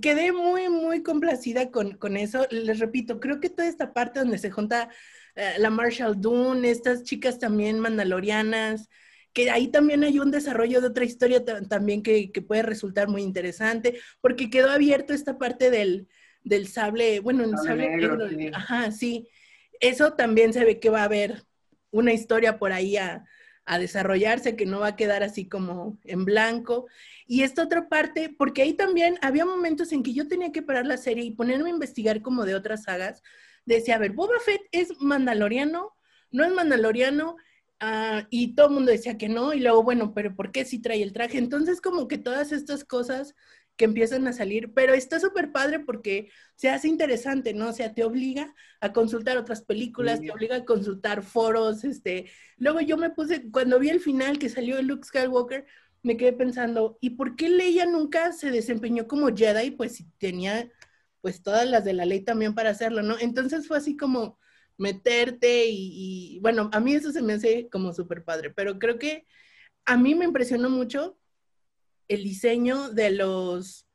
Quedé 0.01 0.31
muy, 0.31 0.69
muy 0.69 1.03
complacida 1.03 1.71
con, 1.71 1.97
con 1.97 2.17
eso. 2.17 2.45
Les 2.49 2.79
repito, 2.79 3.19
creo 3.19 3.39
que 3.39 3.49
toda 3.49 3.67
esta 3.67 3.93
parte 3.93 4.19
donde 4.19 4.37
se 4.37 4.51
junta 4.51 4.89
eh, 5.35 5.53
la 5.57 5.69
Marshall 5.69 6.19
Dune, 6.19 6.69
estas 6.69 7.03
chicas 7.03 7.39
también 7.39 7.79
mandalorianas, 7.79 8.89
que 9.33 9.49
ahí 9.51 9.67
también 9.67 10.03
hay 10.03 10.19
un 10.19 10.31
desarrollo 10.31 10.81
de 10.81 10.87
otra 10.87 11.05
historia 11.05 11.43
también 11.45 12.01
que, 12.01 12.31
puede 12.47 12.63
resultar 12.63 13.07
muy 13.07 13.21
interesante, 13.21 13.99
porque 14.21 14.49
quedó 14.49 14.71
abierto 14.71 15.13
esta 15.13 15.37
parte 15.37 15.69
del, 15.69 16.07
del 16.43 16.67
sable, 16.67 17.19
bueno, 17.19 17.43
el 17.43 17.57
sable, 17.57 17.89
negro, 17.89 18.17
ajá, 18.53 18.91
sí. 18.91 19.27
Eso 19.79 20.13
también 20.13 20.51
se 20.51 20.65
ve 20.65 20.79
que 20.79 20.89
va 20.89 21.01
a 21.01 21.05
haber 21.05 21.43
una 21.91 22.11
historia 22.11 22.57
por 22.57 22.71
ahí 22.73 22.97
a, 22.97 23.23
a 23.69 23.77
desarrollarse, 23.77 24.55
que 24.55 24.65
no 24.65 24.79
va 24.79 24.87
a 24.87 24.95
quedar 24.95 25.21
así 25.21 25.47
como 25.47 25.99
en 26.03 26.25
blanco. 26.25 26.87
Y 27.27 27.43
esta 27.43 27.61
otra 27.63 27.87
parte, 27.87 28.33
porque 28.35 28.63
ahí 28.63 28.73
también 28.73 29.19
había 29.21 29.45
momentos 29.45 29.91
en 29.91 30.01
que 30.01 30.11
yo 30.11 30.27
tenía 30.27 30.51
que 30.51 30.63
parar 30.63 30.87
la 30.87 30.97
serie 30.97 31.23
y 31.23 31.35
ponerme 31.35 31.69
a 31.69 31.73
investigar 31.73 32.23
como 32.23 32.45
de 32.45 32.55
otras 32.55 32.83
sagas, 32.85 33.21
decía, 33.65 33.95
a 33.95 33.99
ver, 33.99 34.13
Boba 34.13 34.39
Fett 34.43 34.61
es 34.71 34.99
mandaloriano, 34.99 35.95
no 36.31 36.45
es 36.45 36.51
mandaloriano, 36.51 37.35
ah, 37.79 38.25
y 38.31 38.55
todo 38.55 38.69
el 38.69 38.73
mundo 38.73 38.91
decía 38.91 39.19
que 39.19 39.29
no, 39.29 39.53
y 39.53 39.59
luego, 39.59 39.83
bueno, 39.83 40.15
pero 40.15 40.35
¿por 40.35 40.51
qué 40.51 40.65
si 40.65 40.81
trae 40.81 41.03
el 41.03 41.13
traje? 41.13 41.37
Entonces, 41.37 41.79
como 41.79 42.07
que 42.07 42.17
todas 42.17 42.51
estas 42.51 42.83
cosas 42.83 43.35
que 43.79 43.85
empiezan 43.85 44.27
a 44.27 44.33
salir, 44.33 44.73
pero 44.73 44.93
está 44.93 45.21
súper 45.21 45.53
padre 45.53 45.79
porque 45.79 46.29
se 46.55 46.69
hace 46.69 46.89
interesante, 46.89 47.53
¿no? 47.53 47.69
O 47.69 47.73
sea, 47.73 47.93
te 47.93 48.03
obliga 48.03 48.53
a 48.81 48.91
consultar 48.91 49.37
otras 49.37 49.61
películas, 49.61 50.19
te 50.19 50.31
obliga 50.31 50.57
a 50.57 50.65
consultar 50.65 51.23
foros, 51.23 51.85
este, 51.85 52.29
luego 52.57 52.81
yo 52.81 52.97
me 52.97 53.09
puse, 53.09 53.49
cuando 53.49 53.79
vi 53.79 53.87
el 53.89 54.01
final 54.01 54.37
que 54.37 54.49
salió 54.49 54.81
Luke 54.81 55.07
Skywalker, 55.07 55.65
me 56.03 56.17
quedé 56.17 56.33
pensando, 56.33 56.97
¿y 56.99 57.11
por 57.11 57.37
qué 57.37 57.47
Leia 57.47 57.85
nunca 57.85 58.33
se 58.33 58.51
desempeñó 58.51 59.07
como 59.07 59.33
Jedi? 59.33 59.71
Pues 59.71 59.95
si 59.95 60.09
tenía 60.17 60.69
pues 61.21 61.41
todas 61.41 61.65
las 61.69 61.85
de 61.85 61.93
la 61.93 62.03
ley 62.03 62.19
también 62.21 62.55
para 62.55 62.71
hacerlo, 62.71 63.01
¿no? 63.01 63.15
Entonces 63.17 63.65
fue 63.65 63.77
así 63.77 63.95
como 63.95 64.37
meterte 64.77 65.67
y, 65.69 66.39
bueno, 66.41 66.69
a 66.73 66.81
mí 66.81 66.95
eso 66.95 67.11
se 67.13 67.21
me 67.21 67.33
hace 67.33 67.69
como 67.69 67.93
súper 67.93 68.25
padre, 68.25 68.49
pero 68.49 68.77
creo 68.77 68.99
que 68.99 69.25
a 69.85 69.97
mí 69.97 70.15
me 70.15 70.25
impresionó 70.25 70.69
mucho 70.69 71.18
el 72.09 72.23
diseño 72.23 72.89
de 72.89 73.11
los, 73.11 73.87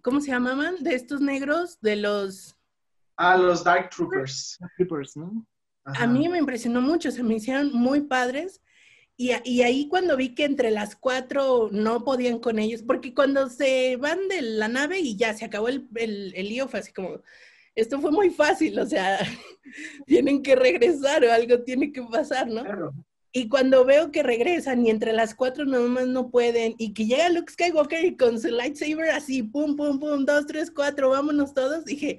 ¿cómo 0.00 0.20
se 0.20 0.30
llamaban? 0.30 0.82
De 0.82 0.94
estos 0.94 1.20
negros, 1.20 1.78
de 1.80 1.96
los... 1.96 2.56
Ah, 3.16 3.36
los 3.36 3.62
Dark 3.62 3.90
Troopers. 3.90 4.58
Troopers, 4.76 5.16
¿no? 5.16 5.46
A 5.84 6.06
mí 6.06 6.28
me 6.28 6.38
impresionó 6.38 6.80
mucho, 6.80 7.10
se 7.10 7.22
me 7.22 7.34
hicieron 7.34 7.72
muy 7.72 8.02
padres 8.02 8.62
y, 9.16 9.62
ahí 9.62 9.88
cuando 9.88 10.16
vi 10.16 10.34
que 10.34 10.44
entre 10.44 10.70
las 10.70 10.96
cuatro 10.96 11.68
no 11.70 12.02
podían 12.02 12.38
con 12.40 12.58
ellos, 12.58 12.82
porque 12.82 13.14
cuando 13.14 13.48
se 13.48 13.96
van 13.96 14.26
de 14.28 14.42
la 14.42 14.68
nave 14.68 14.98
y 14.98 15.16
ya 15.16 15.34
se 15.34 15.44
acabó 15.44 15.68
el, 15.68 15.88
el, 15.94 16.48
lío, 16.48 16.66
fue 16.66 16.80
así 16.80 16.92
como, 16.92 17.20
esto 17.74 18.00
fue 18.00 18.10
muy 18.10 18.30
fácil, 18.30 18.78
o 18.78 18.86
sea, 18.86 19.18
tienen 20.06 20.42
que 20.42 20.56
regresar 20.56 21.24
o 21.24 21.32
algo 21.32 21.60
tiene 21.62 21.92
que 21.92 22.02
pasar, 22.02 22.48
¿no? 22.48 22.64
Y 23.34 23.48
cuando 23.48 23.86
veo 23.86 24.12
que 24.12 24.22
regresan 24.22 24.84
y 24.84 24.90
entre 24.90 25.14
las 25.14 25.34
cuatro 25.34 25.64
nomás 25.64 26.06
no 26.06 26.30
pueden, 26.30 26.74
y 26.76 26.92
que 26.92 27.06
llega 27.06 27.30
Luke 27.30 27.50
Skywalker 27.50 28.04
y 28.04 28.16
con 28.16 28.38
su 28.38 28.48
lightsaber 28.48 29.10
así, 29.10 29.42
pum, 29.42 29.74
pum, 29.74 29.98
pum, 29.98 30.26
dos, 30.26 30.46
tres, 30.46 30.70
cuatro, 30.70 31.08
vámonos 31.10 31.54
todos, 31.54 31.86
dije, 31.86 32.18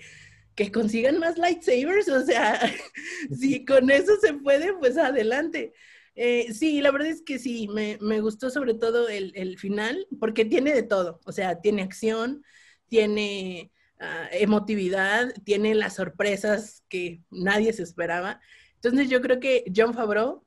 que 0.56 0.72
consigan 0.72 1.20
más 1.20 1.38
lightsabers, 1.38 2.10
o 2.10 2.26
sea, 2.26 2.60
si 3.40 3.64
con 3.64 3.92
eso 3.92 4.14
se 4.22 4.34
puede, 4.34 4.74
pues 4.74 4.98
adelante. 4.98 5.74
Eh, 6.16 6.54
sí, 6.54 6.82
la 6.82 6.92
verdad 6.92 7.10
es 7.10 7.22
que 7.22 7.40
sí, 7.40 7.68
me, 7.68 7.98
gustó 8.22 8.50
sobre 8.50 8.74
todo 8.74 9.08
el, 9.10 9.58
final, 9.58 10.08
porque 10.20 10.46
tiene 10.46 10.74
de 10.74 10.84
todo, 10.84 11.20
o 11.26 11.32
sea, 11.32 11.62
tiene 11.62 11.82
acción, 11.84 12.44
tiene 12.88 13.72
ah, 14.00 14.30
emotividad, 14.32 15.34
tiene 15.44 15.76
las 15.76 15.96
sorpresas 15.96 16.84
que 16.90 17.22
nadie 17.32 17.74
se 17.74 17.84
esperaba. 17.84 18.40
Entonces 18.76 19.10
yo 19.10 19.22
creo 19.22 19.40
que 19.40 19.64
John 19.76 19.94
Favreau 19.94 20.44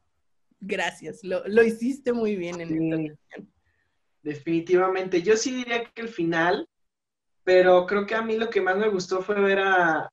gracias, 0.61 1.21
lo, 1.23 1.47
lo 1.47 1.63
hiciste 1.63 2.13
muy 2.13 2.37
bien 2.37 2.61
en 2.61 2.69
esta 2.75 2.97
Sí. 2.97 3.11
ocasión. 3.13 3.53
Definitivamente. 4.23 5.23
Yo 5.23 5.37
sí 5.37 5.55
diría 5.55 5.85
que 5.85 6.03
el 6.03 6.09
final, 6.09 6.69
pero 7.45 7.87
creo 7.87 8.07
que 8.07 8.15
a 8.15 8.23
mí 8.23 8.37
lo 8.37 8.51
que 8.51 8.61
más 8.61 8.77
me 8.77 8.89
gustó 8.89 9.23
fue 9.23 9.41
ver 9.41 9.61
a, 9.61 10.11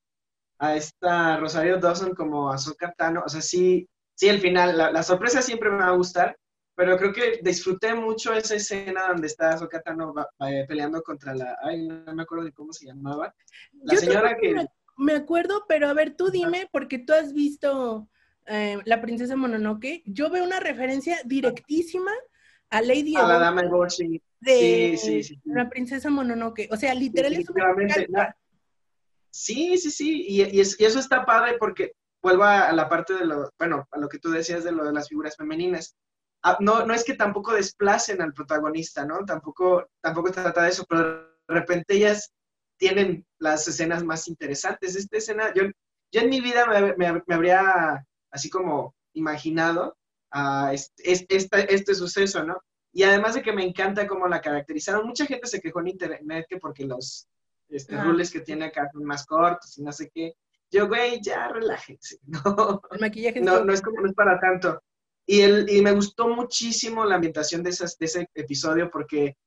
a 0.60 0.76
esta 0.76 1.38
Rosario 1.38 1.78
Dawson 1.78 2.14
como 2.14 2.52
Ahsoka 2.52 2.94
Tano. 2.96 3.24
O 3.26 3.30
sea, 3.30 3.42
sí, 3.42 3.88
sí, 4.14 4.30
el 4.30 4.40
final, 4.40 4.78
la, 4.78 4.92
la 4.92 5.02
sorpresa 5.04 5.42
siempre 5.42 5.72
me 5.72 5.78
va 5.78 5.88
a 5.88 5.96
gustar, 5.96 6.38
pero 6.76 6.96
creo 6.98 7.12
que 7.12 7.40
disfruté 7.42 7.96
mucho 7.96 8.34
esa 8.34 8.56
escena 8.56 9.08
donde 9.08 9.28
está 9.28 9.50
Ahsoka 9.54 9.82
Tano 9.82 10.14
va- 10.14 10.30
peleando 10.68 11.02
contra 11.02 11.34
la, 11.34 11.58
ay, 11.64 11.88
no 11.88 12.14
me 12.14 12.24
acuerdo 12.24 12.46
de 12.46 12.52
cómo 12.54 12.72
se 12.72 12.86
llamaba. 12.86 13.34
La 13.84 13.94
Yo 13.94 14.00
señora 14.00 14.38
que, 14.40 14.54
me, 14.98 15.14
acuerdo, 15.14 15.66
pero 15.68 15.88
a 15.88 15.94
ver, 15.94 16.16
tú 16.16 16.30
dime, 16.30 16.70
porque 16.72 17.00
tú 17.00 17.14
has 17.14 17.34
visto 17.34 18.08
eh, 18.48 18.80
La 18.86 19.02
Princesa 19.02 19.36
Mononoke, 19.36 20.04
yo 20.06 20.30
veo 20.30 20.44
una 20.44 20.60
referencia 20.60 21.18
directísima 21.26 22.12
a 22.70 22.82
Lady 22.82 23.16
a 23.16 23.24
la 23.28 23.40
dama 23.40 23.64
de 23.64 24.22
de 24.40 24.98
Sí, 24.98 24.98
sí, 24.98 25.24
sí. 25.24 25.42
La 25.46 25.70
Princesa 25.70 26.10
Mononoke. 26.10 26.68
O 26.72 26.78
sea, 26.78 26.94
literal 26.94 27.34
es 27.34 27.50
una 27.50 28.36
Sí, 29.30 29.78
sí, 29.78 29.90
sí, 29.90 30.26
y, 30.28 30.44
y 30.44 30.60
es- 30.62 30.80
y 30.80 30.86
eso 30.86 31.00
está 31.00 31.26
padre 31.26 31.58
porque 31.60 31.94
vuelvo 32.22 32.44
a, 32.44 32.72
la 32.72 32.88
parte 32.88 33.14
de 33.16 33.26
lo, 33.26 33.50
bueno, 33.58 33.88
a 33.92 33.98
lo 33.98 34.08
que 34.08 34.20
tú 34.20 34.30
decías 34.30 34.64
de 34.64 34.72
lo 34.72 34.86
de 34.86 34.94
las 34.94 35.10
figuras 35.10 35.36
femeninas. 35.36 35.96
Ah, 36.44 36.58
no, 36.60 36.86
no 36.86 36.94
es 36.94 37.04
que 37.04 37.16
tampoco 37.16 37.54
desplacen 37.54 38.22
al 38.22 38.34
protagonista, 38.34 39.06
¿no? 39.06 39.26
Tampoco, 39.26 39.88
tampoco 40.02 40.32
trata 40.32 40.64
de 40.64 40.70
eso, 40.70 40.86
pero 40.88 41.24
de 41.24 41.28
repente 41.48 41.96
ellas 41.96 42.32
tienen 42.78 43.26
las 43.40 43.68
escenas 43.68 44.04
más 44.04 44.28
interesantes. 44.28 44.96
Esta 44.96 45.18
escena, 45.18 45.54
yo, 45.56 45.64
yo 46.12 46.22
en 46.22 46.30
mi 46.30 46.40
vida 46.42 46.66
me, 46.68 46.96
me- 46.96 47.24
me 47.26 47.36
habría 47.36 48.06
así 48.34 48.50
como 48.50 48.94
imaginado 49.14 49.96
a 50.32 50.74
este, 50.74 51.12
este, 51.12 51.36
este- 51.38 51.74
este 51.74 51.96
suceso, 51.96 52.44
¿no? 52.44 52.58
Y 52.92 53.04
además 53.04 53.36
de 53.36 53.42
que 53.42 53.54
me 53.54 53.64
encanta 53.64 54.06
cómo 54.08 54.28
la 54.28 54.42
caracterizaron, 54.42 55.08
mucha 55.08 55.26
gente 55.26 55.48
se 55.48 55.62
quejó 55.62 55.80
en 55.80 55.88
internet 55.90 56.46
que 56.50 56.58
porque 56.58 56.86
los 56.86 57.28
este, 57.70 57.96
Ah. 57.96 58.04
rules 58.04 58.30
que 58.32 58.42
tiene 58.42 58.66
acá 58.66 58.90
son 58.92 59.04
más 59.04 59.26
cortos 59.26 59.78
y 59.78 59.84
no 59.84 59.92
sé 59.92 60.12
qué. 60.14 60.34
Yo, 60.70 60.88
güey, 60.88 61.20
ya 61.24 61.48
relájense, 61.48 62.18
¿no? 62.28 62.82
El 62.92 63.00
maquillaje 63.00 63.40
No, 63.42 63.54
todo- 63.54 63.66
no 63.66 63.74
es 63.74 63.82
como, 63.82 64.02
no 64.02 64.08
es 64.10 64.14
para 64.16 64.40
tanto. 64.40 64.82
Y, 65.26 65.40
el, 65.42 65.70
y 65.70 65.82
me 65.82 65.92
gustó 65.94 66.28
muchísimo 66.28 67.06
la 67.06 67.16
ambientación 67.16 67.64
de, 67.64 67.70
esas, 67.70 67.98
de 67.98 68.06
ese 68.08 68.30
episodio 68.36 68.90
porque 68.92 69.38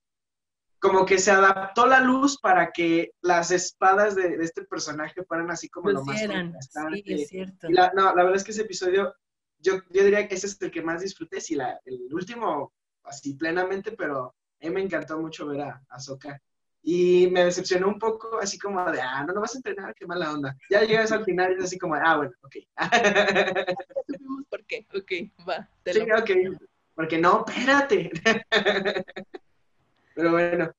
como 0.79 1.07
que 1.07 1.19
se 1.19 1.31
adaptó 1.31 1.87
la 1.87 2.01
luz 2.01 2.39
para 2.41 2.71
que 2.71 3.11
las 3.23 3.51
espadas 3.51 4.15
de, 4.15 4.37
de 4.37 4.45
este 4.45 4.65
personaje 4.65 5.25
fueran 5.25 5.51
así 5.51 5.69
como 5.69 5.91
lo 5.91 6.05
más. 6.05 6.21
Sí, 6.21 7.03
es 7.07 7.29
cierto. 7.29 7.69
Y 7.69 7.73
la, 7.73 7.93
no, 7.95 8.15
la 8.15 8.23
verdad 8.23 8.37
es 8.37 8.45
que 8.45 8.53
ese 8.53 8.63
episodio, 8.63 9.15
yo, 9.59 9.75
yo 9.91 10.05
diría 10.05 10.29
que 10.29 10.35
ese 10.35 10.47
es 10.47 10.61
el 10.61 10.71
que 10.71 10.83
más 10.83 11.01
disfruté, 11.03 11.41
sí, 11.41 11.55
la, 11.55 11.81
el 11.85 12.13
último 12.13 12.73
así 13.05 13.35
plenamente, 13.35 13.93
pero 13.93 14.35
a 14.61 14.67
mí 14.67 14.71
me 14.71 14.83
encantó 14.83 15.19
mucho 15.19 15.47
ver 15.47 15.63
a, 15.63 15.83
a 15.89 16.01
Sokka. 16.01 16.41
Y 16.83 17.29
me 17.33 17.45
decepcionó 17.45 17.89
un 17.89 17.99
poco, 17.99 18.39
así 18.39 18.59
como 18.59 18.85
de, 18.93 19.01
ah, 19.01 19.25
no, 19.27 19.35
no 19.35 19.41
vas 19.41 19.55
a 19.55 19.59
entrenar, 19.59 19.93
qué 19.95 20.07
mala 20.07 20.33
onda. 20.33 20.57
Ya 20.71 20.83
llegas 20.83 21.11
al 21.11 21.25
final 21.25 21.53
y 21.53 21.57
es 21.57 21.65
así 21.65 21.79
como, 21.79 21.97
ah, 21.97 22.17
bueno, 22.17 22.33
ok. 22.43 22.57
Por 24.49 24.65
qué. 24.67 24.87
Ok, 24.95 25.33
va. 25.49 25.69
te 25.83 25.95
sí, 25.95 26.07
lo- 26.07 26.19
ok. 26.19 26.31
Porque 26.95 27.19
no, 27.19 27.45
espérate. 27.47 28.11
Pero 30.17 30.33
bueno. 30.33 30.73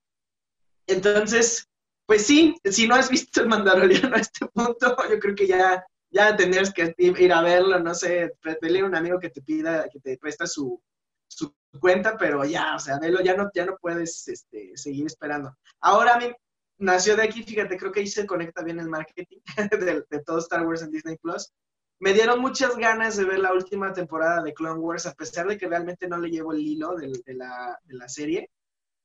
Entonces, 0.87 1.69
pues 2.07 2.25
sí, 2.25 2.57
si 2.65 2.87
no 2.87 2.95
has 2.95 3.09
visto 3.09 3.41
el 3.41 3.47
Mandaloriano 3.47 4.15
a 4.15 4.19
este 4.19 4.47
punto, 4.47 4.97
yo 5.11 5.19
creo 5.19 5.35
que 5.35 5.45
ya, 5.47 5.85
ya 6.09 6.35
tendrías 6.35 6.73
que 6.73 6.95
ir 6.97 7.31
a 7.31 7.41
verlo, 7.41 7.79
no 7.79 7.93
sé, 7.93 8.33
pedirle 8.41 8.83
un 8.83 8.95
amigo 8.95 9.19
que 9.19 9.29
te 9.29 9.41
pida, 9.41 9.87
que 9.89 9.99
te 9.99 10.17
presta 10.17 10.47
su, 10.47 10.81
su 11.27 11.53
cuenta, 11.79 12.17
pero 12.17 12.43
ya, 12.45 12.75
o 12.75 12.79
sea, 12.79 12.97
velo, 12.99 13.21
ya 13.21 13.35
no, 13.35 13.49
ya 13.53 13.65
no 13.65 13.77
puedes 13.79 14.27
este, 14.27 14.71
seguir 14.75 15.05
esperando. 15.05 15.55
Ahora 15.81 16.15
a 16.15 16.19
mí 16.19 16.33
nació 16.79 17.15
de 17.15 17.23
aquí, 17.23 17.43
fíjate, 17.43 17.77
creo 17.77 17.91
que 17.91 17.99
ahí 17.99 18.07
se 18.07 18.25
conecta 18.25 18.63
bien 18.63 18.79
el 18.79 18.89
marketing 18.89 19.39
de, 20.09 20.23
todo 20.25 20.39
Star 20.39 20.65
Wars 20.65 20.81
en 20.81 20.91
Disney 20.91 21.17
Plus. 21.17 21.51
Me 21.99 22.13
dieron 22.13 22.39
muchas 22.39 22.75
ganas 22.77 23.17
de 23.17 23.25
ver 23.25 23.39
la 23.39 23.53
última 23.53 23.93
temporada 23.93 24.41
de 24.41 24.53
Clone 24.53 24.79
Wars, 24.79 25.05
a 25.05 25.13
pesar 25.13 25.47
de 25.47 25.57
que 25.57 25.67
realmente 25.67 26.07
no 26.07 26.17
le 26.17 26.29
llevo 26.29 26.53
el 26.53 26.59
hilo 26.59 26.95
de 26.95 27.33
la, 27.33 27.77
de 27.83 27.93
la 27.95 28.07
serie. 28.07 28.49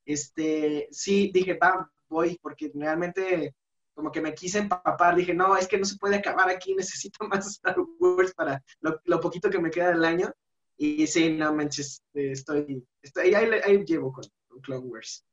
Este, 0.04 0.88
sí, 0.90 1.30
dije, 1.32 1.54
va, 1.54 1.90
voy, 2.08 2.38
porque 2.42 2.70
realmente 2.74 3.54
como 3.94 4.10
que 4.10 4.20
me 4.20 4.34
quise 4.34 4.58
empapar, 4.58 5.14
dije, 5.14 5.34
no, 5.34 5.56
es 5.56 5.68
que 5.68 5.78
no 5.78 5.84
se 5.84 5.96
puede 5.96 6.16
acabar 6.16 6.48
aquí, 6.48 6.74
necesito 6.76 7.26
más 7.28 7.46
Star 7.46 7.76
Wars 7.98 8.32
para 8.34 8.62
lo, 8.80 9.00
lo 9.04 9.20
poquito 9.20 9.50
que 9.50 9.58
me 9.58 9.70
queda 9.70 9.90
del 9.90 10.04
año. 10.04 10.32
Y 10.76 11.06
sí, 11.06 11.30
no 11.30 11.54
manches, 11.54 12.02
estoy, 12.12 12.84
estoy 13.02 13.34
ahí, 13.34 13.60
ahí 13.64 13.84
llevo 13.84 14.12
con, 14.12 14.24
con 14.48 14.60
Clone 14.60 14.86
Wars. 14.86 15.24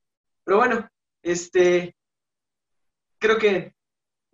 Pero 0.44 0.58
bueno, 0.58 0.88
este, 1.24 1.96
creo 3.18 3.38
que 3.38 3.74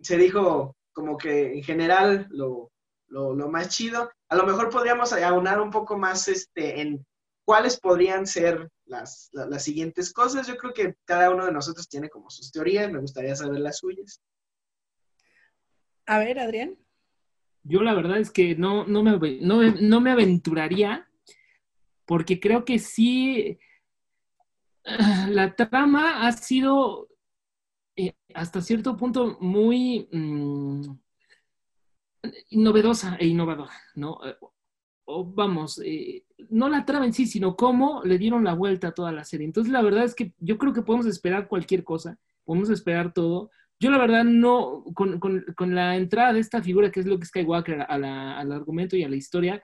se 0.00 0.18
dijo 0.18 0.76
como 0.92 1.16
que 1.16 1.54
en 1.54 1.62
general 1.62 2.26
lo, 2.30 2.70
lo, 3.08 3.34
lo 3.34 3.48
más 3.48 3.68
chido. 3.68 4.10
A 4.28 4.36
lo 4.36 4.44
mejor 4.44 4.68
podríamos 4.68 5.12
aunar 5.12 5.60
un 5.60 5.70
poco 5.70 5.96
más 5.96 6.28
este, 6.28 6.80
en 6.80 7.06
cuáles 7.46 7.78
podrían 7.80 8.26
ser 8.26 8.68
las, 8.84 9.30
la- 9.32 9.46
las 9.46 9.62
siguientes 9.62 10.12
cosas. 10.12 10.46
Yo 10.48 10.56
creo 10.56 10.74
que 10.74 10.96
cada 11.06 11.30
uno 11.30 11.46
de 11.46 11.52
nosotros 11.52 11.88
tiene 11.88 12.10
como 12.10 12.28
sus 12.28 12.50
teorías, 12.52 12.90
me 12.92 12.98
gustaría 13.00 13.34
saber 13.36 13.60
las 13.60 13.78
suyas. 13.78 14.20
A 16.06 16.18
ver, 16.18 16.38
Adrián. 16.38 16.76
Yo 17.62 17.82
la 17.82 17.94
verdad 17.94 18.18
es 18.18 18.30
que 18.30 18.54
no, 18.56 18.84
no, 18.86 19.02
me, 19.02 19.12
no, 19.40 19.56
me- 19.58 19.80
no 19.80 20.00
me 20.00 20.10
aventuraría 20.10 21.08
porque 22.04 22.38
creo 22.40 22.64
que 22.64 22.78
sí 22.78 23.58
la 25.28 25.54
trama 25.54 26.26
ha 26.26 26.32
sido 26.32 27.08
eh, 27.96 28.12
hasta 28.34 28.60
cierto 28.60 28.96
punto 28.96 29.38
muy 29.40 30.08
mm, 30.12 30.82
novedosa 32.52 33.16
e 33.20 33.26
innovadora, 33.26 33.72
¿no? 33.94 34.18
O 35.08 35.24
vamos, 35.24 35.80
eh, 35.84 36.24
no 36.50 36.68
la 36.68 36.84
trama 36.84 37.06
en 37.06 37.12
sí, 37.12 37.26
sino 37.26 37.54
cómo 37.56 38.02
le 38.04 38.18
dieron 38.18 38.42
la 38.44 38.54
vuelta 38.54 38.88
a 38.88 38.92
toda 38.92 39.12
la 39.12 39.24
serie. 39.24 39.46
Entonces 39.46 39.72
la 39.72 39.82
verdad 39.82 40.04
es 40.04 40.14
que 40.16 40.32
yo 40.38 40.58
creo 40.58 40.72
que 40.72 40.82
podemos 40.82 41.06
esperar 41.06 41.46
cualquier 41.48 41.84
cosa, 41.84 42.18
podemos 42.44 42.70
esperar 42.70 43.12
todo. 43.12 43.50
Yo 43.78 43.90
la 43.90 43.98
verdad 43.98 44.24
no, 44.24 44.82
con, 44.94 45.20
con- 45.20 45.44
con 45.56 45.74
la 45.76 45.96
entrada 45.96 46.32
de 46.32 46.40
esta 46.40 46.60
figura 46.62 46.90
que 46.90 47.00
es 47.00 47.06
Luke 47.06 47.24
Skywalker 47.26 47.82
a 47.88 47.98
la- 47.98 48.36
al 48.38 48.50
argumento 48.52 48.96
y 48.96 49.04
a 49.04 49.08
la 49.08 49.16
historia, 49.16 49.62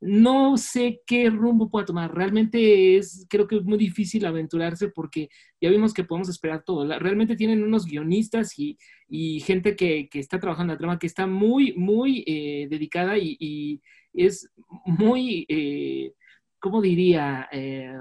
no 0.00 0.56
sé 0.56 1.00
qué 1.06 1.30
rumbo 1.30 1.70
pueda 1.70 1.86
tomar. 1.86 2.12
Realmente 2.14 2.96
es, 2.96 3.24
creo 3.30 3.46
que 3.46 3.56
es 3.56 3.62
muy 3.64 3.78
difícil 3.78 4.26
aventurarse 4.26 4.88
porque 4.88 5.28
ya 5.60 5.70
vimos 5.70 5.94
que 5.94 6.02
podemos 6.04 6.28
esperar 6.28 6.64
todo. 6.64 6.84
Realmente 6.98 7.36
tienen 7.36 7.62
unos 7.62 7.86
guionistas 7.86 8.58
y, 8.58 8.76
y 9.08 9.40
gente 9.40 9.76
que, 9.76 10.08
que 10.10 10.18
está 10.18 10.40
trabajando 10.40 10.72
la 10.74 10.78
trama 10.78 10.98
que 10.98 11.06
está 11.06 11.26
muy, 11.28 11.72
muy 11.74 12.24
eh, 12.26 12.66
dedicada 12.68 13.16
y, 13.16 13.36
y 13.38 13.80
es 14.12 14.50
muy, 14.84 15.44
eh, 15.48 16.12
¿cómo 16.58 16.80
diría? 16.80 17.48
Eh, 17.52 17.92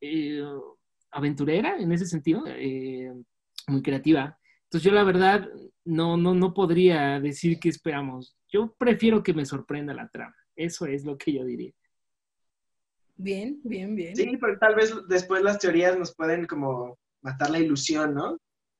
eh, 0.00 0.42
aventurera 1.10 1.76
en 1.78 1.92
ese 1.92 2.06
sentido, 2.06 2.44
eh, 2.46 3.12
muy 3.66 3.82
creativa. 3.82 4.38
Entonces 4.64 4.88
yo 4.88 4.92
la 4.92 5.04
verdad 5.04 5.48
no, 5.84 6.16
no, 6.16 6.34
no 6.34 6.54
podría 6.54 7.20
decir 7.20 7.58
qué 7.58 7.68
esperamos. 7.68 8.36
Yo 8.48 8.74
prefiero 8.78 9.22
que 9.22 9.34
me 9.34 9.44
sorprenda 9.44 9.92
la 9.94 10.08
trama. 10.08 10.34
Eso 10.56 10.86
es 10.86 11.04
lo 11.04 11.18
que 11.18 11.32
yo 11.32 11.44
diría. 11.44 11.72
Bien, 13.16 13.60
bien, 13.64 13.94
bien. 13.94 14.16
Sí, 14.16 14.36
pero 14.40 14.58
tal 14.58 14.74
vez 14.76 14.94
después 15.08 15.42
las 15.42 15.58
teorías 15.58 15.98
nos 15.98 16.14
pueden 16.14 16.46
como 16.46 16.98
matar 17.22 17.50
la 17.50 17.58
ilusión, 17.58 18.14
¿no? 18.14 18.38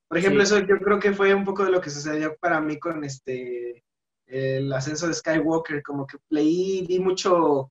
Por 0.09 0.19
ejemplo, 0.19 0.45
Sí. 0.45 0.55
eso 0.55 0.67
yo 0.67 0.79
creo 0.79 0.99
que 0.99 1.13
fue 1.13 1.35
un 1.35 1.45
poco 1.45 1.65
de 1.65 1.71
lo 1.71 1.81
que 1.81 1.91
sucedió 1.91 2.37
para 2.41 2.61
mí 2.61 2.79
con 2.79 3.05
este 3.05 3.85
el 4.31 4.73
ascenso 4.73 5.07
de 5.07 5.15
Skywalker, 5.15 5.83
como 5.83 6.07
que 6.07 6.19
leí, 6.29 6.87
vi 6.87 6.99
mucho, 6.99 7.71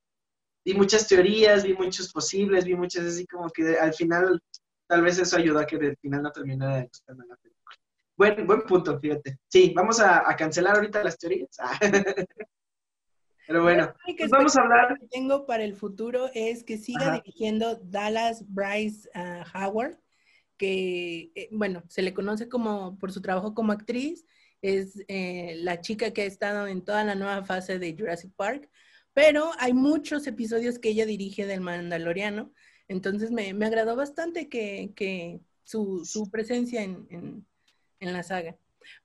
vi 0.66 0.74
muchas 0.74 1.08
teorías, 1.08 1.64
vi 1.64 1.74
muchos 1.74 2.12
posibles, 2.12 2.66
vi 2.66 2.76
muchas 2.76 3.06
así 3.06 3.26
como 3.26 3.50
que 3.50 3.78
al 3.78 3.94
final 3.94 4.42
tal 4.88 5.02
vez 5.02 5.20
eso 5.20 5.38
ayudó 5.38 5.60
a 5.60 5.66
que 5.66 5.78
del 5.78 5.98
final 5.98 6.24
no 6.24 6.32
terminara 6.32 6.78
de 6.78 6.88
gustarme 6.88 7.26
la 7.28 7.36
película. 7.38 7.78
Buen, 8.18 8.48
buen 8.48 8.62
punto, 8.64 9.00
fíjate. 9.00 9.38
Sí, 9.48 9.72
vamos 9.76 10.00
a, 10.00 10.30
a 10.30 10.36
cancelar 10.36 10.76
ahorita 10.76 11.04
las 11.04 11.18
teorías. 11.18 11.58
Pero 13.50 13.64
bueno, 13.64 13.92
pues 14.16 14.30
vamos 14.30 14.56
a 14.56 14.62
hablar. 14.62 15.00
que 15.00 15.08
tengo 15.08 15.48
para 15.48 15.64
el 15.64 15.76
futuro 15.76 16.30
es 16.36 16.64
que 16.64 16.78
siga 16.78 17.02
Ajá. 17.02 17.14
dirigiendo 17.14 17.78
Dallas 17.82 18.46
Bryce 18.48 19.10
ah, 19.16 19.44
Howard, 19.56 19.98
que, 20.56 21.32
eh, 21.34 21.50
bueno, 21.52 21.82
se 21.88 22.04
le 22.04 22.14
conoce 22.14 22.48
como 22.48 23.00
por 23.00 23.12
su 23.12 23.24
trabajo 23.24 23.56
como 23.56 23.72
actriz, 23.72 24.24
es 24.62 25.04
eh, 25.08 25.56
la 25.62 25.82
chica 25.82 26.12
que 26.12 26.24
ha 26.24 26.26
estado 26.26 26.68
en 26.68 26.84
toda 26.84 27.04
la 27.04 27.16
nueva 27.16 27.44
fase 27.46 27.80
de 27.80 27.96
Jurassic 27.98 28.32
Park, 28.36 28.70
pero 29.14 29.52
hay 29.60 29.74
muchos 29.74 30.28
episodios 30.28 30.80
que 30.80 30.90
ella 30.90 31.06
dirige 31.06 31.46
del 31.46 31.62
Mandaloriano, 31.62 32.52
entonces 32.88 33.32
me, 33.32 33.54
me 33.54 33.66
agradó 33.66 33.96
bastante 33.96 34.50
que, 34.50 34.92
que 34.96 35.42
su, 35.64 36.04
su 36.06 36.30
presencia 36.32 36.84
en, 36.84 37.08
en- 37.10 37.46
la 38.14 38.24
saga. 38.24 38.58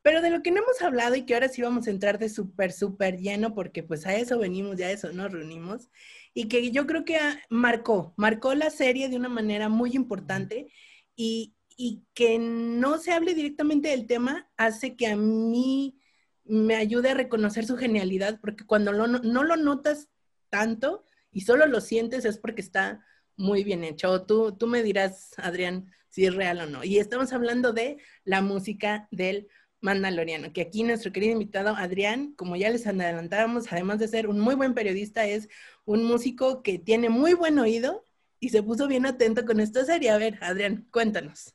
Pero 0.03 0.23
de 0.23 0.31
lo 0.31 0.41
que 0.43 0.51
no 0.53 0.63
hemos 0.63 0.81
hablado 0.81 1.15
y 1.17 1.27
que 1.27 1.35
ahora 1.35 1.49
sí 1.49 1.61
vamos 1.61 1.87
a 1.87 1.91
entrar 1.91 2.19
de 2.19 2.29
súper, 2.29 2.73
súper 2.73 3.19
lleno, 3.19 3.55
porque 3.55 3.83
pues 3.83 4.07
a 4.07 4.15
eso 4.15 4.39
venimos, 4.39 4.77
ya 4.77 4.87
a 4.87 4.93
eso 4.93 5.13
nos 5.13 5.33
reunimos, 5.33 5.91
y 6.33 6.49
que 6.49 6.71
yo 6.71 6.87
creo 6.87 7.05
que 7.05 7.19
marcó, 7.51 8.15
marcó 8.17 8.55
la 8.55 8.71
serie 8.71 9.09
de 9.09 9.17
una 9.17 9.29
manera 9.29 9.69
muy 9.69 9.91
importante 9.95 10.69
y, 11.17 11.55
y 11.77 12.05
que 12.15 12.39
no 12.39 12.99
se 12.99 13.13
hable 13.13 13.35
directamente 13.35 13.89
del 13.89 14.07
tema 14.07 14.49
hace 14.57 14.97
que 14.97 15.07
a 15.07 15.17
mí 15.17 15.99
me 16.45 16.77
ayude 16.77 17.11
a 17.11 17.15
reconocer 17.15 17.67
su 17.67 17.77
genialidad, 17.77 18.41
porque 18.41 18.67
cuando 18.67 18.93
no, 18.93 19.07
no 19.07 19.45
lo 19.45 19.57
notas 19.57 20.09
tanto 20.51 21.05
y 21.31 21.43
solo 21.43 21.67
lo 21.67 21.81
sientes 21.81 22.25
es 22.25 22.39
porque 22.39 22.61
está 22.61 23.05
muy 23.37 23.65
bien 23.65 23.83
hecho. 23.83 24.23
Tú, 24.23 24.57
tú 24.57 24.67
me 24.67 24.83
dirás, 24.83 25.33
Adrián, 25.39 25.91
si 26.09 26.27
es 26.27 26.35
real 26.35 26.61
o 26.61 26.67
no. 26.67 26.85
Y 26.85 26.99
estamos 26.99 27.33
hablando 27.33 27.73
de 27.73 27.99
la 28.25 28.41
música 28.41 29.09
del 29.11 29.49
Mandaloriano, 29.81 30.53
que 30.53 30.63
aquí 30.63 30.83
nuestro 30.83 31.13
querido 31.13 31.33
invitado 31.33 31.75
Adrián, 31.77 32.33
como 32.37 32.57
ya 32.57 32.71
les 32.71 32.87
adelantábamos, 32.87 33.71
además 33.71 33.99
de 33.99 34.09
ser 34.09 34.29
un 34.29 34.41
muy 34.41 34.55
buen 34.55 34.75
periodista, 34.75 35.27
es 35.27 35.49
un 35.85 36.05
músico 36.05 36.63
que 36.63 36.79
tiene 36.79 37.11
muy 37.11 37.35
buen 37.35 37.59
oído 37.59 38.05
y 38.41 38.51
se 38.51 38.63
puso 38.63 38.87
bien 38.89 39.05
atento 39.05 39.45
con 39.45 39.61
esta 39.61 39.85
serie. 39.85 40.11
A 40.11 40.19
ver, 40.19 40.39
Adrián, 40.41 40.87
cuéntanos. 40.91 41.55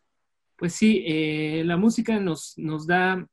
Pues 0.59 0.73
sí, 0.73 1.03
eh, 1.07 1.63
la 1.65 1.77
música 1.77 2.19
nos, 2.19 2.53
nos 2.57 2.85
da, 2.85 3.25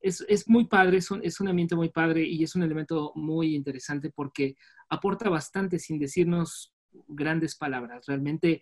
es, 0.00 0.24
es 0.28 0.48
muy 0.48 0.66
padre, 0.66 0.98
es 0.98 1.10
un, 1.10 1.24
es 1.24 1.40
un 1.40 1.48
ambiente 1.48 1.76
muy 1.76 1.90
padre 1.90 2.24
y 2.24 2.42
es 2.42 2.54
un 2.56 2.64
elemento 2.64 3.12
muy 3.14 3.54
interesante 3.54 4.10
porque 4.10 4.56
aporta 4.90 5.30
bastante 5.30 5.78
sin 5.78 5.98
decirnos 5.98 6.74
grandes 7.08 7.56
palabras. 7.56 8.04
Realmente 8.06 8.60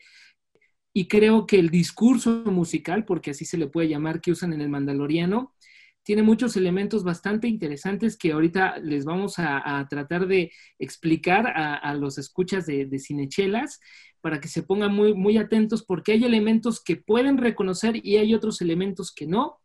y 0.92 1.06
creo 1.06 1.46
que 1.46 1.58
el 1.58 1.70
discurso 1.70 2.42
musical, 2.46 3.04
porque 3.04 3.30
así 3.30 3.44
se 3.44 3.56
le 3.58 3.68
puede 3.68 3.88
llamar, 3.88 4.20
que 4.20 4.32
usan 4.32 4.52
en 4.52 4.60
el 4.60 4.68
Mandaloriano, 4.68 5.54
tiene 6.02 6.22
muchos 6.22 6.56
elementos 6.56 7.04
bastante 7.04 7.46
interesantes 7.46 8.16
que 8.16 8.32
ahorita 8.32 8.78
les 8.78 9.04
vamos 9.04 9.34
a, 9.38 9.86
tratar 9.88 10.26
de 10.26 10.50
explicar 10.78 11.46
a, 11.46 11.94
los 11.94 12.18
escuchas 12.18 12.66
de, 12.66 12.88
Cinechelas 12.98 13.80
para 14.20 14.40
que 14.40 14.48
se 14.48 14.62
pongan 14.62 14.94
muy, 14.94 15.14
muy 15.14 15.38
atentos 15.38 15.84
porque 15.84 16.12
hay 16.12 16.24
elementos 16.24 16.82
que 16.82 16.96
pueden 16.96 17.38
reconocer 17.38 18.04
y 18.04 18.16
hay 18.16 18.34
otros 18.34 18.60
elementos 18.60 19.12
que 19.12 19.26
no 19.26 19.58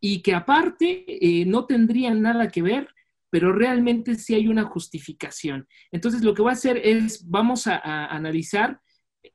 y 0.00 0.22
que 0.22 0.34
aparte 0.34 1.04
eh, 1.08 1.46
no 1.46 1.66
tendrían 1.66 2.20
nada 2.20 2.48
que 2.48 2.62
ver, 2.62 2.88
pero 3.30 3.52
realmente 3.52 4.16
sí 4.16 4.34
hay 4.34 4.48
una 4.48 4.64
justificación. 4.64 5.66
Entonces 5.92 6.22
lo 6.22 6.34
que 6.34 6.42
voy 6.42 6.50
a 6.50 6.54
hacer 6.54 6.76
es, 6.76 7.28
vamos 7.28 7.66
a, 7.66 8.06
analizar 8.06 8.80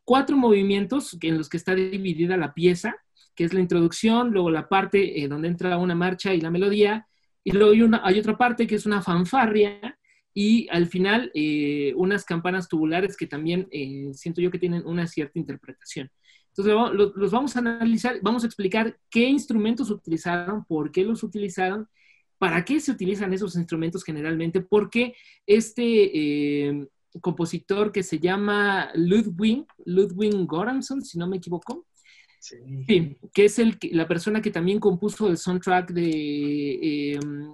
cuatro 0.04 0.38
movimientos 0.38 1.18
en 1.22 1.38
los 1.38 1.50
que 1.50 1.58
está 1.58 1.74
dividida 1.74 2.38
la 2.38 2.54
pieza 2.54 2.96
que 3.40 3.46
es 3.46 3.54
la 3.54 3.62
introducción, 3.62 4.32
luego 4.32 4.52
la 4.52 4.68
parte 4.68 5.24
eh, 5.24 5.30
donde 5.30 5.48
entra 5.48 5.78
una 5.78 5.96
marcha 5.96 6.34
y 6.34 6.42
la 6.42 6.52
melodía, 6.52 7.08
y 7.42 7.54
luego 7.54 7.72
hay, 7.72 8.02
hay 8.04 8.20
otra 8.20 8.38
parte 8.38 8.68
que 8.68 8.76
es 8.76 8.86
una 8.86 9.02
fanfarria, 9.02 9.98
y 10.34 10.68
al 10.70 10.88
final 10.88 11.32
eh, 11.34 11.94
unas 11.96 12.26
campanas 12.26 12.68
tubulares 12.70 13.18
que 13.18 13.28
también 13.28 13.68
eh, 13.72 14.12
siento 14.14 14.42
yo 14.42 14.52
que 14.52 14.60
tienen 14.60 14.86
una 14.86 15.08
cierta 15.08 15.40
interpretación. 15.40 16.10
Entonces 16.50 16.74
los, 17.16 17.32
vamos 17.32 17.56
a 17.56 17.60
analizar, 17.60 18.20
vamos 18.22 18.44
a 18.44 18.48
explicar 18.48 18.98
qué 19.10 19.30
instrumentos 19.30 19.90
utilizaron, 19.90 20.66
por 20.66 20.92
qué 20.92 21.04
los 21.04 21.24
utilizaron, 21.24 21.88
para 22.38 22.64
qué 22.66 22.80
se 22.80 22.92
utilizan 22.92 23.34
esos 23.34 23.56
instrumentos 23.56 24.04
generalmente, 24.04 24.62
porque 24.62 25.14
este 25.46 26.88
compositor 27.22 27.92
que 27.92 28.04
se 28.04 28.20
llama 28.20 28.92
Ludwig, 28.96 29.66
Ludwig 29.86 30.34
Goranson, 30.46 31.02
si 31.02 31.18
no 31.18 31.28
me 31.28 31.38
equivoco, 31.38 31.86
Sí. 32.40 33.18
que 33.34 33.46
es 33.46 33.60
el, 33.60 33.78
la 33.92 34.08
persona 34.08 34.42
que 34.42 34.50
también 34.50 34.80
compuso 34.80 35.28
el 35.28 35.38
soundtrack 35.38 35.92
de 35.92 37.14
em, 37.14 37.52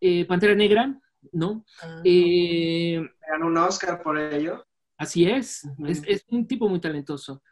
eh, 0.00 0.24
Pantera 0.26 0.54
Negra, 0.54 1.00
¿no? 1.32 1.64
Ah, 1.82 2.02
eh, 2.04 3.00
ganó 3.28 3.46
un 3.46 3.56
Oscar 3.56 4.02
por 4.02 4.18
ello. 4.18 4.66
Así 4.96 5.24
es, 5.24 5.66
es, 5.86 6.24
un 6.28 6.46
tipo 6.46 6.68
muy 6.68 6.80
talentoso. 6.80 7.42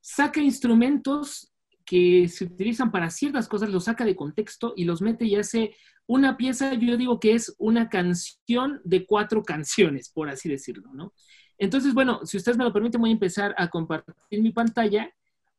Saca 0.00 0.40
instrumentos 0.40 1.50
que 1.84 2.28
se 2.28 2.44
utilizan 2.44 2.90
para 2.90 3.10
ciertas 3.10 3.48
cosas, 3.48 3.70
los 3.70 3.84
saca 3.84 4.04
de 4.04 4.14
contexto 4.14 4.74
y 4.76 4.84
los 4.84 5.00
mete 5.00 5.24
y 5.24 5.34
hace 5.36 5.74
una 6.06 6.36
pieza, 6.36 6.74
yo 6.74 6.96
digo 6.96 7.18
que 7.18 7.34
es 7.34 7.54
una 7.58 7.88
canción 7.88 8.80
de 8.84 9.06
cuatro 9.06 9.42
canciones, 9.44 10.10
por 10.10 10.28
así 10.28 10.48
decirlo, 10.48 10.90
¿no? 10.92 11.14
Entonces, 11.56 11.94
bueno, 11.94 12.24
si 12.24 12.36
ustedes 12.36 12.56
me 12.56 12.64
lo 12.64 12.72
permiten, 12.72 13.00
voy 13.00 13.10
a 13.10 13.14
empezar 13.14 13.54
a 13.56 13.68
compartir 13.68 14.42
mi 14.42 14.50
pantalla 14.50 15.10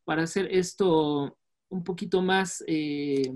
para 0.04 0.24
hacer 0.24 0.48
esto 0.50 1.38
un 1.68 1.84
poquito 1.84 2.22
más, 2.22 2.62
eh, 2.66 3.32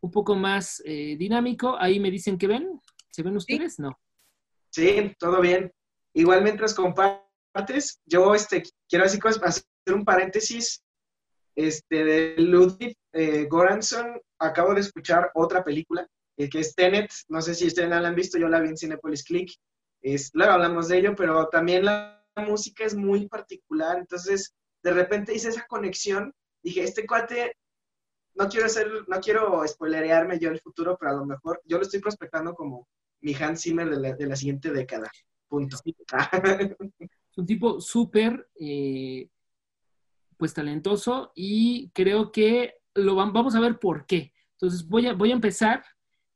un 0.00 0.10
poco 0.10 0.34
más 0.34 0.82
eh, 0.84 1.16
dinámico. 1.18 1.76
Ahí 1.78 2.00
me 2.00 2.10
dicen 2.10 2.38
que 2.38 2.46
ven. 2.46 2.80
¿Se 3.10 3.22
ven 3.22 3.36
ustedes? 3.36 3.78
No. 3.78 3.98
Sí, 4.70 5.14
todo 5.18 5.40
bien. 5.40 5.72
Igual 6.14 6.42
mientras 6.42 6.74
compartes, 6.74 8.00
yo 8.04 8.34
este, 8.34 8.62
quiero 8.88 9.04
así 9.04 9.18
hacer 9.42 9.64
un 9.88 10.04
paréntesis 10.04 10.82
este, 11.56 12.04
de 12.04 12.34
Ludwig 12.38 12.96
eh, 13.12 13.46
Goranson. 13.48 14.20
Acabo 14.38 14.74
de 14.74 14.80
escuchar 14.80 15.30
otra 15.34 15.64
película, 15.64 16.06
que 16.36 16.60
es 16.60 16.74
Tenet. 16.74 17.10
No 17.28 17.42
sé 17.42 17.54
si 17.54 17.66
ustedes 17.66 17.90
la 17.90 17.96
han 17.96 18.14
visto, 18.14 18.38
yo 18.38 18.48
la 18.48 18.60
vi 18.60 18.68
en 18.68 18.76
Cinepolis 18.76 19.24
Click. 19.24 19.52
Es, 20.02 20.30
luego 20.32 20.52
hablamos 20.52 20.88
de 20.88 20.98
ello, 20.98 21.14
pero 21.14 21.48
también 21.48 21.84
la 21.84 22.24
música 22.36 22.84
es 22.84 22.94
muy 22.94 23.28
particular. 23.28 23.98
Entonces, 23.98 24.54
de 24.82 24.92
repente 24.92 25.34
hice 25.34 25.48
esa 25.48 25.66
conexión, 25.66 26.32
dije, 26.62 26.82
este 26.82 27.06
cuate, 27.06 27.56
no 28.40 28.48
quiero 28.48 28.66
hacer, 28.66 28.88
no 29.06 29.20
quiero 29.20 29.62
spoilerearme 29.66 30.38
yo 30.38 30.50
el 30.50 30.60
futuro, 30.60 30.96
pero 30.98 31.12
a 31.12 31.14
lo 31.14 31.26
mejor 31.26 31.60
yo 31.66 31.76
lo 31.76 31.82
estoy 31.82 32.00
prospectando 32.00 32.54
como 32.54 32.88
mi 33.20 33.34
Hans 33.34 33.62
Zimmer 33.62 33.88
de 33.90 34.26
la, 34.26 34.36
siguiente 34.36 34.72
década. 34.72 35.10
Punto. 35.46 35.76
es 35.84 37.38
un 37.38 37.46
tipo 37.46 37.80
súper, 37.80 38.48
eh, 38.58 39.28
pues 40.36 40.54
talentoso 40.54 41.32
y 41.34 41.90
creo 41.90 42.32
que 42.32 42.76
lo 42.94 43.14
vamos 43.14 43.54
a 43.54 43.60
ver 43.60 43.78
por 43.78 44.06
qué. 44.06 44.32
Entonces 44.52 44.88
voy 44.88 45.06
a, 45.06 45.12
voy 45.12 45.32
a 45.32 45.34
empezar, 45.34 45.84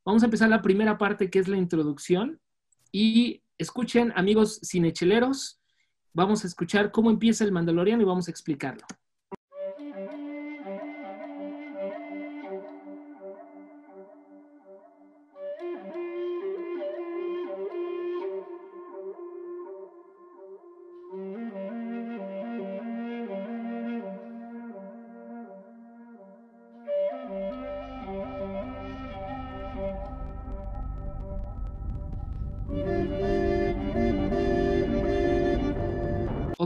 vamos 0.03 0.21
a 0.21 0.25
empezar 0.25 0.49
la 0.49 0.61
primera 0.61 0.97
parte 0.97 1.29
que 1.29 1.39
es 1.39 1.47
la 1.47 1.57
introducción 1.57 2.39
y 2.91 3.41
escuchen 3.57 4.13
amigos 4.15 4.59
cinecheleros, 4.63 5.59
Vamos 6.15 6.45
a 6.45 6.47
escuchar 6.47 6.91
cómo 6.91 7.09
empieza 7.09 7.43
el 7.43 7.51
Mandaloriano 7.51 8.01
y 8.01 8.05
vamos 8.05 8.29
a 8.29 8.31
explicarlo. 8.31 8.85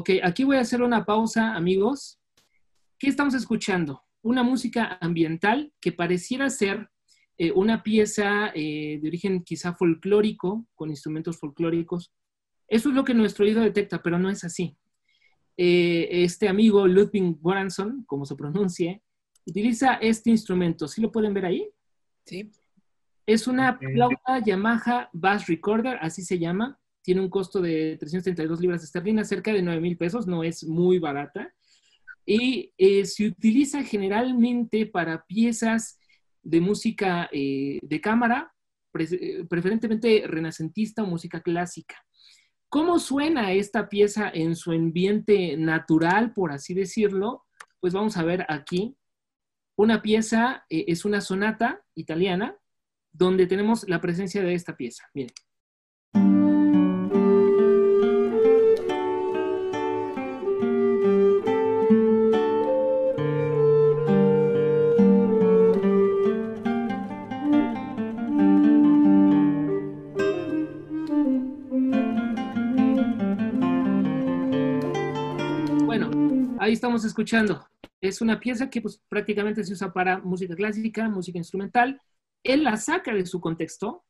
Ok, 0.10 0.16
aquí 0.24 0.44
voy 0.44 0.58
a 0.58 0.62
hacer 0.62 0.82
una 0.82 1.06
pausa, 1.06 1.54
amigos. 1.56 2.20
¿Qué 2.98 3.08
estamos 3.08 3.36
escuchando? 3.36 4.02
Una 4.24 4.42
música 4.42 4.98
ambiental 5.02 5.72
que 5.80 5.92
pareciera 5.92 6.50
ser 6.50 6.90
eh, 7.38 7.52
una 7.52 7.84
pieza 7.84 8.52
eh, 8.56 8.98
de 9.00 9.08
origen 9.08 9.44
quizá 9.44 9.76
folclórico, 9.76 10.66
con 10.74 10.90
instrumentos 10.90 11.38
folclóricos. 11.38 12.12
Eso 12.68 12.90
es 12.90 12.96
lo 12.96 13.04
que 13.04 13.14
nuestro 13.14 13.46
oído 13.46 13.62
detecta, 13.62 14.02
pero 14.02 14.18
no 14.18 14.32
es 14.32 14.44
así. 14.44 14.76
Eh, 15.58 16.08
este 16.24 16.50
amigo 16.50 16.88
Ludwig 16.88 17.38
Goranson, 17.40 18.04
como 18.08 18.26
se 18.26 18.36
pronuncie, 18.36 19.04
utiliza 19.46 19.94
este 20.02 20.32
instrumento. 20.32 20.88
¿Sí 20.88 21.02
lo 21.02 21.12
pueden 21.12 21.36
ver 21.36 21.46
ahí? 21.46 21.70
Sí. 22.26 22.50
Es 23.28 23.46
una 23.46 23.78
flauta 23.78 24.44
Yamaha 24.44 25.12
Bass 25.14 25.46
Recorder, 25.46 26.00
así 26.02 26.24
se 26.24 26.40
llama 26.40 26.80
tiene 27.10 27.22
un 27.22 27.30
costo 27.32 27.60
de 27.60 27.98
332 27.98 28.62
libras 28.62 28.84
esterlinas, 28.84 29.28
cerca 29.28 29.52
de 29.52 29.64
9 29.64 29.82
mil 29.82 29.98
pesos, 29.98 30.28
no 30.28 30.44
es 30.44 30.64
muy 30.64 31.00
barata. 31.00 31.52
Y 32.24 32.72
eh, 32.78 33.04
se 33.04 33.26
utiliza 33.26 33.82
generalmente 33.84 34.86
para 34.86 35.26
piezas 35.26 35.98
de 36.44 36.62
música 36.62 37.28
eh, 37.32 37.80
de 37.82 38.00
cámara, 38.00 38.54
eh, 38.94 39.44
preferentemente 39.50 40.24
renacentista 40.28 41.02
o 41.02 41.08
música 41.08 41.42
clásica. 41.42 41.96
¿Cómo 42.70 43.00
suena 43.00 43.54
esta 43.54 43.90
pieza 43.90 44.30
en 44.32 44.56
su 44.56 44.72
ambiente 44.72 45.58
natural, 45.58 46.32
por 46.32 46.52
así 46.52 46.76
decirlo? 46.76 47.48
Pues 47.80 47.92
vamos 47.92 48.18
a 48.18 48.24
ver 48.24 48.46
aquí. 48.50 48.96
Una 49.76 50.04
pieza 50.04 50.64
es 50.70 51.06
una 51.06 51.22
sonata 51.22 51.84
italiana 51.96 52.56
donde 53.12 53.48
tenemos 53.48 53.90
la 53.90 54.00
presencia 54.00 54.44
de 54.44 54.54
esta 54.54 54.78
pieza. 54.78 55.10
Miren. 55.16 55.34
Estamos 76.90 77.06
escuchando. 77.06 77.68
Es 78.02 78.20
una 78.20 78.40
pieza 78.40 78.68
que 78.68 78.82
pues, 78.82 79.00
prácticamente 79.08 79.64
se 79.64 79.74
usa 79.74 79.94
para 79.94 80.18
música 80.18 80.56
clásica, 80.56 81.08
música 81.08 81.38
instrumental. 81.38 82.02
Él 82.44 82.64
la 82.64 82.78
saca 82.78 83.14
de 83.14 83.28
su 83.28 83.40
contexto 83.40 84.04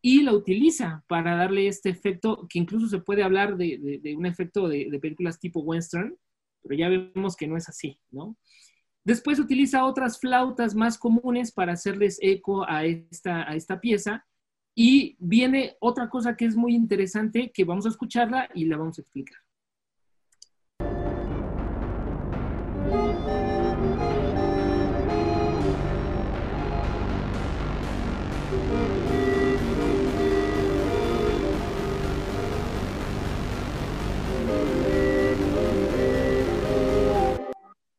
y 0.00 0.22
la 0.22 0.32
utiliza 0.32 1.04
para 1.06 1.36
darle 1.36 1.66
este 1.66 1.90
efecto, 1.90 2.46
que 2.48 2.58
incluso 2.58 2.88
se 2.88 3.00
puede 3.00 3.22
hablar 3.22 3.58
de, 3.58 4.14
un 4.16 4.24
efecto 4.24 4.68
de, 4.68 4.88
de, 4.90 4.98
películas 5.00 5.38
tipo 5.38 5.60
western, 5.60 6.16
pero 6.62 6.76
ya 6.76 6.88
vemos 6.88 7.36
que 7.36 7.46
no 7.46 7.58
es 7.58 7.68
así, 7.68 8.00
¿no? 8.10 8.38
Después 9.04 9.38
utiliza 9.38 9.84
otras 9.84 10.18
flautas 10.18 10.74
más 10.74 10.96
comunes 10.96 11.52
para 11.52 11.72
hacerles 11.72 12.18
eco 12.22 12.66
a 12.66 12.86
esta, 12.86 13.50
a 13.50 13.54
esta 13.54 13.80
pieza. 13.80 14.24
Y 14.74 15.16
viene 15.18 15.76
otra 15.80 16.08
cosa 16.08 16.36
que 16.36 16.46
es 16.46 16.56
muy 16.56 16.74
interesante, 16.74 17.50
que 17.52 17.64
vamos 17.64 17.84
a 17.84 17.90
escucharla 17.90 18.48
y 18.54 18.64
la 18.64 18.78
vamos 18.78 18.98
a 18.98 19.02
explicar. 19.02 19.38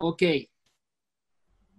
Ok. 0.02 0.24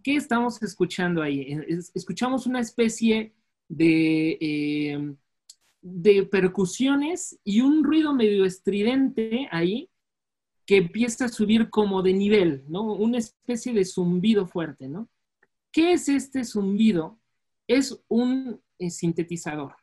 ¿Qué 0.03 0.17
estamos 0.17 0.63
escuchando 0.63 1.23
ahí? 1.23 1.57
Escuchamos 1.95 2.47
una 2.47 2.61
especie 2.61 3.35
de, 3.67 4.37
eh, 4.41 5.15
de 5.81 6.23
percusiones 6.25 7.39
y 7.45 7.63
un 7.63 7.83
ruido 7.83 8.15
medio 8.15 8.45
estridente 8.45 9.49
ahí 9.51 9.89
que 10.67 10.77
empieza 10.77 11.25
a 11.25 11.29
subir 11.29 11.71
como 11.71 12.03
de 12.03 12.13
nivel, 12.13 12.65
¿no? 12.69 12.93
Una 12.93 13.19
especie 13.19 13.73
de 13.73 13.87
zumbido 13.87 14.47
fuerte, 14.47 14.87
¿no? 14.87 15.09
¿Qué 15.73 15.95
es 15.95 16.09
este 16.11 16.45
zumbido? 16.45 17.19
Es 17.67 18.03
un 18.09 18.61
eh, 18.79 18.91
sintetizador, 18.91 19.77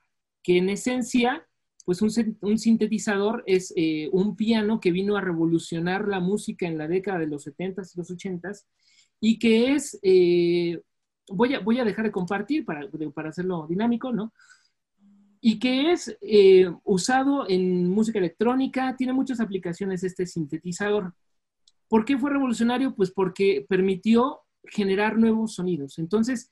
que 0.43 0.57
en 0.57 0.69
esencia 0.69 1.46
pues 1.87 2.01
un, 2.01 2.57
sintetizador 2.57 3.45
es 3.47 3.71
eh, 3.77 4.09
un 4.11 4.35
piano 4.35 4.81
que 4.81 4.91
vino 4.91 5.15
a 5.15 5.21
revolucionar 5.21 6.05
la 6.05 6.19
música 6.19 6.67
en 6.67 6.77
la 6.77 6.85
década 6.85 7.17
de 7.17 7.27
los 7.27 7.47
70s 7.47 7.93
y 7.93 7.97
los 7.97 8.11
80s 8.11 8.65
y 9.21 9.39
que 9.39 9.73
es, 9.73 9.97
eh, 10.01 10.81
voy, 11.29 11.53
a, 11.53 11.61
voy 11.61 11.79
a 11.79 11.85
dejar 11.85 12.03
de 12.03 12.11
compartir 12.11 12.65
para, 12.65 12.89
para 13.15 13.29
hacerlo 13.29 13.67
dinámico, 13.69 14.11
¿no? 14.11 14.33
Y 15.39 15.59
que 15.59 15.93
es 15.93 16.17
eh, 16.19 16.69
usado 16.83 17.47
en 17.47 17.87
música 17.87 18.19
electrónica, 18.19 18.93
tiene 18.97 19.13
muchas 19.13 19.39
aplicaciones 19.39 20.03
este 20.03 20.25
sintetizador. 20.25 21.13
¿Por 21.87 22.03
qué 22.03 22.17
fue 22.17 22.31
revolucionario? 22.31 22.95
Pues 22.95 23.11
porque 23.11 23.65
permitió 23.69 24.41
generar 24.65 25.17
nuevos 25.17 25.53
sonidos. 25.53 25.99
Entonces, 25.99 26.51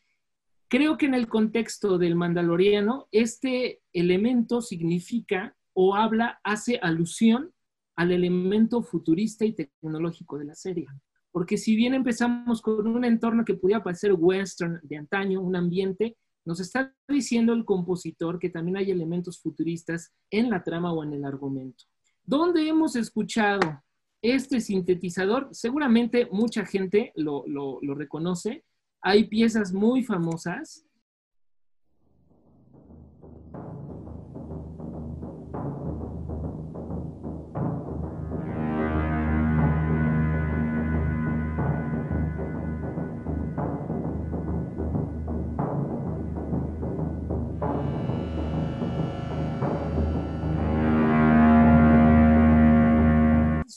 Creo 0.67 0.97
que 0.97 1.05
en 1.05 1.13
el 1.13 1.27
contexto 1.27 1.97
del 1.97 2.15
mandaloriano, 2.15 3.07
este 3.11 3.81
elemento 3.93 4.61
significa 4.61 5.55
o 5.73 5.95
habla, 5.95 6.39
hace 6.43 6.79
alusión 6.81 7.51
al 7.95 8.11
elemento 8.11 8.81
futurista 8.81 9.45
y 9.45 9.53
tecnológico 9.53 10.37
de 10.37 10.45
la 10.45 10.55
serie. 10.55 10.87
Porque 11.31 11.57
si 11.57 11.75
bien 11.75 11.93
empezamos 11.93 12.61
con 12.61 12.87
un 12.87 13.03
entorno 13.03 13.43
que 13.43 13.55
podía 13.55 13.83
parecer 13.83 14.13
western 14.17 14.79
de 14.83 14.97
antaño, 14.97 15.41
un 15.41 15.55
ambiente, 15.55 16.17
nos 16.45 16.59
está 16.59 16.95
diciendo 17.07 17.53
el 17.53 17.65
compositor 17.65 18.39
que 18.39 18.49
también 18.49 18.77
hay 18.77 18.91
elementos 18.91 19.41
futuristas 19.41 20.13
en 20.29 20.49
la 20.49 20.63
trama 20.63 20.93
o 20.93 21.03
en 21.03 21.13
el 21.13 21.25
argumento. 21.25 21.85
¿Dónde 22.23 22.67
hemos 22.67 22.95
escuchado 22.95 23.83
este 24.21 24.61
sintetizador? 24.61 25.49
Seguramente 25.51 26.27
mucha 26.31 26.65
gente 26.65 27.11
lo, 27.15 27.43
lo, 27.47 27.79
lo 27.81 27.95
reconoce, 27.95 28.63
hay 29.07 29.25
piezas 29.25 29.71
muy 29.71 30.03
famosas. 30.03 30.83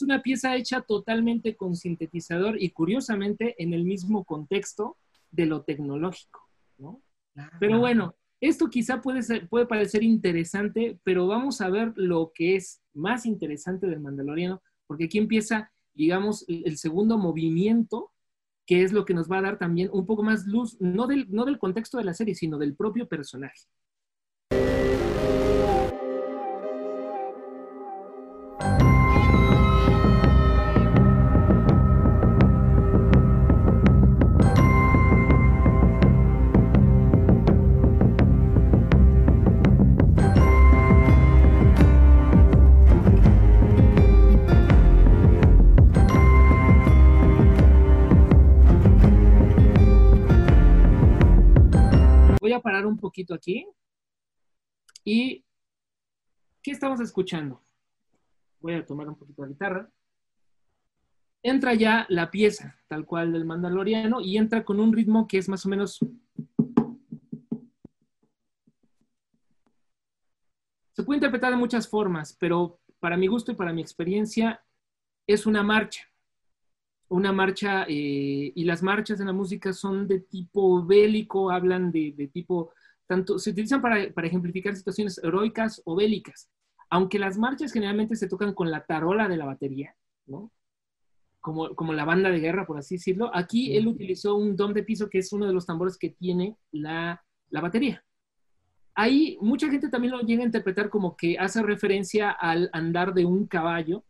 Una 0.01 0.23
pieza 0.23 0.55
hecha 0.55 0.81
totalmente 0.81 1.55
con 1.55 1.75
sintetizador 1.75 2.59
y 2.59 2.71
curiosamente 2.71 3.53
en 3.61 3.75
el 3.75 3.83
mismo 3.85 4.23
contexto 4.23 4.97
de 5.31 5.45
lo 5.45 5.63
tecnológico, 5.63 6.47
¿no? 6.77 7.01
Pero 7.59 7.79
bueno, 7.79 8.15
esto 8.41 8.69
quizá 8.69 9.01
puede, 9.01 9.21
ser, 9.21 9.47
puede 9.47 9.65
parecer 9.65 10.03
interesante, 10.03 10.99
pero 11.03 11.27
vamos 11.27 11.61
a 11.61 11.69
ver 11.69 11.93
lo 11.95 12.31
que 12.33 12.55
es 12.55 12.81
más 12.93 13.25
interesante 13.25 13.87
del 13.87 13.99
Mandaloriano, 13.99 14.61
porque 14.87 15.05
aquí 15.05 15.17
empieza, 15.17 15.71
digamos, 15.93 16.45
el 16.47 16.77
segundo 16.77 17.17
movimiento, 17.17 18.11
que 18.65 18.83
es 18.83 18.91
lo 18.93 19.05
que 19.05 19.13
nos 19.13 19.29
va 19.29 19.39
a 19.39 19.41
dar 19.41 19.57
también 19.57 19.89
un 19.91 20.05
poco 20.05 20.23
más 20.23 20.45
luz, 20.45 20.77
no 20.79 21.07
del, 21.07 21.27
no 21.29 21.45
del 21.45 21.59
contexto 21.59 21.97
de 21.97 22.03
la 22.03 22.13
serie, 22.13 22.35
sino 22.35 22.57
del 22.57 22.75
propio 22.75 23.07
personaje. 23.07 23.67
Poquito 53.09 53.33
aquí. 53.33 53.67
¿Y 55.03 55.43
qué 56.61 56.71
estamos 56.71 56.99
escuchando? 56.99 57.59
Voy 58.59 58.73
a 58.73 58.85
tomar 58.85 59.09
un 59.09 59.15
poquito 59.15 59.41
de 59.41 59.49
guitarra. 59.49 59.91
Entra 61.41 61.73
ya 61.73 62.05
la 62.09 62.29
pieza, 62.29 62.77
tal 62.87 63.05
cual 63.05 63.33
del 63.33 63.45
Mandaloriano, 63.45 64.21
y 64.21 64.37
entra 64.37 64.63
con 64.63 64.79
un 64.79 64.93
ritmo 64.93 65.27
que 65.27 65.39
es 65.39 65.49
más 65.49 65.65
o 65.65 65.69
menos... 65.69 65.97
Se 70.93 71.03
puede 71.03 71.17
interpretar 71.17 71.49
de 71.49 71.57
muchas 71.57 71.87
formas, 71.87 72.37
pero 72.39 72.79
para 72.99 73.17
mi 73.17 73.25
gusto 73.25 73.51
y 73.53 73.55
para 73.55 73.73
mi 73.73 73.81
experiencia 73.81 74.63
es 75.25 75.47
una 75.47 75.63
marcha 75.63 76.09
una 77.09 77.33
marcha, 77.33 77.85
eh, 77.87 78.51
y 78.55 78.63
las 78.63 78.83
marchas 78.83 79.19
en 79.19 79.27
la 79.27 79.33
música 79.33 79.73
son 79.73 80.07
de 80.07 80.19
tipo 80.19 80.85
bélico, 80.85 81.49
hablan 81.49 81.91
de, 81.91 82.29
tipo, 82.31 82.71
tanto, 83.09 83.39
se 83.39 83.49
utilizan 83.49 83.81
para, 83.81 84.03
ejemplificar 84.03 84.75
situaciones 84.75 85.17
heroicas 85.23 85.81
o 85.83 85.95
bélicas, 85.95 86.47
aunque 86.91 87.17
las 87.17 87.39
marchas 87.39 87.73
generalmente 87.73 88.15
se 88.15 88.27
tocan 88.27 88.53
con 88.53 88.69
la 88.69 88.85
tarola 88.85 89.27
de 89.27 89.35
la 89.35 89.45
batería, 89.45 89.95
¿no? 90.27 90.51
Como, 91.41 91.73
como 91.73 91.93
la 91.93 92.05
banda 92.05 92.29
de 92.29 92.39
guerra, 92.39 92.67
por 92.67 92.77
así 92.77 92.95
decirlo. 92.95 93.31
Aquí 93.33 93.75
él 93.75 93.87
utilizó 93.87 94.35
un 94.35 94.55
dom 94.55 94.73
de 94.73 94.83
piso, 94.83 95.09
que 95.09 95.17
es 95.17 95.33
uno 95.33 95.47
de 95.47 95.53
los 95.53 95.65
tambores 95.65 95.97
que 95.97 96.09
tiene 96.09 96.55
la, 96.71 97.23
la 97.49 97.61
batería. 97.61 98.03
Ahí 98.93 99.37
mucha 99.41 99.71
gente 99.71 99.89
también 99.89 100.11
lo 100.11 100.21
llega 100.21 100.43
a 100.43 100.45
interpretar 100.45 100.89
como 100.89 101.15
que 101.15 101.39
hace 101.39 101.63
referencia 101.63 102.29
al 102.29 102.69
andar 102.73 103.15
de 103.15 103.25
un 103.25 103.47
caballo, 103.47 104.03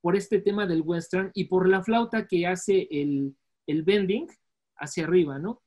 por 0.00 0.16
este 0.16 0.40
tema 0.40 0.66
del 0.66 0.82
western 0.82 1.30
y 1.34 1.44
por 1.44 1.68
la 1.68 1.82
flauta 1.82 2.26
que 2.26 2.46
hace 2.46 2.86
el, 2.90 3.36
el 3.66 3.82
bending 3.82 4.28
hacia 4.76 5.04
arriba, 5.04 5.38
¿no? 5.38 5.62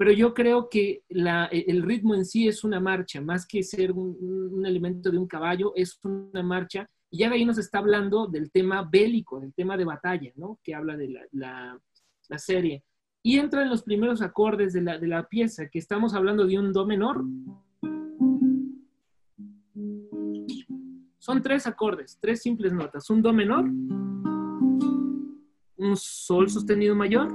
Pero 0.00 0.12
yo 0.12 0.32
creo 0.32 0.70
que 0.70 1.02
la, 1.10 1.44
el 1.52 1.82
ritmo 1.82 2.14
en 2.14 2.24
sí 2.24 2.48
es 2.48 2.64
una 2.64 2.80
marcha, 2.80 3.20
más 3.20 3.46
que 3.46 3.62
ser 3.62 3.92
un, 3.92 4.64
elemento 4.64 5.10
de 5.10 5.18
un 5.18 5.26
caballo, 5.26 5.74
es 5.76 6.00
una 6.02 6.42
marcha. 6.42 6.88
Y 7.10 7.18
ya 7.18 7.28
de 7.28 7.34
ahí 7.34 7.44
nos 7.44 7.58
está 7.58 7.80
hablando 7.80 8.26
del 8.26 8.50
tema 8.50 8.82
bélico, 8.90 9.38
del 9.40 9.52
tema 9.52 9.76
de 9.76 9.84
batalla, 9.84 10.32
¿no? 10.36 10.58
Que 10.64 10.74
habla 10.74 10.96
de 10.96 11.08
la, 11.10 11.20
la, 11.32 11.78
la 12.30 12.38
serie. 12.38 12.82
Y 13.22 13.36
entra 13.36 13.60
en 13.60 13.68
los 13.68 13.82
primeros 13.82 14.22
acordes 14.22 14.72
de 14.72 14.80
la, 14.80 14.96
de 14.96 15.06
la 15.06 15.28
pieza, 15.28 15.68
que 15.68 15.78
estamos 15.78 16.14
hablando 16.14 16.46
de 16.46 16.58
un 16.58 16.72
do 16.72 16.86
menor, 16.86 17.22
Son 21.18 21.42
tres 21.42 21.66
acordes, 21.66 22.16
tres 22.18 22.40
simples 22.40 22.72
notas. 22.72 23.10
Un 23.10 23.20
do 23.20 23.34
menor, 23.34 23.66
un 25.76 25.96
sol 25.96 26.48
sostenido 26.48 26.96
mayor 26.96 27.30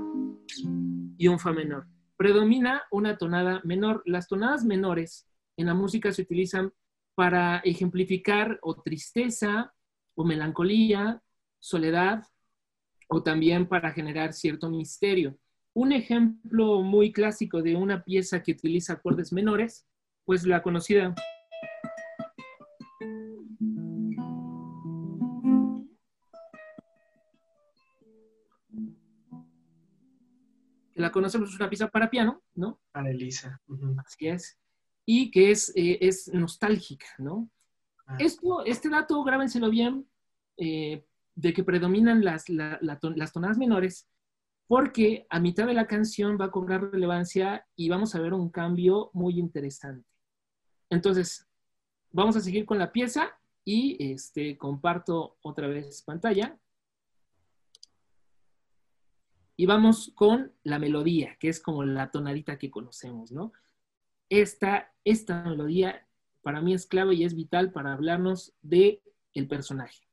y 1.16 1.28
un 1.28 1.38
fa 1.38 1.54
menor. 1.54 1.86
Predomina 2.18 2.84
una 2.92 3.18
tonada 3.18 3.62
menor. 3.64 4.04
Las 4.06 4.28
tonadas 4.28 4.64
menores 4.64 5.28
en 5.58 5.68
la 5.68 5.74
música 5.74 6.12
se 6.12 6.22
utilizan 6.22 6.74
para 7.16 7.60
ejemplificar 7.60 8.60
o 8.62 8.82
tristeza 8.82 9.74
o 10.16 10.24
melancolía, 10.24 11.22
soledad, 11.60 12.24
o 13.08 13.24
también 13.24 13.68
para 13.68 13.92
generar 13.92 14.34
cierto 14.34 14.70
misterio. 14.70 15.38
Un 15.74 15.92
ejemplo 15.92 16.82
muy 16.82 17.12
clásico 17.12 17.62
de 17.62 17.76
una 17.76 18.04
pieza 18.04 18.42
que 18.42 18.54
utiliza 18.54 18.94
acordes 18.94 19.34
menores, 19.34 19.86
pues 20.24 20.46
la 20.46 20.64
conocida 20.64 21.14
la 31.06 31.12
conocemos, 31.12 31.50
es 31.50 31.56
una 31.56 31.70
pieza 31.70 31.88
para 31.90 32.10
piano, 32.10 32.42
¿no? 32.56 32.82
Para 32.92 33.12
Elisa. 33.12 33.62
Así 34.04 34.28
es. 34.28 34.58
Y 35.06 35.30
que 35.30 35.52
es, 35.52 35.72
eh, 35.76 36.00
es 36.02 36.34
nostálgica, 36.34 37.06
¿no? 37.20 37.48
Ah. 38.08 38.18
Esto, 38.20 38.66
este 38.66 38.90
dato, 38.90 39.24
grábenselo 39.24 39.70
bien, 39.70 40.08
eh, 40.58 41.06
de 41.36 41.54
que 41.54 41.64
predominan 41.64 42.24
las, 42.24 42.50
las 42.50 43.32
tonadas 43.32 43.60
menores, 43.60 44.08
porque 44.68 45.28
a 45.30 45.40
mitad 45.40 45.68
de 45.68 45.76
la 45.76 45.86
canción 45.86 46.40
va 46.42 46.46
a 46.46 46.52
cobrar 46.52 46.92
relevancia 46.92 47.68
y 47.76 47.88
vamos 47.90 48.16
a 48.16 48.20
ver 48.20 48.34
un 48.34 48.50
cambio 48.50 49.12
muy 49.14 49.38
interesante. 49.38 50.08
Entonces, 50.90 51.48
vamos 52.12 52.36
a 52.36 52.42
seguir 52.42 52.66
con 52.66 52.80
la 52.80 52.92
pieza 52.92 53.30
y 53.64 54.12
este, 54.12 54.58
comparto 54.58 55.38
otra 55.44 55.68
vez 55.68 56.02
pantalla. 56.02 56.58
Y 59.58 59.66
vamos 59.66 60.12
con 60.16 60.52
la 60.64 60.80
melodía, 60.80 61.38
que 61.40 61.50
es 61.50 61.60
como 61.60 61.84
la 61.84 62.12
tonadita 62.12 62.58
que 62.58 62.72
conocemos, 62.72 63.32
¿no? 63.32 63.54
Esta, 64.30 64.94
esta 65.04 65.44
melodía 65.44 66.08
para 66.42 66.62
mí 66.62 66.74
es 66.74 66.86
clave 66.86 67.16
y 67.16 67.24
es 67.24 67.36
vital 67.36 67.72
para 67.72 67.94
hablarnos 67.94 68.54
de 68.62 69.02
el 69.34 69.48
personaje. 69.48 70.05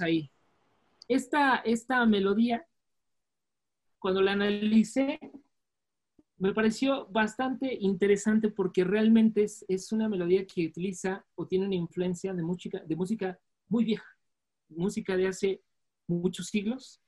Ahí. 0.00 0.30
Esta, 1.08 1.56
esta 1.58 2.04
melodía, 2.06 2.66
cuando 3.98 4.22
la 4.22 4.32
analicé, 4.32 5.18
me 6.38 6.52
pareció 6.52 7.06
bastante 7.06 7.76
interesante 7.80 8.50
porque 8.50 8.84
realmente 8.84 9.44
es, 9.44 9.64
es, 9.68 9.92
una 9.92 10.08
melodía 10.08 10.46
que 10.46 10.66
utiliza 10.66 11.24
o 11.34 11.46
tiene 11.46 11.66
una 11.66 11.76
influencia 11.76 12.34
de 12.34 12.42
música, 12.42 12.82
de 12.84 12.96
música 12.96 13.38
muy 13.68 13.84
vieja, 13.84 14.06
música 14.68 15.16
de 15.16 15.28
hace 15.28 15.62
muchos 16.06 16.48
siglos, 16.48 17.00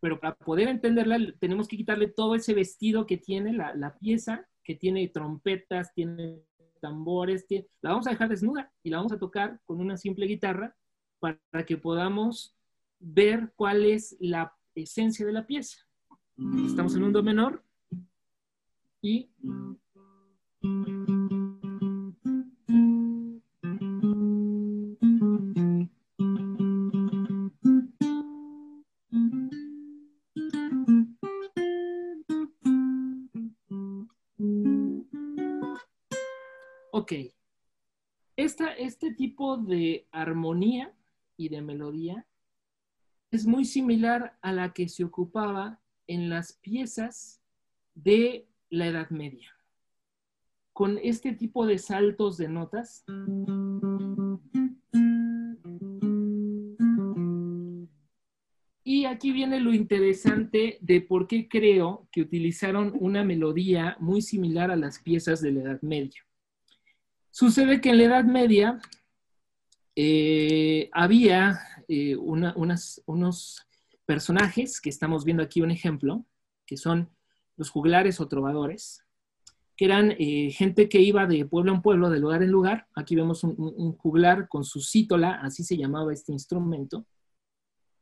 pero 0.00 0.18
para 0.18 0.34
poder 0.34 0.68
entenderla 0.68 1.18
tenemos 1.38 1.68
que 1.68 1.76
quitarle 1.76 2.08
todo 2.08 2.34
ese 2.34 2.54
vestido 2.54 3.06
que 3.06 3.18
tiene 3.18 3.52
la, 3.52 3.74
la 3.74 3.96
pieza, 3.96 4.48
que 4.64 4.74
tiene 4.74 5.08
trompetas, 5.08 5.92
tiene 5.94 6.42
tambores, 6.80 7.46
la 7.82 7.90
vamos 7.90 8.06
a 8.06 8.10
dejar 8.10 8.28
desnuda 8.28 8.72
y 8.82 8.90
la 8.90 8.98
vamos 8.98 9.12
a 9.12 9.18
tocar 9.18 9.60
con 9.64 9.80
una 9.80 9.96
simple 9.96 10.26
guitarra 10.26 10.76
para 11.18 11.64
que 11.66 11.76
podamos 11.76 12.56
ver 12.98 13.52
cuál 13.56 13.84
es 13.84 14.16
la 14.20 14.56
esencia 14.74 15.26
de 15.26 15.32
la 15.32 15.46
pieza. 15.46 15.78
Estamos 16.66 16.94
en 16.94 17.04
un 17.04 17.12
do 17.12 17.22
menor 17.22 17.64
y. 19.00 19.30
Esta, 38.36 38.72
este 38.74 39.12
tipo 39.12 39.56
de 39.56 40.06
armonía 40.12 40.94
y 41.36 41.48
de 41.48 41.62
melodía 41.62 42.26
es 43.30 43.46
muy 43.46 43.64
similar 43.64 44.38
a 44.40 44.52
la 44.52 44.72
que 44.72 44.88
se 44.88 45.04
ocupaba 45.04 45.80
en 46.06 46.28
las 46.28 46.54
piezas 46.54 47.42
de 47.94 48.48
la 48.70 48.86
Edad 48.86 49.10
Media. 49.10 49.52
Con 50.72 50.98
este 51.02 51.32
tipo 51.32 51.66
de 51.66 51.78
saltos 51.78 52.36
de 52.36 52.48
notas. 52.48 53.04
Y 58.84 59.04
aquí 59.06 59.32
viene 59.32 59.58
lo 59.60 59.74
interesante 59.74 60.78
de 60.80 61.00
por 61.00 61.26
qué 61.26 61.48
creo 61.48 62.08
que 62.12 62.20
utilizaron 62.20 62.92
una 63.00 63.24
melodía 63.24 63.96
muy 63.98 64.22
similar 64.22 64.70
a 64.70 64.76
las 64.76 65.00
piezas 65.00 65.40
de 65.40 65.52
la 65.52 65.62
Edad 65.62 65.82
Media. 65.82 66.24
Sucede 67.30 67.80
que 67.80 67.90
en 67.90 67.98
la 67.98 68.04
Edad 68.04 68.24
Media 68.24 68.80
eh, 69.96 70.90
había 70.92 71.58
eh, 71.88 72.16
unos 72.16 73.66
personajes 74.04 74.80
que 74.80 74.90
estamos 74.90 75.24
viendo 75.24 75.42
aquí 75.42 75.62
un 75.62 75.70
ejemplo, 75.70 76.26
que 76.66 76.76
son 76.76 77.10
los 77.56 77.70
juglares 77.70 78.20
o 78.20 78.28
trovadores, 78.28 79.06
que 79.76 79.86
eran 79.86 80.14
eh, 80.18 80.50
gente 80.52 80.88
que 80.88 81.00
iba 81.00 81.26
de 81.26 81.44
pueblo 81.46 81.72
en 81.72 81.82
pueblo, 81.82 82.10
de 82.10 82.20
lugar 82.20 82.42
en 82.42 82.50
lugar. 82.50 82.86
Aquí 82.94 83.16
vemos 83.16 83.42
un, 83.44 83.92
juglar 83.96 84.48
con 84.48 84.64
su 84.64 84.80
cítola, 84.80 85.40
así 85.42 85.64
se 85.64 85.76
llamaba 85.76 86.12
este 86.12 86.32
instrumento, 86.32 87.06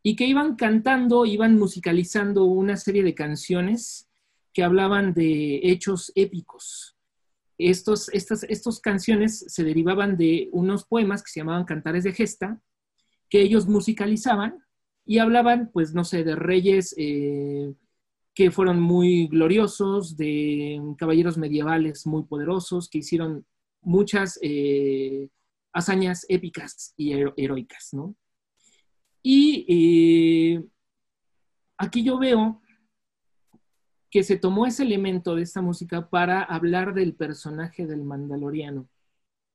y 0.03 0.17
que 0.17 0.27
iban 0.27 0.57
cantando, 0.57 1.25
iban 1.27 1.57
musicalizando 1.59 2.45
una 2.45 2.77
serie 2.77 3.03
de 3.03 3.15
canciones 3.15 4.09
que 4.53 4.63
hablaban 4.63 5.15
de 5.15 5.61
hechos 5.63 6.13
épicos, 6.15 6.94
estos, 7.59 8.09
estas 8.11 8.45
estos 8.45 8.81
canciones 8.81 9.45
se 9.49 9.65
derivaban 9.65 10.17
de 10.17 10.49
unos 10.53 10.85
poemas 10.85 11.23
que 11.23 11.31
se 11.31 11.41
llamaban 11.41 11.65
Cantares 11.65 12.05
de 12.05 12.13
Gesta, 12.13 12.61
que 13.29 13.41
ellos 13.41 13.67
musicalizaban 13.67 14.65
y 15.07 15.19
hablaban, 15.19 15.71
pues, 15.73 15.95
no 15.95 16.05
sé, 16.05 16.25
de 16.25 16.37
reyes 16.37 16.95
eh, 16.97 17.75
que 18.35 18.51
fueron 18.51 18.81
muy 18.81 19.29
gloriosos, 19.29 20.17
de 20.17 20.81
caballeros 20.99 21.39
medievales 21.39 22.07
muy 22.07 22.25
poderosos, 22.25 22.89
que 22.89 22.99
hicieron 22.99 23.47
muchas 23.81 24.39
eh, 24.43 25.29
hazañas 25.73 26.27
épicas 26.29 26.95
y 26.97 27.13
heroicas, 27.13 27.91
¿no? 27.93 28.17
Y 29.23 29.65
eh, 29.69 30.65
aquí 31.79 32.03
yo 32.03 32.19
veo 32.19 32.61
que 34.15 34.23
se 34.23 34.37
tomó 34.37 34.65
ese 34.65 34.85
elemento 34.85 35.35
de 35.35 35.43
esta 35.43 35.61
música 35.61 36.09
para 36.09 36.45
hablar 36.45 36.95
del 36.95 37.17
personaje 37.17 37.85
del 37.85 38.05
Mandaloriano. 38.05 38.89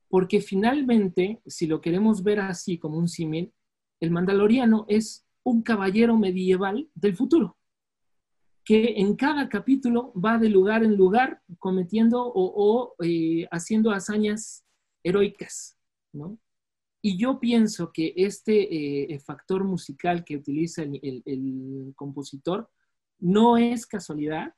Porque 0.09 0.41
finalmente, 0.41 1.41
si 1.45 1.65
lo 1.65 1.79
queremos 1.79 2.23
ver 2.23 2.41
así 2.41 2.77
como 2.77 2.97
un 2.97 3.07
símil, 3.07 3.53
el 4.01 4.11
Mandaloriano 4.11 4.83
es 4.89 5.25
un 5.43 5.61
caballero 5.61 6.17
medieval 6.17 6.89
del 6.93 7.15
futuro, 7.15 7.57
que 8.65 8.95
en 8.97 9.15
cada 9.15 9.47
capítulo 9.47 10.11
va 10.13 10.37
de 10.37 10.49
lugar 10.49 10.83
en 10.83 10.97
lugar 10.97 11.41
cometiendo 11.57 12.21
o, 12.21 12.95
eh, 13.01 13.47
haciendo 13.51 13.91
hazañas 13.91 14.65
heroicas, 15.03 15.77
¿no? 16.11 16.37
Y 17.01 17.17
yo 17.17 17.39
pienso 17.39 17.93
que 17.93 18.11
este 18.17 19.13
eh, 19.13 19.19
factor 19.19 19.63
musical 19.63 20.25
que 20.25 20.35
utiliza 20.35 20.83
el 20.83 21.93
compositor 21.95 22.69
no 23.19 23.57
es 23.57 23.85
casualidad. 23.85 24.55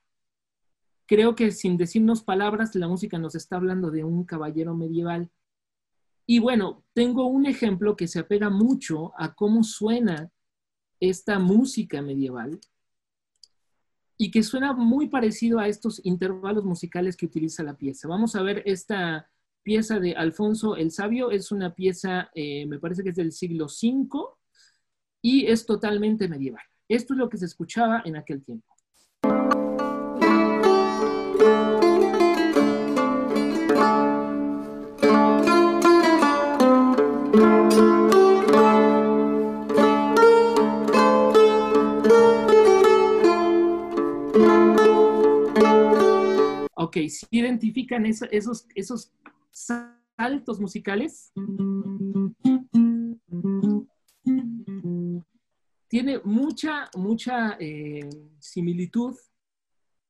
Creo 1.06 1.36
que 1.36 1.52
sin 1.52 1.78
decirnos 1.78 2.24
palabras, 2.24 2.74
la 2.76 2.88
música 2.88 3.18
nos 3.20 3.36
está 3.36 3.58
hablando 3.58 3.92
de 3.92 4.04
un 4.04 4.24
caballero 4.26 4.76
medieval 4.76 5.30
Y 6.26 6.40
bueno, 6.40 6.86
tengo 6.94 7.26
un 7.28 7.46
ejemplo 7.46 7.96
que 7.96 8.08
se 8.08 8.20
apega 8.20 8.50
mucho 8.50 9.14
a 9.18 9.34
cómo 9.34 9.64
suena 9.64 10.32
esta 11.00 11.40
música 11.40 12.02
medieval 12.02 12.60
y 14.18 14.30
que 14.32 14.44
suena 14.44 14.74
muy 14.74 15.10
parecido 15.10 15.60
a 15.60 15.68
estos 15.68 16.00
intervalos 16.06 16.64
musicales 16.64 17.18
que 17.18 17.26
utiliza 17.26 17.64
la 17.64 17.76
pieza. 17.76 18.08
Vamos 18.08 18.36
a 18.36 18.44
ver 18.44 18.62
esta 18.66 19.30
pieza 19.64 20.00
de 20.00 20.14
Alfonso 20.16 20.76
el 20.76 20.92
Sabio, 20.92 21.32
es 21.32 21.52
una 21.52 21.74
pieza, 21.74 22.30
eh, 22.36 22.66
me 22.68 22.80
parece 22.80 23.04
que 23.04 23.10
es 23.10 23.16
del 23.16 23.32
siglo 23.32 23.66
V 23.66 24.08
y 25.22 25.48
es 25.48 25.66
totalmente 25.66 26.28
medieval. 26.28 26.71
Esto 26.92 27.14
es 27.14 27.20
lo 27.20 27.30
que 27.30 27.38
se 27.38 27.46
escuchaba 27.46 28.02
en 28.04 28.18
aquel 28.18 28.44
tiempo. 28.44 28.68
Ok, 46.76 46.98
si 47.08 47.26
identifican 47.32 48.06
esos, 48.06 48.68
esos 48.76 49.14
saltos 49.50 50.60
musicales, 50.60 51.32
tiene 55.92 56.22
mucha, 56.24 56.90
mucha 56.96 57.58
eh, 57.60 58.10
similitud 58.40 59.14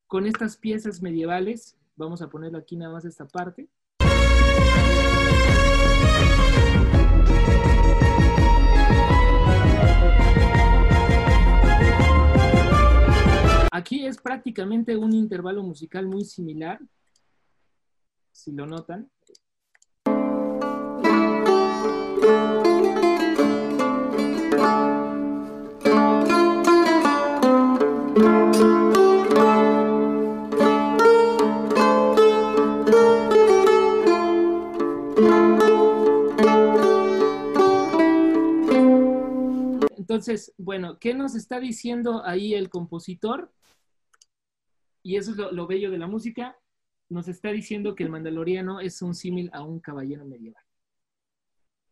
con 0.05 0.27
estas 0.27 0.55
piezas 0.55 1.01
medievales. 1.01 1.75
Vamos 1.95 2.21
a 2.21 2.29
ponerlo 2.29 2.59
aquí 2.59 2.77
nada 2.77 2.93
más 2.93 3.03
esta 3.03 3.27
parte. 3.27 3.67
Aquí 13.71 14.05
es 14.05 14.21
prácticamente 14.21 14.95
un 14.95 15.13
intervalo 15.13 15.63
musical 15.63 16.05
muy 16.05 16.25
similar, 16.25 16.79
si 18.31 18.51
lo 18.51 18.67
notan. 18.67 19.09
Entonces, 40.11 40.53
bueno, 40.57 40.99
¿qué 40.99 41.13
nos 41.13 41.35
está 41.35 41.61
diciendo 41.61 42.21
ahí 42.25 42.53
el 42.53 42.69
compositor? 42.69 43.49
y 45.03 45.15
eso 45.15 45.31
es 45.31 45.37
lo, 45.37 45.67
bello 45.67 45.89
de 45.89 45.97
la 45.97 46.05
música, 46.05 46.57
nos 47.07 47.29
está 47.29 47.49
diciendo 47.53 47.95
que 47.95 48.03
el 48.03 48.09
mandaloriano 48.09 48.81
es 48.81 49.01
un 49.01 49.15
símil 49.15 49.49
a 49.53 49.63
un 49.63 49.79
caballero 49.79 50.25
medieval. 50.25 50.63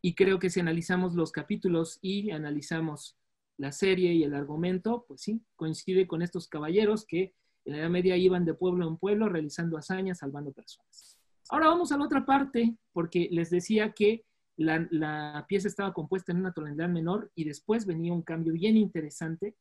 Y 0.02 0.16
creo 0.16 0.38
que 0.38 0.50
si 0.50 0.60
analizamos 0.60 1.16
los 1.16 1.32
capítulos 1.32 1.98
y 2.02 2.32
analizamos 2.32 3.18
la 3.56 3.72
serie 3.72 4.14
y 4.14 4.24
el 4.24 4.36
argumento, 4.36 5.06
pues 5.08 5.22
sí, 5.22 5.42
coincide 5.56 6.06
con 6.06 6.22
estos 6.22 6.50
caballeros 6.50 7.06
que 7.06 7.34
en 7.64 7.72
la 7.72 7.80
Edad 7.80 7.90
Media 7.90 8.18
iban 8.18 8.44
de 8.44 8.54
pueblo 8.54 8.86
en 8.86 8.98
pueblo 8.98 9.30
realizando 9.30 9.78
hazañas, 9.78 10.18
salvando 10.20 10.52
personas. 10.52 11.18
Ahora 11.50 11.68
vamos 11.68 11.94
a 11.94 11.98
la 11.98 12.04
otra 12.04 12.26
parte, 12.26 12.76
porque 12.92 13.30
les 13.32 13.50
decía 13.50 13.94
que 13.94 14.26
la, 14.60 14.86
la 14.92 15.46
pieza 15.48 15.70
estaba 15.70 15.94
compuesta 15.94 16.32
en 16.32 16.40
una 16.40 16.52
tonalidad 16.52 16.90
menor 16.90 17.32
y 17.34 17.46
después 17.46 17.86
venía 17.86 18.12
un 18.12 18.22
cambio 18.22 18.54
bien 18.54 18.76
interesante. 18.76 19.56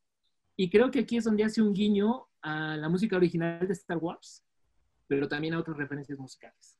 Y 0.56 0.70
creo 0.70 0.90
que 0.90 1.00
aquí 1.00 1.16
es 1.16 1.24
donde 1.24 1.44
hace 1.44 1.62
un 1.62 1.72
guiño 1.72 2.26
a 2.42 2.76
la 2.76 2.88
música 2.88 3.16
original 3.16 3.66
de 3.66 3.72
Star 3.74 3.98
Wars, 3.98 4.44
pero 5.06 5.28
también 5.28 5.54
a 5.54 5.60
otras 5.60 5.76
referencias 5.76 6.18
musicales. 6.18 6.77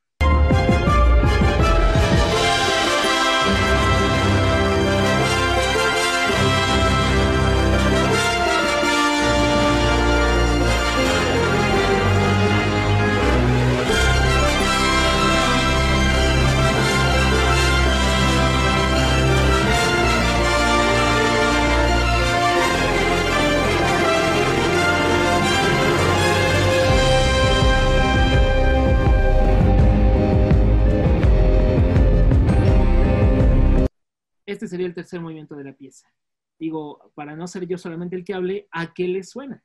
El 34.89 34.95
tercer 34.95 35.21
movimiento 35.21 35.55
de 35.55 35.65
la 35.65 35.73
pieza. 35.73 36.13
Digo, 36.59 37.13
para 37.15 37.37
no 37.37 37.47
ser 37.47 37.67
yo 37.67 37.79
solamente 37.79 38.17
el 38.17 38.25
que 38.25 38.35
hable, 38.35 38.69
¿a 38.73 38.93
qué 38.93 39.07
le 39.07 39.23
suena? 39.23 39.63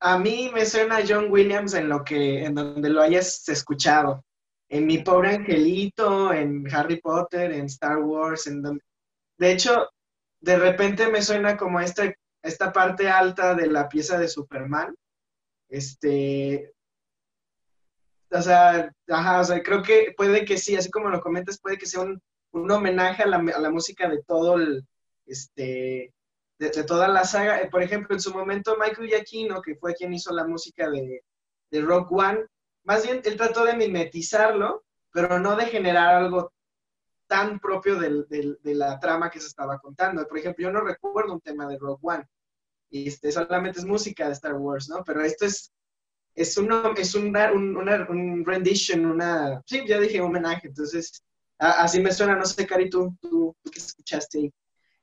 A 0.00 0.18
mí 0.18 0.50
me 0.54 0.64
suena 0.64 1.00
John 1.06 1.30
Williams 1.30 1.74
en 1.74 1.88
lo 1.88 2.02
que, 2.02 2.44
en 2.44 2.54
donde 2.54 2.88
lo 2.88 3.02
hayas 3.02 3.46
escuchado. 3.48 4.24
En 4.68 4.86
Mi 4.86 4.98
Pobre 4.98 5.34
Angelito, 5.34 6.32
en 6.32 6.64
Harry 6.72 7.00
Potter, 7.00 7.52
en 7.52 7.66
Star 7.66 7.98
Wars, 7.98 8.46
en 8.46 8.62
donde... 8.62 8.82
De 9.36 9.52
hecho, 9.52 9.88
de 10.40 10.58
repente 10.58 11.08
me 11.08 11.20
suena 11.20 11.56
como 11.56 11.80
esta, 11.80 12.12
esta 12.42 12.72
parte 12.72 13.08
alta 13.08 13.54
de 13.54 13.66
la 13.66 13.88
pieza 13.88 14.18
de 14.18 14.28
Superman. 14.28 14.94
Este, 15.68 16.72
o 18.30 18.40
sea, 18.40 18.92
ajá, 19.08 19.40
o 19.40 19.44
sea, 19.44 19.62
creo 19.62 19.82
que 19.82 20.14
puede 20.16 20.44
que 20.44 20.56
sí, 20.56 20.76
así 20.76 20.90
como 20.90 21.10
lo 21.10 21.20
comentas, 21.20 21.60
puede 21.60 21.78
que 21.78 21.86
sea 21.86 22.02
un, 22.02 22.22
un 22.52 22.70
homenaje 22.70 23.22
a 23.22 23.26
la, 23.26 23.36
a 23.36 23.60
la, 23.60 23.70
música 23.70 24.08
de 24.08 24.22
todo 24.22 24.56
el, 24.56 24.86
este, 25.26 26.14
de, 26.58 26.84
toda 26.84 27.08
la 27.08 27.24
saga. 27.24 27.60
Eh, 27.60 27.68
por 27.70 27.82
ejemplo, 27.82 28.14
en 28.14 28.20
su 28.20 28.32
momento 28.32 28.76
Michael 28.78 29.08
Giacchino, 29.08 29.62
que 29.62 29.76
fue 29.76 29.94
quien 29.94 30.12
hizo 30.12 30.32
la 30.32 30.46
música 30.46 30.90
de, 30.90 31.24
de 31.70 31.80
Rock 31.80 32.12
One, 32.12 32.46
más 32.84 33.04
bien 33.04 33.20
él 33.24 33.36
trató 33.36 33.64
de 33.64 33.76
mimetizarlo, 33.76 34.84
pero 35.12 35.38
no 35.38 35.56
de 35.56 35.66
generar 35.66 36.14
algo 36.14 36.52
tan 37.26 37.60
propio 37.60 37.96
de 37.98 38.56
la 38.62 38.98
trama 38.98 39.30
que 39.30 39.38
se 39.38 39.46
estaba 39.46 39.78
contando. 39.78 40.26
Por 40.26 40.38
ejemplo, 40.38 40.64
yo 40.64 40.72
no 40.72 40.80
recuerdo 40.80 41.32
un 41.32 41.40
tema 41.40 41.68
de 41.68 41.78
Rock 41.78 42.00
One, 42.02 42.26
este, 42.90 43.30
solamente 43.30 43.78
es 43.78 43.84
música 43.84 44.26
de 44.26 44.32
Star 44.32 44.54
Wars, 44.54 44.88
¿no? 44.88 45.04
Pero 45.04 45.22
esto 45.22 45.46
es, 45.46 45.72
es, 46.34 46.56
uno, 46.58 46.92
es 46.96 47.14
una, 47.14 47.52
una, 47.52 48.06
un 48.08 48.44
rendition, 48.44 49.06
una, 49.06 49.62
sí, 49.64 49.84
ya 49.86 50.00
dije 50.00 50.20
homenaje, 50.20 50.68
entonces 50.68 51.22
así 51.60 52.00
me 52.00 52.12
suena, 52.12 52.36
no 52.36 52.44
sé, 52.44 52.66
Cari, 52.66 52.88
tú, 52.88 53.16
tú, 53.20 53.54
qué 53.70 53.78
escuchaste 53.78 54.38
ahí. 54.38 54.52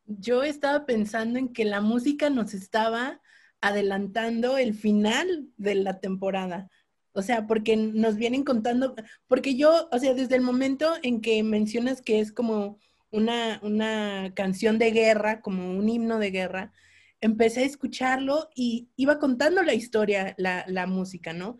Yo 0.06 0.44
estaba 0.44 0.86
pensando 0.86 1.38
en 1.38 1.54
que 1.54 1.66
la 1.66 1.82
música 1.82 2.30
nos 2.30 2.54
estaba 2.54 3.22
adelantando 3.62 4.58
el 4.58 4.74
final 4.74 5.48
de 5.58 5.76
la 5.76 6.00
temporada. 6.00 6.70
O 7.12 7.22
sea, 7.22 7.48
porque 7.48 7.76
nos 7.76 8.16
vienen 8.16 8.44
contando, 8.44 8.96
porque 9.28 9.56
yo, 9.56 9.90
o 9.92 10.00
sea, 10.00 10.14
desde 10.14 10.36
el 10.36 10.42
momento 10.42 10.94
en 11.02 11.20
que 11.22 11.42
mencionas 11.44 12.02
que 12.02 12.20
es 12.20 12.32
como 12.32 12.80
una, 13.12 13.60
una 13.64 14.34
canción 14.36 14.78
de 14.78 14.92
guerra, 14.92 15.42
como 15.42 15.72
un 15.72 15.90
himno 15.90 16.20
de 16.20 16.32
guerra, 16.32 16.74
empecé 17.20 17.62
a 17.62 17.66
escucharlo 17.66 18.50
y 18.56 18.90
iba 18.96 19.18
contando 19.20 19.64
la 19.64 19.74
historia, 19.74 20.36
la, 20.38 20.64
la 20.68 20.86
música, 20.86 21.34
¿no? 21.34 21.58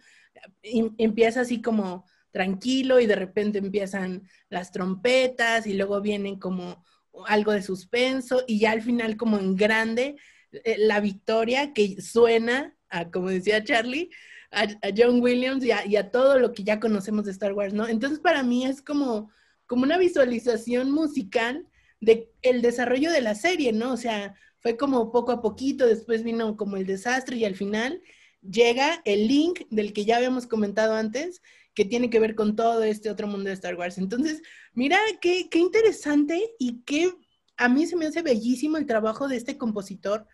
Empieza 0.62 1.42
así 1.42 1.62
como, 1.62 2.06
tranquilo 2.32 3.00
y 3.00 3.06
de 3.06 3.16
repente 3.16 3.60
empiezan 3.60 4.28
las 4.50 4.72
trompetas 4.72 5.68
y 5.68 5.74
luego 5.74 6.02
vienen 6.02 6.40
como 6.40 6.84
algo 7.26 7.52
de 7.52 7.64
suspenso 7.64 8.44
y 8.48 8.60
ya 8.60 8.72
al 8.72 8.82
final 8.82 9.18
como 9.18 9.38
en 9.40 9.56
grande 9.56 10.18
eh, 10.52 10.76
la 10.78 11.00
victoria 11.00 11.74
que 11.74 12.02
suena 12.02 12.76
a, 12.90 13.10
como 13.10 13.30
decía 13.30 13.64
Charlie, 13.64 14.10
a, 14.52 14.68
John 14.96 15.22
Williams 15.22 15.64
y 15.64 15.96
a, 15.96 16.12
todo 16.12 16.40
lo 16.40 16.54
que 16.54 16.64
ya 16.64 16.80
conocemos 16.80 17.26
de 17.26 17.32
Star 17.32 17.54
Wars, 17.54 17.74
¿no? 17.74 17.88
Entonces 17.88 18.20
para 18.20 18.44
mí 18.44 18.66
es 18.66 18.82
como, 18.82 19.30
como 19.66 19.84
una 19.84 19.98
visualización 19.98 20.92
musical 20.92 21.68
de 22.00 22.32
el 22.42 22.62
desarrollo 22.62 23.12
de 23.12 23.22
la 23.22 23.36
serie, 23.36 23.74
¿no? 23.74 23.94
O 23.94 23.98
sea, 23.98 24.36
fue 24.60 24.78
como 24.78 25.12
poco 25.12 25.32
a 25.32 25.42
poquito, 25.42 25.86
después 25.86 26.24
vino 26.24 26.56
como 26.56 26.78
el 26.78 26.86
desastre 26.86 27.38
y 27.38 27.46
al 27.46 27.56
final 27.56 28.02
llega 28.42 29.02
el 29.06 29.28
link 29.28 29.62
del 29.70 29.94
que 29.94 30.06
ya 30.06 30.18
habíamos 30.18 30.48
comentado 30.48 30.94
antes, 30.96 31.42
que 31.78 31.86
tiene 31.86 32.10
que 32.10 32.20
ver 32.20 32.34
con 32.34 32.56
todo 32.56 32.82
este 32.82 33.12
otro 33.12 33.28
mundo 33.28 33.50
de 33.50 33.54
Star 33.54 33.76
Wars. 33.76 34.00
Entonces, 34.00 34.42
mira 34.74 34.98
qué, 35.22 35.48
qué 35.48 35.60
interesante 35.60 36.56
y 36.58 36.82
qué 36.82 37.14
a 37.56 37.70
mí 37.70 37.86
se 37.86 37.96
me 37.96 38.08
hace 38.08 38.24
bellísimo 38.24 38.78
el 38.78 38.88
trabajo 38.88 39.28
de 39.28 39.38
este 39.38 39.60
compositor, 39.60 40.26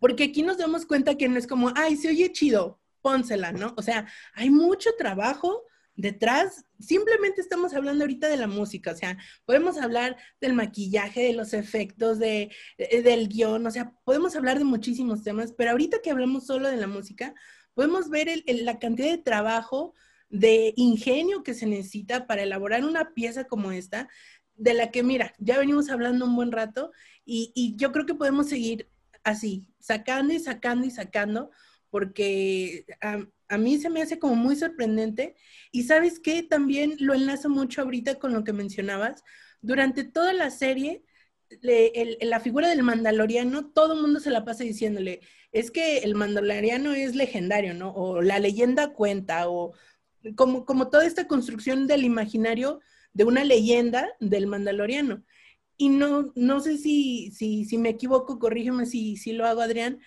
porque 0.00 0.24
aquí 0.24 0.42
nos 0.42 0.58
damos 0.58 0.84
cuenta 0.84 1.16
que 1.16 1.28
no 1.28 1.38
es 1.38 1.46
como, 1.46 1.72
ay, 1.76 1.96
se 1.96 2.08
oye 2.08 2.32
chido, 2.32 2.80
pónsela, 3.02 3.52
¿no? 3.52 3.72
O 3.76 3.82
sea, 3.82 4.08
hay 4.34 4.50
mucho 4.50 4.90
trabajo 4.98 5.62
detrás, 5.94 6.64
simplemente 6.80 7.40
estamos 7.40 7.72
hablando 7.72 8.02
ahorita 8.02 8.26
de 8.26 8.36
la 8.36 8.48
música, 8.48 8.90
o 8.90 8.96
sea, 8.96 9.16
podemos 9.44 9.78
hablar 9.78 10.16
del 10.40 10.54
maquillaje, 10.54 11.22
de 11.22 11.34
los 11.34 11.54
efectos, 11.54 12.18
de, 12.18 12.50
del 12.76 13.28
guion, 13.28 13.64
o 13.64 13.70
sea, 13.70 13.92
podemos 14.02 14.34
hablar 14.34 14.58
de 14.58 14.64
muchísimos 14.64 15.22
temas, 15.22 15.52
pero 15.52 15.70
ahorita 15.70 16.02
que 16.02 16.10
hablamos 16.10 16.46
solo 16.46 16.68
de 16.68 16.78
la 16.78 16.88
música, 16.88 17.32
podemos 17.74 18.10
ver 18.10 18.42
la 18.44 18.80
cantidad 18.80 19.10
de 19.10 19.18
trabajo, 19.18 19.94
de 20.28 20.72
ingenio 20.76 21.42
que 21.42 21.54
se 21.54 21.66
necesita 21.66 22.26
para 22.26 22.42
elaborar 22.42 22.84
una 22.84 23.14
pieza 23.14 23.44
como 23.44 23.72
esta, 23.72 24.08
de 24.56 24.74
la 24.74 24.90
que, 24.90 25.02
mira, 25.02 25.34
ya 25.38 25.58
venimos 25.58 25.90
hablando 25.90 26.24
un 26.24 26.36
buen 26.36 26.52
rato 26.52 26.92
y, 27.24 27.74
yo 27.76 27.92
creo 27.92 28.06
que 28.06 28.14
podemos 28.14 28.48
seguir 28.48 28.88
así, 29.24 29.66
sacando 29.80 30.32
y 30.32 30.38
sacando 30.38 30.86
y 30.86 30.90
sacando, 30.90 31.50
porque 31.90 32.86
a, 33.00 33.58
mí 33.58 33.78
se 33.78 33.90
me 33.90 34.02
hace 34.02 34.18
como 34.18 34.34
muy 34.36 34.56
sorprendente. 34.56 35.36
Y 35.72 35.84
sabes 35.84 36.20
qué, 36.20 36.42
también 36.42 36.96
lo 36.98 37.14
enlazo 37.14 37.48
mucho 37.48 37.82
ahorita 37.82 38.16
con 38.18 38.32
lo 38.32 38.44
que 38.44 38.52
mencionabas. 38.52 39.24
Durante 39.60 40.04
toda 40.04 40.32
la 40.32 40.50
serie, 40.50 41.04
la 42.20 42.40
figura 42.40 42.68
del 42.68 42.82
mandaloriano, 42.82 43.70
todo 43.70 43.94
el 43.94 44.02
mundo 44.02 44.20
se 44.20 44.30
la 44.30 44.44
pasa 44.44 44.64
diciéndole, 44.64 45.20
es 45.52 45.70
que 45.70 45.98
el 45.98 46.14
mandaloriano 46.14 46.92
es 46.92 47.14
legendario, 47.14 47.74
¿no? 47.74 47.92
O 47.92 48.22
la 48.22 48.38
leyenda 48.38 48.92
cuenta, 48.92 49.48
o 49.48 49.74
como, 50.34 50.64
como 50.64 50.88
toda 50.88 51.06
esta 51.06 51.28
construcción 51.28 51.86
del 51.86 52.04
imaginario 52.04 52.80
de 53.12 53.24
una 53.24 53.44
leyenda 53.44 54.08
del 54.20 54.46
mandaloriano. 54.46 55.22
Y 55.76 55.90
no, 55.90 56.32
no 56.34 56.60
sé 56.60 56.78
si, 56.78 57.30
si, 57.30 57.64
si 57.64 57.78
me 57.78 57.90
equivoco, 57.90 58.38
corrígeme 58.38 58.86
si, 58.86 59.16
si 59.16 59.32
lo 59.32 59.46
hago, 59.46 59.60
Adrián. 59.60 60.00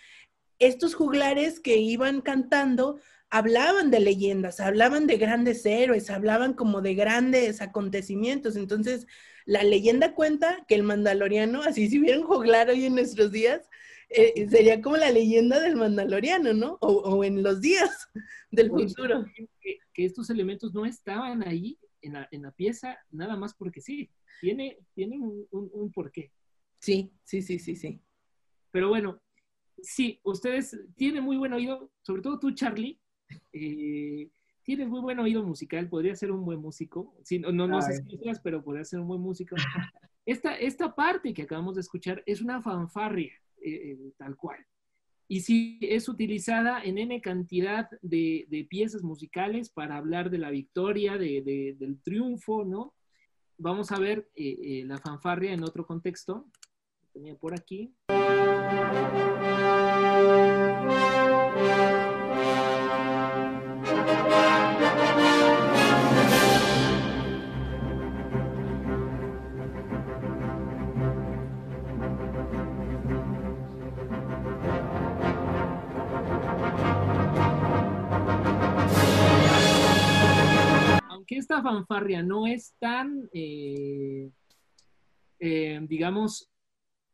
Estos 0.57 0.95
juglares 0.95 1.59
que 1.59 1.77
iban 1.77 2.21
cantando 2.21 2.99
hablaban 3.29 3.91
de 3.91 3.99
leyendas, 3.99 4.59
hablaban 4.59 5.05
de 5.07 5.17
grandes 5.17 5.65
héroes, 5.65 6.09
hablaban 6.09 6.53
como 6.53 6.81
de 6.81 6.95
grandes 6.95 7.61
acontecimientos. 7.61 8.55
Entonces, 8.55 9.05
la 9.45 9.63
leyenda 9.63 10.13
cuenta 10.15 10.65
que 10.67 10.75
el 10.75 10.83
mandaloriano, 10.83 11.61
así 11.61 11.89
si 11.89 11.99
hubiera 11.99 12.19
un 12.19 12.25
juglar 12.25 12.69
hoy 12.69 12.85
en 12.85 12.95
nuestros 12.95 13.31
días, 13.31 13.69
eh, 14.09 14.49
sería 14.49 14.81
como 14.81 14.97
la 14.97 15.11
leyenda 15.11 15.59
del 15.59 15.75
mandaloriano, 15.75 16.53
¿no? 16.53 16.77
O, 16.81 17.23
en 17.23 17.43
los 17.43 17.61
días 17.61 18.09
del 18.51 18.69
futuro. 18.69 19.25
Que, 19.35 19.77
que, 19.93 20.05
estos 20.05 20.29
elementos 20.29 20.73
no 20.73 20.85
estaban 20.85 21.47
ahí 21.47 21.77
en 22.01 22.13
la, 22.13 22.27
en 22.31 22.43
la 22.43 22.51
pieza 22.51 22.97
nada 23.11 23.35
más 23.35 23.53
porque 23.53 23.81
sí, 23.81 24.09
tiene, 24.41 24.79
tiene 24.93 25.19
un, 25.19 25.47
un, 25.51 25.91
porqué. 25.91 26.31
Sí, 26.79 27.11
sí, 27.23 27.41
sí, 27.41 27.59
sí, 27.59 27.75
sí. 27.75 28.01
Pero 28.71 28.89
bueno, 28.89 29.21
sí, 29.81 30.19
ustedes 30.23 30.79
tienen 30.95 31.23
muy 31.23 31.37
buen 31.37 31.53
oído, 31.53 31.91
sobre 32.01 32.21
todo 32.21 32.39
tú, 32.39 32.51
Charlie, 32.51 32.99
eh, 33.53 34.29
tienes 34.63 34.87
muy 34.87 35.01
buen 35.01 35.19
oído 35.19 35.43
musical, 35.43 35.89
podría 35.89 36.15
ser 36.15 36.31
un 36.31 36.45
buen 36.45 36.59
músico. 36.59 37.15
Sí, 37.23 37.39
no, 37.39 37.51
no, 37.51 37.81
sé 37.81 37.97
si 37.97 38.17
pero 38.43 38.63
podría 38.63 38.85
ser 38.85 39.01
un 39.01 39.07
buen 39.07 39.21
músico. 39.21 39.55
Esta, 40.25 40.55
esta 40.55 40.93
parte 40.93 41.33
que 41.33 41.41
acabamos 41.43 41.75
de 41.75 41.81
escuchar 41.81 42.21
es 42.25 42.41
una 42.41 42.61
fanfarria, 42.61 43.33
eh, 43.63 43.91
eh, 43.91 44.11
tal 44.17 44.35
cual. 44.35 44.57
Y 45.27 45.41
sí, 45.41 45.77
es 45.81 46.09
utilizada 46.09 46.81
en 46.83 46.97
N 46.97 47.21
cantidad 47.21 47.87
de, 48.01 48.67
piezas 48.69 49.03
musicales 49.03 49.69
para 49.69 49.97
hablar 49.97 50.31
de 50.31 50.39
la 50.39 50.49
victoria, 50.49 51.17
de, 51.17 51.75
del 51.77 52.01
triunfo, 52.01 52.65
¿no? 52.65 52.95
Vamos 53.57 53.91
a 53.91 53.99
ver 53.99 54.27
eh, 54.35 54.83
la 54.85 54.97
fanfarria 54.97 55.53
en 55.53 55.63
otro 55.63 55.85
contexto. 55.85 56.47
Tenía 57.13 57.35
por 57.35 57.53
aquí. 57.53 57.93
Que 81.29 81.37
esta 81.37 81.61
fanfarria 81.61 82.23
no 82.23 82.47
es 82.47 82.73
tan, 82.79 83.29
eh, 83.33 84.31
eh, 85.37 85.79
digamos, 85.87 86.49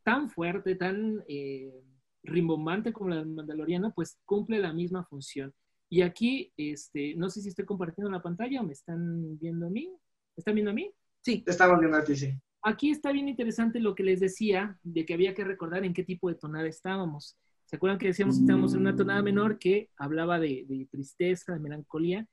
tan 0.04 0.30
fuerte, 0.30 0.76
tan 0.76 1.22
eh, 1.28 1.84
rimbombante 2.24 2.94
como 2.94 3.10
la 3.10 3.18
del 3.18 3.28
Mandaloriano, 3.28 3.92
pues 3.94 4.18
cumple 4.24 4.60
la 4.60 4.72
misma 4.72 5.04
función. 5.04 5.54
Y 5.90 6.02
aquí, 6.02 6.54
este, 6.56 7.14
no 7.16 7.30
sé 7.30 7.42
si 7.42 7.50
estoy 7.50 7.66
compartiendo 7.66 8.10
la 8.10 8.22
pantalla 8.22 8.62
o 8.62 8.64
me 8.64 8.72
están 8.72 9.38
viendo 9.38 9.68
a 9.68 9.70
mí. 9.70 9.94
¿Están 10.38 10.56
viendo 10.56 10.72
a 10.72 10.76
mí? 10.76 10.90
Sí. 11.20 11.42
Te 11.42 11.52
estamos 11.52 11.78
viendo 11.78 11.98
a 11.98 12.04
ti, 12.06 12.16
sí. 12.16 12.34
Aquí 12.62 12.92
está 12.92 13.12
bien 13.12 13.28
interesante 13.28 13.82
lo 13.82 13.96
que 13.96 14.04
les 14.04 14.22
decía 14.22 14.80
de 14.82 15.06
que 15.06 15.14
había 15.14 15.34
que 15.34 15.44
recordar 15.44 15.84
en 15.84 15.94
qué 15.94 16.06
tipo 16.06 16.30
de 16.30 16.36
tonada 16.36 16.68
estábamos. 16.68 17.38
¿Se 17.66 17.76
acuerdan 17.76 18.00
que 18.00 18.08
decíamos 18.08 18.38
que 18.38 18.44
estábamos 18.44 18.74
en 18.76 18.80
una 18.80 18.96
tonada 18.96 19.22
menor 19.22 19.60
que 19.60 19.90
hablaba 19.98 20.40
de, 20.40 20.64
de 20.70 20.88
tristeza, 20.90 21.52
de 21.52 21.60
melancolía? 21.60 22.26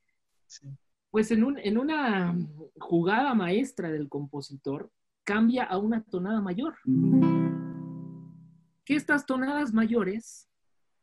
Sí 0.47 0.69
pues 1.13 1.31
en, 1.31 1.45
una 1.45 2.35
jugada 2.79 3.35
maestra 3.35 3.91
del 3.91 4.09
compositor, 4.09 4.91
cambia 5.25 5.65
a 5.65 5.77
una 5.77 6.03
tonada 6.03 6.41
mayor. 6.41 6.75
Que 8.83 8.97
estas 8.97 9.27
tonadas 9.27 9.75
mayores 9.75 10.49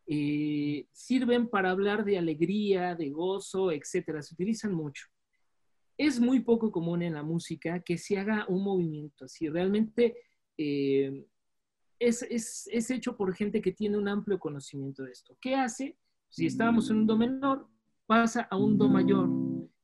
eh, 0.07 0.87
sirven 0.91 1.47
para 1.47 1.69
hablar 1.69 2.03
de 2.05 2.17
alegría, 2.17 2.95
de 2.95 3.11
gozo, 3.11 3.71
etcétera. 3.71 4.23
Se 4.23 4.33
utilizan 4.33 4.73
mucho. 4.73 5.05
Es 5.95 6.19
muy 6.19 6.39
poco 6.39 6.71
común 6.71 7.03
en 7.03 7.13
la 7.13 7.21
música 7.21 7.79
que 7.79 7.99
se 7.99 8.17
haga 8.17 8.47
un 8.49 8.63
movimiento 8.63 9.25
así. 9.25 9.47
Realmente 9.47 10.17
eh, 10.57 11.23
es, 11.99 12.23
es, 12.23 12.89
hecho 12.89 13.15
por 13.15 13.35
gente 13.35 13.61
que 13.61 13.73
tiene 13.73 13.95
un 13.95 14.07
amplio 14.07 14.39
conocimiento 14.39 15.03
de 15.03 15.11
esto. 15.11 15.37
¿Qué 15.39 15.53
hace? 15.53 15.99
Si 16.29 16.47
estábamos 16.47 16.89
en 16.89 16.97
un 16.97 17.05
do 17.05 17.15
menor, 17.15 17.69
pasa 18.09 18.47
a 18.49 18.57
un 18.57 18.75
do 18.75 18.89
mayor 18.89 19.29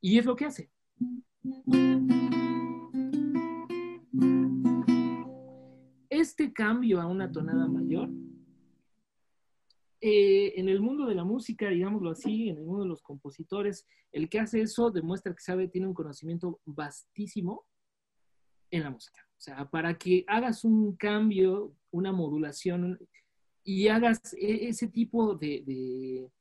y 0.01 0.17
es 0.17 0.26
lo 0.26 0.36
que 0.36 0.45
hace. 0.45 0.71
Este 6.09 6.51
cambio 6.51 6.99
a 6.99 7.05
una 7.05 7.32
tonada 7.32 7.67
mayor, 7.67 8.09
eh, 10.01 10.53
en 10.59 10.69
el 10.69 10.82
mundo 10.82 11.05
de 11.05 11.13
la 11.13 11.23
música, 11.23 11.69
digámoslo 11.69 12.09
así, 12.09 12.49
en 12.49 12.57
el 12.57 12.65
mundo 12.65 12.82
de 12.82 12.89
los 12.89 13.03
compositores, 13.03 13.86
el 14.11 14.28
que 14.28 14.39
hace 14.39 14.61
eso 14.61 14.89
demuestra 14.89 15.36
que 15.36 15.43
sabe, 15.43 15.67
tiene 15.67 15.86
un 15.86 15.93
conocimiento 15.93 16.59
vastísimo 16.65 17.67
en 18.71 18.82
la 18.86 18.89
música. 18.89 19.21
O 19.38 19.39
sea, 19.39 19.69
para 19.69 19.99
que 19.99 20.26
hagas 20.28 20.65
un 20.65 20.95
cambio, 20.95 21.76
una 21.91 22.11
modulación 22.11 22.97
y 23.63 23.88
hagas 23.88 24.34
e, 24.34 24.67
ese 24.67 24.88
tipo 24.88 25.36
de, 25.36 25.61
de, 25.63 26.32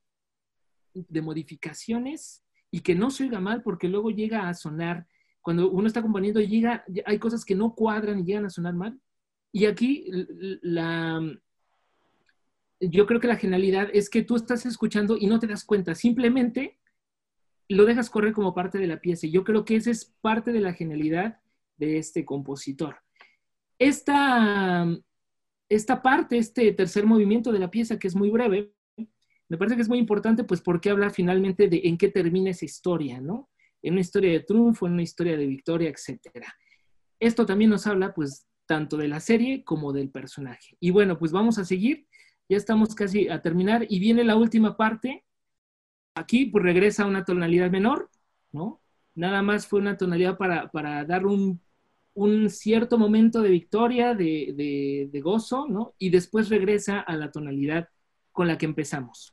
de 0.94 1.22
modificaciones, 1.22 2.44
y 2.70 2.80
que 2.80 2.94
no 2.94 3.10
se 3.10 3.24
oiga 3.24 3.38
mal 3.40 3.62
porque 3.62 3.88
luego 3.88 4.10
llega 4.10 4.48
a 4.48 4.54
sonar, 4.54 5.06
cuando 5.42 5.70
uno 5.70 5.86
está 5.86 6.02
componiendo, 6.02 6.40
llega, 6.40 6.84
hay 7.04 7.18
cosas 7.18 7.44
que 7.44 7.54
no 7.54 7.74
cuadran 7.74 8.18
y 8.18 8.24
llegan 8.24 8.46
a 8.46 8.50
sonar 8.50 8.74
mal. 8.74 8.98
Y 9.52 9.66
aquí 9.66 10.06
la, 10.62 11.20
yo 12.80 13.06
creo 13.06 13.20
que 13.20 13.28
la 13.28 13.36
genialidad 13.36 13.90
es 13.92 14.10
que 14.10 14.22
tú 14.22 14.36
estás 14.36 14.66
escuchando 14.66 15.16
y 15.16 15.26
no 15.26 15.38
te 15.38 15.46
das 15.46 15.64
cuenta, 15.64 15.94
simplemente 15.94 16.78
lo 17.68 17.84
dejas 17.84 18.10
correr 18.10 18.32
como 18.32 18.54
parte 18.54 18.78
de 18.78 18.86
la 18.86 19.00
pieza. 19.00 19.26
Y 19.26 19.30
yo 19.30 19.44
creo 19.44 19.64
que 19.64 19.76
esa 19.76 19.90
es 19.90 20.06
parte 20.20 20.52
de 20.52 20.60
la 20.60 20.72
genialidad 20.72 21.38
de 21.76 21.98
este 21.98 22.24
compositor. 22.24 22.96
Esta, 23.78 24.86
esta 25.68 26.02
parte, 26.02 26.38
este 26.38 26.72
tercer 26.72 27.06
movimiento 27.06 27.52
de 27.52 27.58
la 27.58 27.70
pieza, 27.70 27.98
que 27.98 28.08
es 28.08 28.16
muy 28.16 28.30
breve, 28.30 28.72
me 29.48 29.58
parece 29.58 29.76
que 29.76 29.82
es 29.82 29.88
muy 29.88 29.98
importante, 29.98 30.44
pues, 30.44 30.60
porque 30.60 30.90
habla 30.90 31.10
finalmente 31.10 31.68
de 31.68 31.82
en 31.84 31.98
qué 31.98 32.08
termina 32.08 32.50
esa 32.50 32.64
historia, 32.64 33.20
¿no? 33.20 33.50
En 33.82 33.94
una 33.94 34.00
historia 34.00 34.32
de 34.32 34.40
triunfo, 34.40 34.86
en 34.86 34.94
una 34.94 35.02
historia 35.02 35.36
de 35.36 35.46
victoria, 35.46 35.90
etcétera. 35.90 36.54
Esto 37.20 37.44
también 37.44 37.70
nos 37.70 37.86
habla, 37.86 38.14
pues, 38.14 38.46
tanto 38.66 38.96
de 38.96 39.08
la 39.08 39.20
serie 39.20 39.62
como 39.62 39.92
del 39.92 40.10
personaje. 40.10 40.76
Y 40.80 40.90
bueno, 40.90 41.18
pues 41.18 41.32
vamos 41.32 41.58
a 41.58 41.64
seguir. 41.64 42.06
Ya 42.48 42.56
estamos 42.56 42.94
casi 42.94 43.28
a 43.28 43.42
terminar 43.42 43.86
y 43.88 43.98
viene 43.98 44.24
la 44.24 44.36
última 44.36 44.76
parte. 44.76 45.24
Aquí, 46.14 46.46
pues, 46.46 46.64
regresa 46.64 47.04
a 47.04 47.06
una 47.06 47.24
tonalidad 47.24 47.70
menor, 47.70 48.10
¿no? 48.52 48.80
Nada 49.14 49.42
más 49.42 49.66
fue 49.66 49.80
una 49.80 49.96
tonalidad 49.96 50.38
para, 50.38 50.70
para 50.70 51.04
dar 51.04 51.26
un, 51.26 51.60
un, 52.14 52.50
cierto 52.50 52.98
momento 52.98 53.42
de 53.42 53.50
victoria, 53.50 54.14
de, 54.14 54.54
de, 54.56 55.08
de 55.12 55.20
gozo, 55.20 55.66
¿no? 55.68 55.94
Y 55.98 56.10
después 56.10 56.48
regresa 56.48 57.00
a 57.00 57.16
la 57.16 57.30
tonalidad 57.30 57.88
con 58.34 58.48
la 58.48 58.58
que 58.58 58.66
empezamos. 58.66 59.32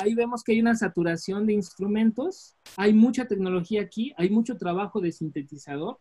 Ahí 0.00 0.14
vemos 0.14 0.42
que 0.42 0.52
hay 0.52 0.60
una 0.60 0.74
saturación 0.74 1.46
de 1.46 1.52
instrumentos, 1.52 2.56
hay 2.78 2.94
mucha 2.94 3.26
tecnología 3.26 3.82
aquí, 3.82 4.14
hay 4.16 4.30
mucho 4.30 4.56
trabajo 4.56 5.02
de 5.02 5.12
sintetizador, 5.12 5.98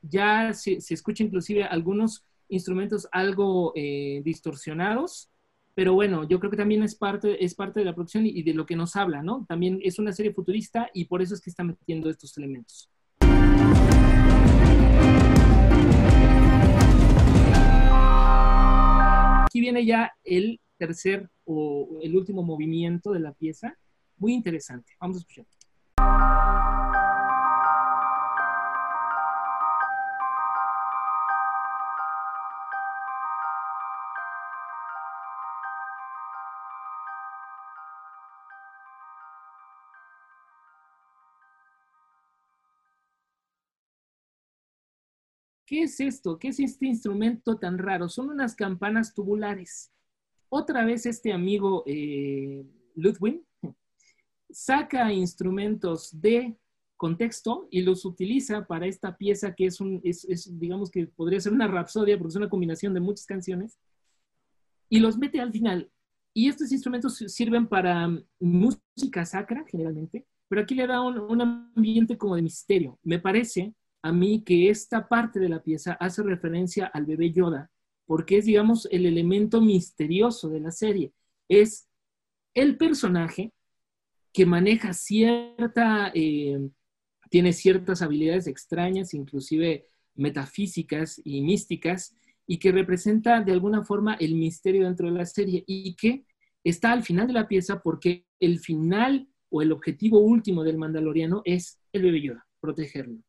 ya 0.00 0.54
se, 0.54 0.80
se 0.80 0.94
escucha 0.94 1.22
inclusive 1.22 1.64
algunos 1.64 2.24
instrumentos 2.48 3.06
algo 3.12 3.72
eh, 3.76 4.22
distorsionados, 4.24 5.28
pero 5.74 5.94
bueno, 5.94 6.28
yo 6.28 6.38
creo 6.38 6.50
que 6.50 6.56
también 6.56 6.82
es 6.82 6.94
parte, 6.94 7.42
es 7.44 7.54
parte 7.54 7.80
de 7.80 7.86
la 7.86 7.94
producción 7.94 8.26
y, 8.26 8.42
de 8.42 8.52
lo 8.52 8.66
que 8.66 8.76
nos 8.76 8.94
habla, 8.96 9.22
¿no? 9.22 9.46
También 9.48 9.80
es 9.82 9.98
una 9.98 10.12
serie 10.12 10.32
futurista 10.32 10.90
y 10.92 11.06
por 11.06 11.22
eso 11.22 11.34
es 11.34 11.40
que 11.40 11.50
está 11.50 11.64
metiendo 11.64 12.10
estos 12.10 12.36
elementos. 12.36 12.90
Aquí 19.46 19.60
viene 19.60 19.84
ya 19.84 20.12
el 20.24 20.60
tercer 20.76 21.30
o 21.44 22.00
el 22.02 22.16
último 22.16 22.42
movimiento 22.42 23.12
de 23.12 23.20
la 23.20 23.32
pieza, 23.32 23.78
muy 24.18 24.34
interesante. 24.34 24.92
Vamos 25.00 25.16
a 25.16 25.20
escuchar. 25.20 25.46
¿Qué 45.72 45.84
es 45.84 46.00
esto? 46.00 46.38
¿Qué 46.38 46.48
es 46.48 46.60
este 46.60 46.84
instrumento 46.84 47.56
tan 47.56 47.78
raro? 47.78 48.06
Son 48.10 48.28
unas 48.28 48.54
campanas 48.54 49.14
tubulares. 49.14 49.90
Otra 50.50 50.84
vez 50.84 51.06
este 51.06 51.32
amigo 51.32 51.82
eh, 51.86 52.62
Ludwig 52.94 53.42
saca 54.50 55.10
instrumentos 55.14 56.10
de 56.20 56.58
contexto 56.98 57.68
y 57.70 57.80
los 57.80 58.04
utiliza 58.04 58.66
para 58.66 58.86
esta 58.86 59.16
pieza 59.16 59.54
que 59.54 59.64
es 59.64 59.80
un, 59.80 60.02
es, 60.04 60.26
es, 60.26 60.60
digamos 60.60 60.90
que 60.90 61.06
podría 61.06 61.40
ser 61.40 61.54
una 61.54 61.68
rapsodia 61.68 62.18
porque 62.18 62.32
es 62.32 62.36
una 62.36 62.50
combinación 62.50 62.92
de 62.92 63.00
muchas 63.00 63.24
canciones 63.24 63.78
y 64.90 65.00
los 65.00 65.16
mete 65.16 65.40
al 65.40 65.52
final. 65.52 65.90
Y 66.34 66.50
estos 66.50 66.70
instrumentos 66.70 67.16
sirven 67.28 67.66
para 67.66 68.10
música 68.38 69.24
sacra 69.24 69.64
generalmente, 69.66 70.26
pero 70.48 70.60
aquí 70.60 70.74
le 70.74 70.86
da 70.86 71.00
un 71.00 71.40
ambiente 71.40 72.18
como 72.18 72.36
de 72.36 72.42
misterio. 72.42 72.98
Me 73.02 73.18
parece 73.18 73.74
a 74.02 74.12
mí 74.12 74.42
que 74.44 74.68
esta 74.68 75.08
parte 75.08 75.38
de 75.38 75.48
la 75.48 75.62
pieza 75.62 75.92
hace 75.94 76.22
referencia 76.22 76.86
al 76.86 77.06
bebé 77.06 77.32
Yoda, 77.32 77.70
porque 78.04 78.38
es, 78.38 78.46
digamos, 78.46 78.88
el 78.90 79.06
elemento 79.06 79.60
misterioso 79.60 80.48
de 80.48 80.60
la 80.60 80.72
serie. 80.72 81.12
Es 81.48 81.88
el 82.54 82.76
personaje 82.76 83.52
que 84.32 84.44
maneja 84.44 84.92
cierta, 84.92 86.10
eh, 86.14 86.68
tiene 87.30 87.52
ciertas 87.52 88.02
habilidades 88.02 88.46
extrañas, 88.46 89.14
inclusive 89.14 89.86
metafísicas 90.14 91.20
y 91.24 91.42
místicas, 91.42 92.16
y 92.46 92.58
que 92.58 92.72
representa 92.72 93.40
de 93.40 93.52
alguna 93.52 93.82
forma 93.82 94.14
el 94.14 94.34
misterio 94.34 94.84
dentro 94.84 95.06
de 95.06 95.18
la 95.18 95.26
serie 95.26 95.64
y 95.66 95.94
que 95.94 96.24
está 96.64 96.92
al 96.92 97.02
final 97.02 97.28
de 97.28 97.32
la 97.34 97.48
pieza 97.48 97.80
porque 97.80 98.26
el 98.40 98.58
final 98.58 99.28
o 99.48 99.62
el 99.62 99.72
objetivo 99.72 100.18
último 100.18 100.64
del 100.64 100.78
mandaloriano 100.78 101.42
es 101.44 101.80
el 101.92 102.02
bebé 102.02 102.22
Yoda, 102.22 102.46
protegerlo. 102.60 103.22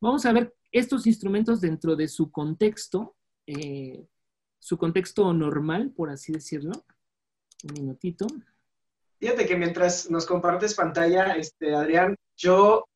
Vamos 0.00 0.24
a 0.24 0.32
ver 0.32 0.54
estos 0.72 1.06
instrumentos 1.06 1.60
dentro 1.60 1.94
de 1.94 2.08
su 2.08 2.30
contexto, 2.30 3.16
eh, 3.46 4.06
su 4.58 4.78
contexto 4.78 5.32
normal, 5.34 5.92
por 5.94 6.10
así 6.10 6.32
decirlo. 6.32 6.72
Un 7.64 7.74
minutito. 7.74 8.26
Fíjate 9.18 9.46
que 9.46 9.56
mientras 9.56 10.10
nos 10.10 10.24
compartes 10.24 10.74
pantalla, 10.74 11.34
este, 11.34 11.74
Adrián, 11.74 12.16
yo 12.34 12.86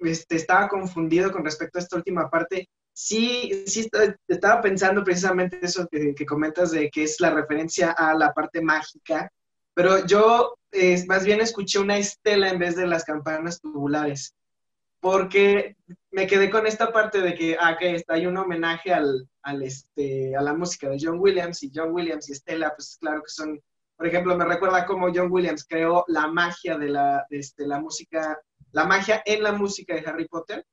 este, 0.00 0.36
estaba 0.36 0.68
confundido 0.68 1.32
con 1.32 1.44
respecto 1.44 1.78
a 1.78 1.82
esta 1.82 1.96
última 1.96 2.28
parte. 2.28 2.68
Sí, 2.92 3.64
sí 3.66 3.88
estaba 4.28 4.60
pensando 4.60 5.02
precisamente 5.02 5.58
eso 5.62 5.88
que, 5.90 6.14
comentas 6.26 6.72
de 6.72 6.90
que 6.90 7.04
es 7.04 7.18
la 7.20 7.30
referencia 7.30 7.92
a 7.92 8.12
la 8.14 8.34
parte 8.34 8.60
mágica, 8.60 9.30
pero 9.72 10.04
yo 10.04 10.54
eh, 10.72 11.02
más 11.06 11.24
bien 11.24 11.40
escuché 11.40 11.78
una 11.78 11.96
estela 11.96 12.50
en 12.50 12.58
vez 12.58 12.76
de 12.76 12.86
las 12.86 13.04
campanas 13.04 13.60
tubulares 13.60 14.34
porque 15.00 15.76
me 16.10 16.26
quedé 16.26 16.50
con 16.50 16.66
esta 16.66 16.92
parte 16.92 17.20
de 17.20 17.34
que, 17.34 17.56
ah, 17.58 17.76
está, 17.80 18.14
hay 18.14 18.26
un 18.26 18.36
homenaje 18.36 18.92
al, 18.92 19.28
al, 19.42 19.62
este, 19.62 20.36
a 20.36 20.42
la 20.42 20.54
música 20.54 20.88
de 20.88 20.98
John 21.00 21.18
Williams, 21.18 21.62
y 21.62 21.70
John 21.74 21.92
Williams 21.92 22.28
y 22.28 22.32
Estela, 22.32 22.74
pues 22.76 22.98
claro 23.00 23.22
que 23.22 23.30
son, 23.30 23.60
por 23.96 24.06
ejemplo, 24.06 24.36
me 24.36 24.44
recuerda 24.44 24.86
cómo 24.86 25.10
John 25.14 25.32
Williams 25.32 25.64
creó 25.66 26.04
la 26.08 26.26
magia 26.26 26.76
de 26.76 26.88
la, 26.88 27.26
este, 27.30 27.66
la 27.66 27.80
música, 27.80 28.38
la 28.72 28.84
magia 28.84 29.22
en 29.24 29.42
la 29.42 29.52
música 29.52 29.94
de 29.94 30.06
Harry 30.06 30.28
Potter, 30.28 30.66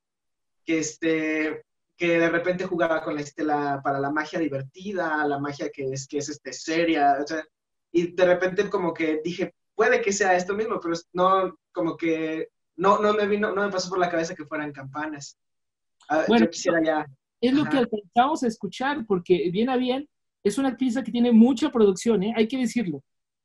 que, 0.65 0.79
este, 0.79 1.63
que 1.95 2.19
de 2.19 2.29
repente 2.29 2.65
jugaba 2.65 3.01
con 3.01 3.15
la 3.15 3.21
estela 3.21 3.81
para 3.83 3.99
la 3.99 4.11
magia 4.11 4.39
divertida, 4.39 5.25
la 5.25 5.39
magia 5.39 5.69
que 5.69 5.83
es, 5.91 6.07
que 6.07 6.17
es 6.17 6.29
este, 6.29 6.51
seria, 6.51 7.17
o 7.23 7.27
sea, 7.27 7.43
y 7.91 8.13
de 8.13 8.25
repente 8.25 8.69
como 8.69 8.93
que 8.93 9.21
dije, 9.23 9.53
puede 9.73 10.01
que 10.01 10.11
sea 10.11 10.35
esto 10.35 10.53
mismo, 10.53 10.79
pero 10.81 10.95
no, 11.13 11.57
como 11.71 11.95
que 11.95 12.49
no, 12.77 12.99
no 12.99 13.13
me 13.13 13.27
vino, 13.27 13.53
no 13.53 13.63
me 13.63 13.71
pasó 13.71 13.89
por 13.89 13.99
la 13.99 14.09
cabeza 14.09 14.35
que 14.35 14.45
fueran 14.45 14.71
campanas. 14.71 15.37
Ah, 16.09 16.23
bueno, 16.27 16.45
yo 16.45 16.51
quisiera 16.51 16.81
ya. 16.83 17.05
Es 17.41 17.53
lo 17.53 17.65
que 17.65 17.77
alcanzamos 17.77 18.43
a 18.43 18.47
escuchar, 18.47 19.05
porque 19.05 19.49
bien 19.51 19.69
a 19.69 19.77
bien, 19.77 20.07
es 20.43 20.57
una 20.57 20.77
pieza 20.77 21.03
que 21.03 21.11
tiene 21.11 21.31
mucha 21.31 21.71
producción, 21.71 22.23
¿eh? 22.23 22.33
hay 22.35 22.47
que 22.47 22.57
decirlo. 22.57 23.03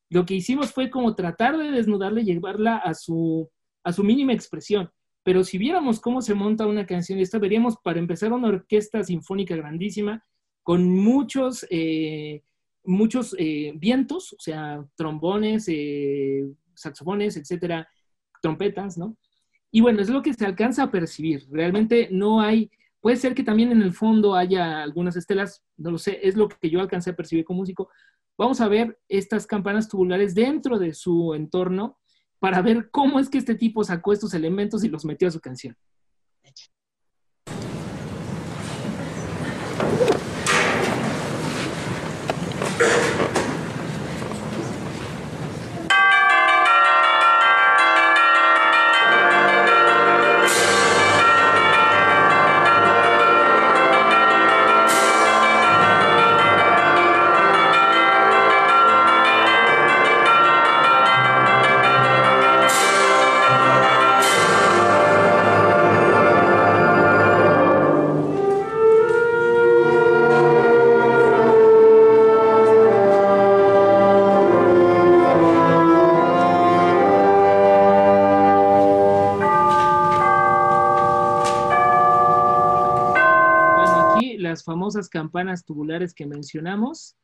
Lo 0.09 0.25
que 0.25 0.35
hicimos 0.35 0.73
fue 0.73 0.91
como 0.91 1.15
tratar 1.15 1.57
de 1.57 1.71
desnudarla 1.71 2.21
y 2.21 2.25
llevarla 2.25 2.77
a 2.77 2.95
su, 2.95 3.51
a 3.83 3.93
su 3.93 4.05
mínima 4.05 4.33
expresión. 4.33 4.91
Pero 5.25 5.45
si 5.45 5.57
viéramos 5.59 6.01
cómo 6.01 6.21
se 6.21 6.35
monta 6.35 6.67
una 6.67 6.87
canción 6.87 7.19
esta, 7.19 7.39
veríamos 7.39 7.77
para 7.83 7.99
empezar 7.99 8.33
una 8.33 8.49
orquesta 8.49 9.03
sinfónica 9.05 9.57
grandísima 9.57 10.25
con 10.63 10.89
muchos, 10.89 11.67
eh, 11.71 12.43
muchos 12.85 13.35
eh, 13.39 13.73
vientos, 13.77 14.33
o 14.33 14.41
sea, 14.41 14.85
trombones, 14.97 15.67
eh, 15.69 16.45
saxofones, 16.75 17.37
etcétera, 17.37 17.89
trompetas, 18.43 18.99
¿no? 18.99 19.17
Y 19.71 19.81
bueno, 19.81 20.03
es 20.03 20.11
lo 20.11 20.21
que 20.21 20.35
se 20.35 20.45
alcanza 20.45 20.83
a 20.83 20.91
percibir. 20.91 21.47
Realmente 21.51 22.09
no 22.13 22.43
hay, 22.43 22.71
puede 23.01 23.17
ser 23.17 23.35
que 23.35 23.43
también 23.43 23.73
en 23.73 23.81
el 23.81 23.95
fondo 23.95 24.35
haya 24.35 24.83
algunas 24.83 25.17
estelas, 25.17 25.63
no 25.79 25.91
lo 25.91 25.99
sé, 25.99 26.21
es 26.23 26.37
lo 26.37 26.49
que 26.49 26.69
yo 26.69 26.81
alcancé 26.81 27.11
a 27.11 27.17
percibir 27.17 27.47
como 27.47 27.61
músico. 27.61 27.89
Vamos 28.37 28.61
a 28.61 28.69
ver 28.69 28.99
estas 29.09 29.47
campanas 29.47 29.89
tubulares 29.89 30.35
dentro 30.35 30.79
de 30.79 30.93
su 30.93 31.33
entorno 31.33 31.99
para 32.39 32.61
ver 32.61 32.91
cómo 32.91 33.19
es 33.19 33.31
que 33.31 33.39
este 33.39 33.55
tipo 33.55 33.83
sacó 33.85 34.13
estos 34.13 34.35
elementos 34.35 34.85
y 34.85 34.89
los 34.89 35.05
metió 35.05 35.29
a 35.29 35.31
su 35.31 35.41
canción. 35.41 35.77
Famosas 84.93 85.09
campanas 85.09 85.65
tubulares 85.65 86.13
que 86.13 86.27
mencionamos. 86.27 87.17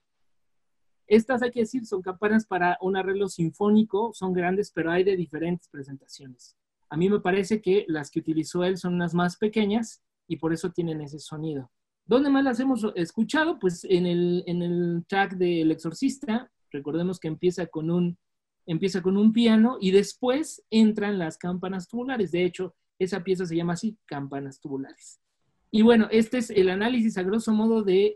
Estas, 1.06 1.42
hay 1.42 1.50
que 1.50 1.60
decir, 1.60 1.84
son 1.84 2.00
campanas 2.00 2.46
para 2.46 2.78
un 2.80 2.96
arreglo 2.96 3.28
sinfónico, 3.28 4.12
son 4.14 4.32
grandes, 4.32 4.70
pero 4.72 4.90
hay 4.90 5.04
de 5.04 5.16
diferentes 5.16 5.68
presentaciones. 5.68 6.56
A 6.88 6.96
mí 6.96 7.10
me 7.10 7.20
parece 7.20 7.60
que 7.60 7.84
las 7.88 8.10
que 8.10 8.20
utilizó 8.20 8.64
él 8.64 8.78
son 8.78 8.94
unas 8.94 9.12
más 9.12 9.36
pequeñas 9.36 10.02
y 10.26 10.36
por 10.36 10.52
eso 10.54 10.70
tienen 10.70 11.02
ese 11.02 11.18
sonido. 11.18 11.70
¿Dónde 12.06 12.30
más 12.30 12.44
las 12.44 12.60
hemos 12.60 12.86
escuchado? 12.94 13.58
Pues 13.58 13.84
en 13.84 14.06
el, 14.06 14.44
en 14.46 14.62
el 14.62 15.04
track 15.06 15.34
del 15.36 15.70
Exorcista, 15.70 16.50
recordemos 16.70 17.20
que 17.20 17.28
empieza 17.28 17.66
con, 17.66 17.90
un, 17.90 18.16
empieza 18.64 19.02
con 19.02 19.18
un 19.18 19.34
piano 19.34 19.76
y 19.78 19.90
después 19.90 20.62
entran 20.70 21.18
las 21.18 21.36
campanas 21.36 21.86
tubulares. 21.86 22.30
De 22.30 22.44
hecho, 22.44 22.74
esa 22.98 23.22
pieza 23.22 23.44
se 23.44 23.56
llama 23.56 23.74
así, 23.74 23.98
campanas 24.06 24.58
tubulares. 24.58 25.20
Y 25.70 25.82
bueno, 25.82 26.08
este 26.10 26.38
es 26.38 26.50
el 26.50 26.70
análisis 26.70 27.18
a 27.18 27.22
grosso 27.22 27.52
modo 27.52 27.82
de 27.82 28.14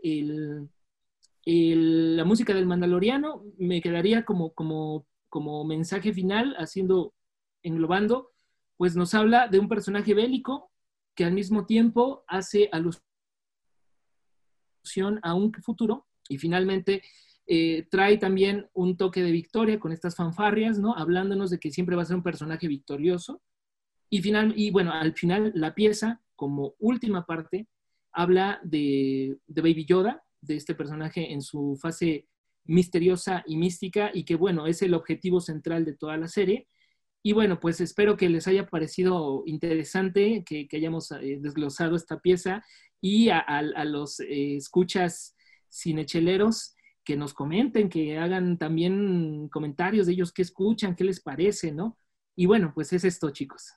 la 1.45 2.25
música 2.25 2.53
del 2.53 2.65
Mandaloriano. 2.65 3.43
Me 3.57 3.81
quedaría 3.81 4.25
como, 4.25 4.53
como, 4.53 5.05
como 5.29 5.63
mensaje 5.63 6.13
final 6.13 6.55
haciendo 6.57 7.13
englobando, 7.61 8.31
pues 8.77 8.95
nos 8.95 9.13
habla 9.13 9.47
de 9.47 9.59
un 9.59 9.69
personaje 9.69 10.13
bélico 10.13 10.71
que 11.15 11.25
al 11.25 11.33
mismo 11.33 11.65
tiempo 11.65 12.23
hace 12.27 12.69
alusión 12.71 13.03
a 15.21 15.33
un 15.35 15.53
futuro 15.53 16.07
y 16.27 16.37
finalmente 16.37 17.03
eh, 17.45 17.87
trae 17.89 18.17
también 18.17 18.69
un 18.73 18.97
toque 18.97 19.21
de 19.21 19.31
victoria 19.31 19.79
con 19.79 19.91
estas 19.91 20.15
fanfarrias, 20.15 20.79
¿no? 20.79 20.95
Hablándonos 20.95 21.49
de 21.51 21.59
que 21.59 21.71
siempre 21.71 21.95
va 21.95 22.01
a 22.01 22.05
ser 22.05 22.15
un 22.15 22.23
personaje 22.23 22.67
victorioso. 22.67 23.41
Y, 24.09 24.21
final, 24.21 24.53
y 24.55 24.71
bueno, 24.71 24.91
al 24.91 25.13
final 25.13 25.51
la 25.55 25.75
pieza, 25.75 26.21
como 26.43 26.75
última 26.77 27.25
parte, 27.25 27.69
habla 28.11 28.59
de, 28.65 29.37
Baby 29.47 29.85
Yoda, 29.85 30.21
de 30.41 30.57
este 30.57 30.75
personaje 30.75 31.31
en 31.31 31.41
su 31.41 31.77
fase 31.81 32.27
misteriosa 32.65 33.45
y 33.47 33.55
mística 33.55 34.11
y 34.13 34.25
que 34.25 34.35
bueno, 34.35 34.67
es 34.67 34.81
el 34.81 34.93
objetivo 34.93 35.39
central 35.39 35.85
de 35.85 35.95
toda 35.95 36.17
la 36.17 36.27
serie. 36.27 36.67
Y 37.23 37.31
bueno, 37.31 37.61
pues 37.61 37.79
espero 37.79 38.17
que 38.17 38.27
les 38.27 38.45
haya 38.49 38.67
parecido 38.67 39.43
interesante 39.45 40.43
que, 40.45 40.67
hayamos 40.73 41.11
eh, 41.11 41.39
desglosado 41.39 41.95
esta 41.95 42.19
pieza 42.19 42.61
y 42.99 43.29
a, 43.29 43.61
los 43.85 44.19
eh, 44.19 44.57
escuchas 44.57 45.37
cinecheleros 45.71 46.75
que 47.05 47.15
nos 47.15 47.33
comenten, 47.33 47.87
que 47.87 48.17
hagan 48.17 48.57
también 48.57 49.47
comentarios 49.47 50.07
de 50.07 50.13
ellos, 50.13 50.33
qué 50.33 50.41
escuchan, 50.41 50.93
qué 50.93 51.05
les 51.05 51.21
parece, 51.21 51.71
¿no? 51.71 51.97
Y 52.35 52.47
bueno, 52.47 52.73
pues 52.75 52.91
es 52.91 53.05
esto, 53.05 53.29
chicos. 53.29 53.71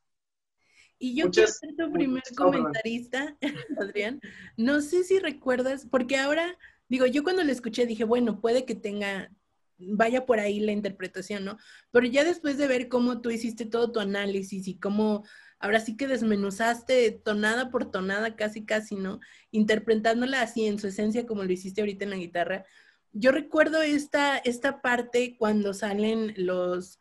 Y 0.98 1.14
yo 1.14 1.30
quiero 1.30 1.50
ser 1.50 1.74
tu 1.76 1.92
primer 1.92 2.22
comentarista, 2.36 3.36
Adrián. 3.80 4.20
No 4.56 4.80
sé 4.80 5.04
si 5.04 5.18
recuerdas, 5.18 5.86
porque 5.90 6.16
ahora, 6.16 6.56
digo, 6.88 7.06
yo 7.06 7.22
cuando 7.22 7.44
lo 7.44 7.52
escuché 7.52 7.86
dije, 7.86 8.04
bueno, 8.04 8.40
puede 8.40 8.64
que 8.64 8.74
tenga, 8.74 9.30
vaya 9.78 10.24
por 10.24 10.40
ahí 10.40 10.60
la 10.60 10.72
interpretación, 10.72 11.44
¿no? 11.44 11.58
Pero 11.90 12.06
ya 12.06 12.24
después 12.24 12.56
de 12.56 12.66
ver 12.66 12.88
cómo 12.88 13.20
tú 13.20 13.30
hiciste 13.30 13.66
todo 13.66 13.92
tu 13.92 14.00
análisis 14.00 14.68
y 14.68 14.78
cómo 14.78 15.24
ahora 15.58 15.80
sí 15.80 15.96
que 15.96 16.06
desmenuzaste 16.06 17.10
tonada 17.12 17.70
por 17.70 17.90
tonada, 17.90 18.36
casi, 18.36 18.64
casi, 18.64 18.96
¿no? 18.96 19.20
Interpretándola 19.50 20.42
así 20.42 20.66
en 20.66 20.78
su 20.78 20.86
esencia 20.86 21.26
como 21.26 21.44
lo 21.44 21.52
hiciste 21.52 21.82
ahorita 21.82 22.04
en 22.04 22.10
la 22.10 22.16
guitarra. 22.16 22.64
Yo 23.12 23.32
recuerdo 23.32 23.82
esta, 23.82 24.38
esta 24.38 24.80
parte 24.80 25.36
cuando 25.38 25.74
salen 25.74 26.34
los... 26.36 26.98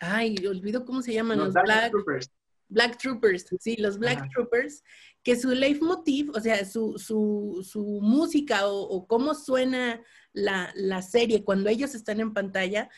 ay, 0.00 0.36
olvido 0.46 0.84
cómo 0.84 1.02
se 1.02 1.14
llaman, 1.14 1.38
los, 1.38 1.54
Black, 1.54 1.90
Troopers. 1.90 2.30
Black 2.68 2.98
Troopers, 2.98 3.46
sí, 3.60 3.76
los 3.76 3.98
Black 3.98 4.28
Troopers, 4.30 4.82
que 5.22 5.36
su 5.36 5.50
leitmotiv, 5.50 6.30
o 6.34 6.40
sea, 6.40 6.64
su, 6.64 6.98
su, 6.98 8.00
música 8.02 8.66
o, 8.66 9.06
cómo 9.06 9.34
suena 9.34 10.00
la, 10.32 10.72
la, 10.74 11.02
serie 11.02 11.44
cuando 11.44 11.70
ellos 11.70 11.94
están 11.94 12.20
en 12.20 12.32
pantalla, 12.32 12.88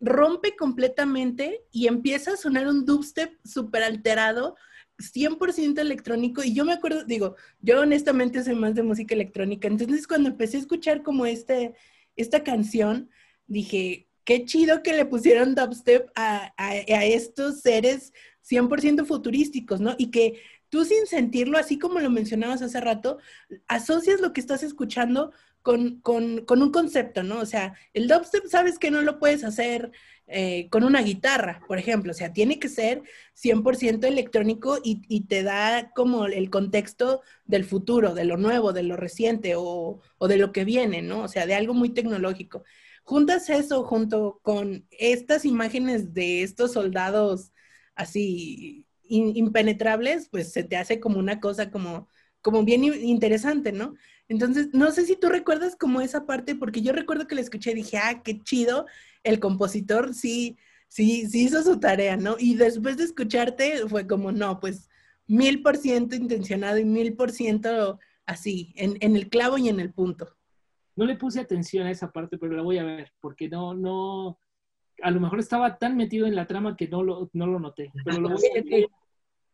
rompe 0.00 0.56
completamente 0.56 1.62
y 1.70 1.86
empieza 1.86 2.32
a 2.32 2.36
sonar 2.36 2.66
un 2.66 2.84
dubstep 2.84 3.32
súper 3.44 3.82
alterado, 3.82 4.56
100% 4.98 5.78
electrónico. 5.78 6.42
Y 6.42 6.54
yo 6.54 6.64
me 6.64 6.72
acuerdo, 6.72 7.04
digo, 7.04 7.36
yo 7.60 7.80
honestamente 7.80 8.42
soy 8.42 8.54
más 8.54 8.74
de 8.74 8.82
música 8.82 9.14
electrónica. 9.14 9.68
Entonces, 9.68 10.06
cuando 10.06 10.30
empecé 10.30 10.56
a 10.56 10.60
escuchar 10.60 11.02
como 11.02 11.26
este, 11.26 11.74
esta 12.16 12.42
canción, 12.42 13.10
dije, 13.46 14.05
qué 14.26 14.44
chido 14.44 14.82
que 14.82 14.92
le 14.92 15.06
pusieron 15.06 15.54
dubstep 15.54 16.10
a, 16.14 16.52
a 16.58 17.04
estos 17.06 17.62
seres 17.62 18.12
100% 18.42 19.06
futurísticos, 19.06 19.80
¿no? 19.80 19.94
Y 19.96 20.10
que 20.10 20.42
tú 20.68 20.84
sin 20.84 21.06
sentirlo, 21.06 21.56
así 21.56 21.78
como 21.78 22.00
lo 22.00 22.10
mencionabas 22.10 22.60
hace 22.60 22.80
rato, 22.80 23.18
asocias 23.66 24.20
lo 24.20 24.34
que 24.34 24.40
estás 24.40 24.62
escuchando 24.62 25.32
con, 25.66 26.02
un 26.62 26.70
concepto, 26.70 27.24
¿no? 27.24 27.40
O 27.40 27.46
sea, 27.46 27.74
el 27.92 28.06
dubstep 28.06 28.46
sabes 28.46 28.78
que 28.78 28.92
no 28.92 29.02
lo 29.02 29.18
puedes 29.18 29.42
hacer 29.42 29.90
eh, 30.28 30.68
con 30.70 30.84
una 30.84 31.02
guitarra, 31.02 31.60
por 31.66 31.78
ejemplo, 31.78 32.12
o 32.12 32.14
sea, 32.14 32.32
tiene 32.32 32.60
que 32.60 32.68
ser 32.68 33.02
100% 33.34 34.06
electrónico 34.06 34.78
y, 34.82 35.02
y, 35.08 35.22
te 35.22 35.42
da 35.42 35.90
como 35.94 36.26
el 36.26 36.50
contexto 36.50 37.22
del 37.46 37.64
futuro, 37.64 38.14
de 38.14 38.24
lo 38.24 38.36
nuevo, 38.36 38.72
de 38.72 38.84
lo 38.84 38.96
reciente 38.96 39.54
o, 39.56 40.00
de 40.20 40.36
lo 40.36 40.52
que 40.52 40.64
viene, 40.64 41.02
¿no? 41.02 41.22
O 41.22 41.28
sea, 41.28 41.46
de 41.46 41.54
algo 41.54 41.74
muy 41.74 41.90
tecnológico. 41.90 42.62
Juntas 43.06 43.48
eso 43.50 43.84
junto 43.84 44.40
con 44.42 44.84
estas 44.90 45.44
imágenes 45.44 46.12
de 46.12 46.42
estos 46.42 46.72
soldados 46.72 47.52
así 47.94 48.84
impenetrables, 49.08 50.28
pues 50.28 50.52
se 50.52 50.64
te 50.64 50.76
hace 50.76 50.98
como 50.98 51.20
una 51.20 51.38
cosa 51.38 51.70
como, 51.70 52.08
como 52.42 52.64
bien 52.64 52.82
interesante, 52.82 53.70
¿no? 53.70 53.94
Entonces, 54.28 54.70
no 54.72 54.90
sé 54.90 55.06
si 55.06 55.14
tú 55.14 55.28
recuerdas 55.28 55.76
como 55.76 56.00
esa 56.00 56.26
parte, 56.26 56.56
porque 56.56 56.82
yo 56.82 56.92
recuerdo 56.92 57.28
que 57.28 57.36
la 57.36 57.42
escuché 57.42 57.70
y 57.70 57.74
dije, 57.74 57.96
ah, 57.96 58.22
qué 58.24 58.42
chido, 58.42 58.86
el 59.22 59.38
compositor 59.38 60.12
sí, 60.12 60.58
sí, 60.88 61.28
sí 61.28 61.44
hizo 61.44 61.62
su 61.62 61.78
tarea, 61.78 62.16
¿no? 62.16 62.34
Y 62.40 62.56
después 62.56 62.96
de 62.96 63.04
escucharte 63.04 63.86
fue 63.88 64.08
como, 64.08 64.32
no, 64.32 64.58
pues 64.58 64.88
mil 65.28 65.62
por 65.62 65.76
ciento 65.76 66.16
intencionado 66.16 66.78
y 66.78 66.84
mil 66.84 67.14
por 67.14 67.30
ciento 67.30 68.00
así, 68.26 68.72
en, 68.76 68.96
en, 69.00 69.14
el 69.14 69.28
clavo 69.28 69.58
y 69.58 69.68
en 69.68 69.78
el 69.78 69.92
punto. 69.92 70.36
No 70.96 71.04
le 71.04 71.16
puse 71.16 71.40
atención 71.40 71.86
a 71.86 71.90
esa 71.90 72.10
parte, 72.10 72.38
pero 72.38 72.54
la 72.54 72.62
voy 72.62 72.78
a 72.78 72.84
ver, 72.84 73.12
porque 73.20 73.48
no, 73.48 73.74
no, 73.74 74.38
a 75.02 75.10
lo 75.10 75.20
mejor 75.20 75.38
estaba 75.38 75.78
tan 75.78 75.96
metido 75.96 76.26
en 76.26 76.34
la 76.34 76.46
trama 76.46 76.76
que 76.76 76.88
no 76.88 77.02
lo, 77.02 77.30
no 77.32 77.46
lo 77.46 77.60
noté, 77.60 77.92
pero 78.04 78.20
lo 78.20 78.30
voy 78.30 78.46
a 78.46 78.86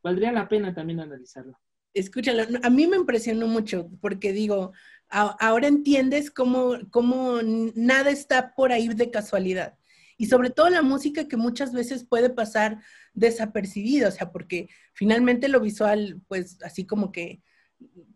Valdría 0.02 0.32
la 0.32 0.48
pena 0.48 0.74
también 0.74 1.00
analizarlo 1.00 1.58
escúchalo, 1.94 2.44
a 2.62 2.70
mí 2.70 2.86
me 2.86 2.96
impresionó 2.96 3.46
mucho 3.46 3.90
porque 4.00 4.32
digo, 4.32 4.72
ahora 5.08 5.66
entiendes 5.66 6.30
cómo, 6.30 6.78
cómo 6.90 7.40
nada 7.42 8.10
está 8.10 8.54
por 8.54 8.72
ahí 8.72 8.88
de 8.88 9.10
casualidad. 9.10 9.78
Y 10.16 10.26
sobre 10.26 10.50
todo 10.50 10.70
la 10.70 10.82
música 10.82 11.26
que 11.26 11.36
muchas 11.36 11.72
veces 11.72 12.04
puede 12.04 12.30
pasar 12.30 12.78
desapercibida, 13.12 14.08
o 14.08 14.12
sea, 14.12 14.30
porque 14.30 14.68
finalmente 14.94 15.48
lo 15.48 15.60
visual, 15.60 16.20
pues 16.28 16.58
así 16.62 16.86
como 16.86 17.12
que 17.12 17.42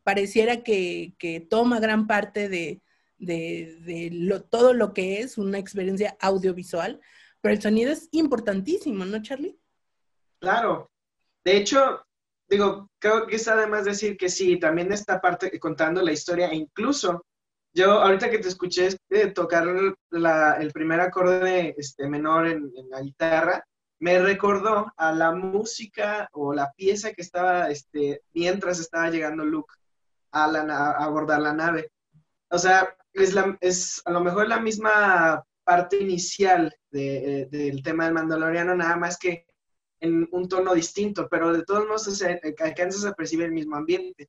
pareciera 0.04 0.62
que, 0.62 1.14
toma 1.50 1.80
gran 1.80 2.06
parte 2.06 2.48
de, 2.48 2.82
lo, 3.18 4.42
todo 4.42 4.72
lo 4.72 4.92
que 4.92 5.20
es 5.20 5.38
una 5.38 5.58
experiencia 5.58 6.16
audiovisual, 6.20 7.00
pero 7.40 7.54
el 7.54 7.62
sonido 7.62 7.92
es 7.92 8.08
importantísimo, 8.12 9.04
¿no, 9.04 9.22
Charlie? 9.22 9.58
Claro. 10.40 10.90
De 11.44 11.56
hecho, 11.56 12.04
digo, 12.48 12.90
creo 12.98 13.26
que 13.26 13.36
está 13.36 13.54
además 13.54 13.84
decir 13.84 14.16
que 14.16 14.28
sí, 14.28 14.58
también 14.58 14.92
esta 14.92 15.20
parte 15.20 15.58
contando 15.58 16.02
la 16.02 16.12
historia, 16.12 16.52
incluso 16.52 17.24
yo 17.72 18.00
ahorita 18.00 18.30
que 18.30 18.38
te 18.38 18.48
escuché 18.48 18.86
este, 18.86 19.32
tocar 19.32 19.68
el 19.68 20.72
primer 20.72 21.00
acorde 21.00 21.74
este, 21.76 22.08
menor 22.08 22.46
en, 22.46 22.72
la 22.88 23.02
guitarra, 23.02 23.64
me 23.98 24.18
recordó 24.18 24.92
a 24.96 25.12
la 25.12 25.32
música 25.32 26.28
o 26.32 26.54
la 26.54 26.72
pieza 26.72 27.12
que 27.12 27.20
estaba 27.20 27.70
este, 27.70 28.22
mientras 28.32 28.80
estaba 28.80 29.10
llegando 29.10 29.44
Luke 29.44 29.74
a, 30.32 30.48
la, 30.48 30.60
a 30.62 31.04
abordar 31.04 31.40
la 31.42 31.52
nave. 31.52 31.90
O 32.48 32.58
sea, 32.58 32.96
es, 33.22 33.34
la, 33.34 33.56
es 33.60 34.02
a 34.04 34.10
lo 34.10 34.20
mejor 34.20 34.48
la 34.48 34.60
misma 34.60 35.44
parte 35.64 35.98
inicial 35.98 36.74
de, 36.90 37.48
del 37.50 37.82
tema 37.82 38.04
del 38.04 38.14
Mandaloriano, 38.14 38.74
nada 38.74 38.96
más 38.96 39.18
que 39.18 39.46
en 40.00 40.28
un 40.30 40.48
tono 40.48 40.74
distinto, 40.74 41.28
pero 41.28 41.52
de 41.52 41.64
todos 41.64 41.86
modos 41.86 42.04
se, 42.04 42.40
alcanzas 42.58 43.04
a 43.04 43.14
percibir 43.14 43.46
el 43.46 43.52
mismo 43.52 43.76
ambiente. 43.76 44.28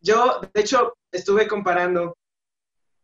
Yo, 0.00 0.40
de 0.52 0.60
hecho, 0.60 0.96
estuve 1.12 1.46
comparando 1.46 2.16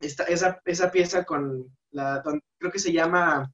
esta, 0.01 0.25
esa, 0.25 0.61
esa, 0.65 0.91
pieza 0.91 1.25
con 1.25 1.71
la, 1.91 2.23
creo 2.59 2.73
que 2.73 2.79
se 2.79 2.93
llama 2.93 3.53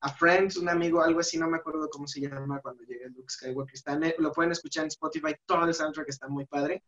A 0.00 0.12
Friend, 0.12 0.56
un 0.58 0.68
amigo, 0.68 1.02
algo 1.02 1.20
así, 1.20 1.38
no 1.38 1.48
me 1.48 1.56
acuerdo 1.56 1.88
cómo 1.90 2.06
se 2.06 2.20
llama 2.20 2.60
cuando 2.60 2.84
llegue 2.84 3.08
Luke 3.08 3.32
Skywalker. 3.32 3.74
Está 3.74 3.98
lo 4.18 4.32
pueden 4.32 4.52
escuchar 4.52 4.84
en 4.84 4.88
Spotify, 4.88 5.34
todo 5.46 5.64
el 5.64 5.74
soundtrack 5.74 6.08
está 6.08 6.28
muy 6.28 6.44
padre. 6.46 6.82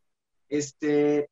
Este, 0.49 1.29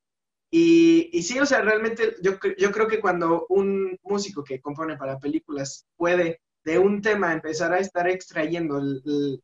y, 0.51 1.11
y 1.13 1.23
sí, 1.23 1.39
o 1.39 1.47
sea, 1.47 1.61
realmente 1.61 2.17
yo, 2.23 2.33
yo 2.57 2.71
creo 2.71 2.87
que 2.87 3.01
cuando 3.01 3.47
un 3.49 3.99
músico 4.03 4.45
que 4.45 4.61
compone 4.61 4.97
para 4.97 5.19
películas 5.19 5.87
puede 5.97 6.41
de 6.65 6.79
un 6.79 7.01
tema 7.01 7.33
empezar 7.33 7.73
a 7.73 7.79
estar 7.79 8.09
extrayendo 8.09 8.79
el, 8.79 9.43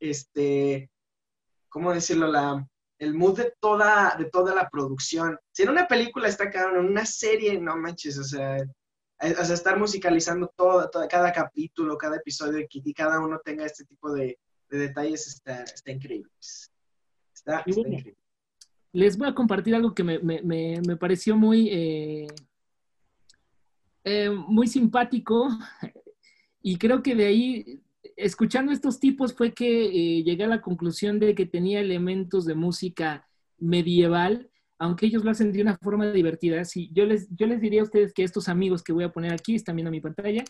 este, 0.00 0.90
¿cómo 1.68 1.92
decirlo? 1.92 2.28
La, 2.28 2.66
el 2.98 3.14
mood 3.14 3.38
de 3.38 3.54
toda, 3.60 4.14
de 4.18 4.26
toda 4.26 4.54
la 4.54 4.68
producción. 4.70 5.38
Si 5.50 5.62
en 5.62 5.70
una 5.70 5.86
película 5.86 6.28
está 6.28 6.50
cada 6.50 6.70
en 6.70 6.86
una 6.86 7.04
serie, 7.04 7.58
no 7.58 7.76
manches, 7.76 8.18
o 8.18 8.24
sea, 8.24 8.56
o 8.56 9.44
sea 9.44 9.54
estar 9.54 9.78
musicalizando 9.78 10.52
todo, 10.56 10.90
cada 11.08 11.32
capítulo, 11.32 11.98
cada 11.98 12.16
episodio 12.16 12.66
y, 12.70 12.94
cada 12.94 13.20
uno 13.20 13.40
tenga 13.44 13.66
este 13.66 13.84
tipo 13.84 14.12
de, 14.12 14.38
detalles 14.70 15.26
está, 15.26 15.62
está 15.64 15.90
increíble. 15.90 16.30
Está, 17.34 17.62
increíble. 17.66 18.16
Les 18.92 19.16
voy 19.16 19.28
a 19.28 19.34
compartir 19.34 19.74
algo 19.74 19.94
que 19.94 20.04
me, 20.04 20.18
me, 20.18 20.42
me, 20.42 20.96
pareció 20.96 21.36
muy, 21.36 21.68
eh, 21.70 22.26
eh, 24.04 24.30
muy 24.30 24.66
simpático 24.66 25.48
y 26.62 26.76
creo 26.76 27.02
que 27.02 27.14
de 27.14 27.26
ahí 27.26 27.82
escuchando 28.16 28.72
estos 28.72 29.00
tipos 29.00 29.34
fue 29.34 29.54
que 29.54 29.86
eh, 29.86 30.22
llegué 30.22 30.44
a 30.44 30.48
la 30.48 30.60
conclusión 30.60 31.18
de 31.18 31.34
que 31.34 31.46
tenía 31.46 31.80
elementos 31.80 32.44
de 32.44 32.54
música 32.54 33.26
medieval, 33.58 34.50
aunque 34.78 35.06
ellos 35.06 35.24
lo 35.24 35.30
hacen 35.30 35.52
de 35.52 35.62
una 35.62 35.78
forma 35.78 36.10
divertida. 36.12 36.64
Si 36.64 36.90
yo, 36.92 37.06
les, 37.06 37.28
yo 37.30 37.46
les 37.46 37.60
diría 37.60 37.80
a 37.80 37.84
ustedes 37.84 38.12
que 38.12 38.24
estos 38.24 38.48
amigos 38.48 38.82
que 38.82 38.92
voy 38.92 39.04
a 39.04 39.12
poner 39.12 39.32
aquí, 39.32 39.54
están 39.54 39.76
viendo 39.76 39.90
mi 39.90 40.00
pantalla, 40.00 40.44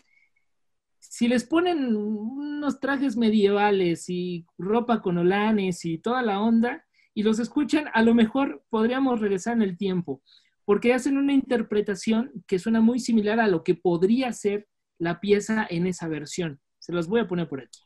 si 0.99 1.27
les 1.27 1.43
ponen 1.43 1.95
unos 1.95 2.79
trajes 2.79 3.17
medievales 3.17 4.09
y 4.09 4.45
ropa 4.57 5.01
con 5.01 5.17
olanes 5.17 5.85
y 5.85 5.97
toda 5.97 6.21
la 6.21 6.41
onda 6.41 6.85
y 7.13 7.23
los 7.23 7.39
escuchan, 7.39 7.85
a 7.93 8.01
lo 8.01 8.13
mejor 8.13 8.63
podríamos 8.69 9.19
regresar 9.19 9.53
en 9.53 9.61
el 9.61 9.77
tiempo, 9.77 10.21
porque 10.65 10.93
hacen 10.93 11.17
una 11.17 11.33
interpretación 11.33 12.31
que 12.47 12.59
suena 12.59 12.81
muy 12.81 12.99
similar 12.99 13.39
a 13.39 13.47
lo 13.47 13.63
que 13.63 13.75
podría 13.75 14.31
ser 14.33 14.67
la 14.97 15.19
pieza 15.19 15.65
en 15.69 15.87
esa 15.87 16.07
versión. 16.07 16.59
Se 16.79 16.93
los 16.93 17.07
voy 17.07 17.21
a 17.21 17.27
poner 17.27 17.47
por 17.47 17.61
aquí. 17.61 17.79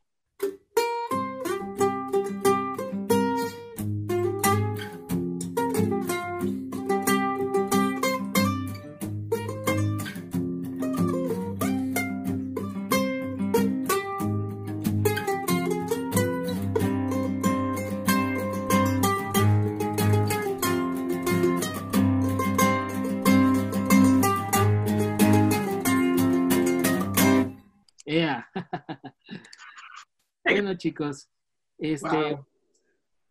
Chicos, 30.77 31.29
este, 31.77 32.39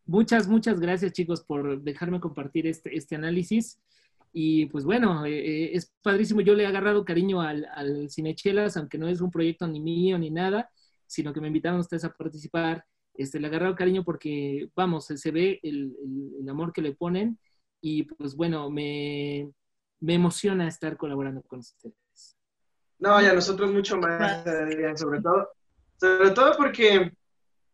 muchas, 0.06 0.48
muchas 0.48 0.80
gracias, 0.80 1.12
chicos, 1.12 1.42
por 1.42 1.82
dejarme 1.82 2.20
compartir 2.20 2.66
este, 2.66 2.96
este 2.96 3.16
análisis. 3.16 3.80
Y 4.32 4.66
pues 4.66 4.84
bueno, 4.84 5.24
eh, 5.24 5.38
eh, 5.38 5.70
es 5.72 5.92
padrísimo. 6.02 6.42
Yo 6.42 6.54
le 6.54 6.64
he 6.64 6.66
agarrado 6.66 7.04
cariño 7.04 7.40
al, 7.40 7.66
al 7.74 8.10
Cinechelas, 8.10 8.76
aunque 8.76 8.98
no 8.98 9.08
es 9.08 9.20
un 9.20 9.30
proyecto 9.30 9.66
ni 9.66 9.80
mío 9.80 10.18
ni 10.18 10.30
nada, 10.30 10.70
sino 11.06 11.32
que 11.32 11.40
me 11.40 11.46
invitaron 11.46 11.80
ustedes 11.80 12.04
a 12.04 12.12
participar. 12.12 12.84
Este, 13.14 13.40
le 13.40 13.46
he 13.46 13.48
agarrado 13.48 13.74
cariño 13.74 14.04
porque, 14.04 14.68
vamos, 14.76 15.06
se 15.06 15.30
ve 15.30 15.58
el, 15.62 15.96
el, 16.38 16.48
amor 16.50 16.72
que 16.72 16.82
le 16.82 16.94
ponen 16.94 17.38
y 17.80 18.02
pues 18.02 18.36
bueno, 18.36 18.70
me, 18.70 19.50
me 20.00 20.14
emociona 20.14 20.68
estar 20.68 20.98
colaborando 20.98 21.40
con 21.42 21.60
ustedes. 21.60 22.36
No, 22.98 23.20
y 23.22 23.24
a 23.24 23.32
nosotros 23.32 23.72
mucho 23.72 23.96
más, 23.96 24.44
sobre 24.96 25.22
todo, 25.22 25.48
sobre 25.98 26.30
todo 26.32 26.52
porque 26.56 27.10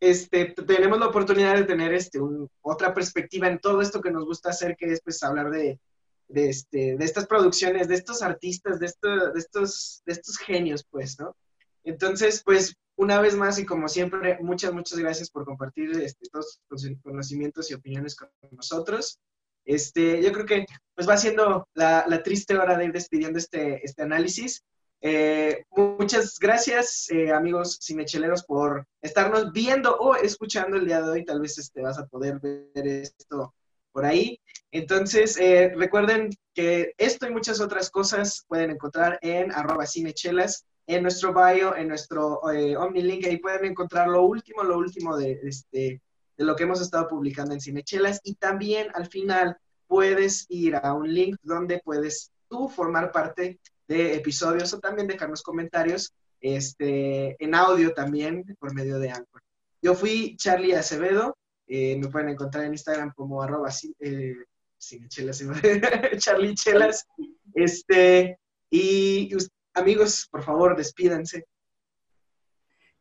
este, 0.02 0.46
tenemos 0.46 0.98
la 0.98 1.06
oportunidad 1.06 1.54
de 1.54 1.62
tener 1.62 1.94
este, 1.94 2.18
otra 2.60 2.92
perspectiva 2.92 3.46
en 3.46 3.60
todo 3.60 3.80
esto 3.80 4.00
que 4.00 4.10
nos 4.10 4.24
gusta 4.24 4.50
hacer, 4.50 4.76
que 4.76 4.86
es 4.86 5.00
pues 5.00 5.22
hablar 5.22 5.48
de, 5.48 5.78
de, 6.26 6.48
este, 6.48 6.96
de 6.96 7.04
estas 7.04 7.28
producciones, 7.28 7.86
de 7.86 7.94
estos 7.94 8.20
artistas, 8.20 8.80
de, 8.80 8.86
esto, 8.86 9.30
de, 9.32 9.38
estos, 9.38 10.02
de 10.04 10.12
estos 10.12 10.38
genios, 10.38 10.84
pues, 10.90 11.20
¿no? 11.20 11.36
Entonces, 11.84 12.42
pues, 12.44 12.74
una 12.96 13.20
vez 13.20 13.36
más 13.36 13.60
y 13.60 13.64
como 13.64 13.86
siempre, 13.86 14.38
muchas, 14.40 14.72
muchas 14.72 14.98
gracias 14.98 15.30
por 15.30 15.44
compartir 15.44 15.92
este, 15.92 16.28
todos 16.32 16.58
sus 16.68 16.90
conocimientos 17.04 17.70
y 17.70 17.74
opiniones 17.74 18.16
con 18.16 18.28
nosotros. 18.50 19.20
Este, 19.64 20.20
yo 20.20 20.32
creo 20.32 20.46
que 20.46 20.66
pues 20.96 21.08
va 21.08 21.16
siendo 21.16 21.68
la, 21.74 22.04
la 22.08 22.24
triste 22.24 22.58
hora 22.58 22.76
de 22.76 22.86
ir 22.86 22.92
despidiendo 22.92 23.38
este, 23.38 23.86
este 23.86 24.02
análisis. 24.02 24.64
Eh, 25.04 25.64
muchas 25.76 26.38
gracias, 26.38 27.10
eh, 27.10 27.32
amigos 27.32 27.80
cinecheleros, 27.82 28.44
por 28.44 28.86
estarnos 29.00 29.50
viendo 29.52 29.96
o 29.96 30.14
escuchando 30.14 30.76
el 30.76 30.86
día 30.86 31.02
de 31.02 31.10
hoy. 31.10 31.24
Tal 31.24 31.40
vez 31.40 31.58
este, 31.58 31.82
vas 31.82 31.98
a 31.98 32.06
poder 32.06 32.38
ver 32.38 32.86
esto 32.86 33.52
por 33.90 34.04
ahí. 34.04 34.40
Entonces, 34.70 35.36
eh, 35.38 35.72
recuerden 35.76 36.30
que 36.54 36.92
esto 36.98 37.26
y 37.26 37.32
muchas 37.32 37.60
otras 37.60 37.90
cosas 37.90 38.44
pueden 38.46 38.70
encontrar 38.70 39.18
en 39.22 39.50
arroba 39.50 39.86
cinechelas, 39.86 40.66
en 40.86 41.02
nuestro 41.02 41.34
bio, 41.34 41.74
en 41.74 41.88
nuestro 41.88 42.38
OmniLink. 42.40 43.26
Ahí 43.26 43.38
pueden 43.38 43.64
encontrar 43.64 44.06
lo 44.06 44.22
último, 44.22 44.62
lo 44.62 44.78
último 44.78 45.16
de, 45.16 45.40
este, 45.42 46.00
de 46.36 46.44
lo 46.44 46.54
que 46.54 46.62
hemos 46.62 46.80
estado 46.80 47.08
publicando 47.08 47.54
en 47.54 47.60
Cinechelas. 47.60 48.20
Y 48.22 48.36
también 48.36 48.86
al 48.94 49.08
final 49.08 49.56
puedes 49.88 50.46
ir 50.48 50.76
a 50.76 50.92
un 50.94 51.12
link 51.12 51.36
donde 51.42 51.80
puedes 51.84 52.30
tú 52.48 52.68
formar 52.68 53.10
parte 53.10 53.58
episodios 53.92 54.72
o 54.72 54.80
también 54.80 55.08
dejarnos 55.08 55.42
comentarios 55.42 56.12
este, 56.40 57.36
en 57.42 57.54
audio 57.54 57.92
también 57.94 58.44
por 58.58 58.74
medio 58.74 58.98
de 58.98 59.10
Anchor. 59.10 59.42
Yo 59.80 59.94
fui 59.94 60.36
Charlie 60.36 60.74
Acevedo, 60.74 61.36
eh, 61.66 61.96
me 61.96 62.08
pueden 62.08 62.30
encontrar 62.30 62.64
en 62.64 62.72
Instagram 62.72 63.12
como 63.14 63.42
arroba 63.42 63.70
eh, 64.00 64.34
Charlie 66.18 66.54
Chelas. 66.54 67.06
Este, 67.54 68.38
y 68.70 69.30
amigos, 69.74 70.28
por 70.30 70.42
favor, 70.42 70.76
despídanse. 70.76 71.46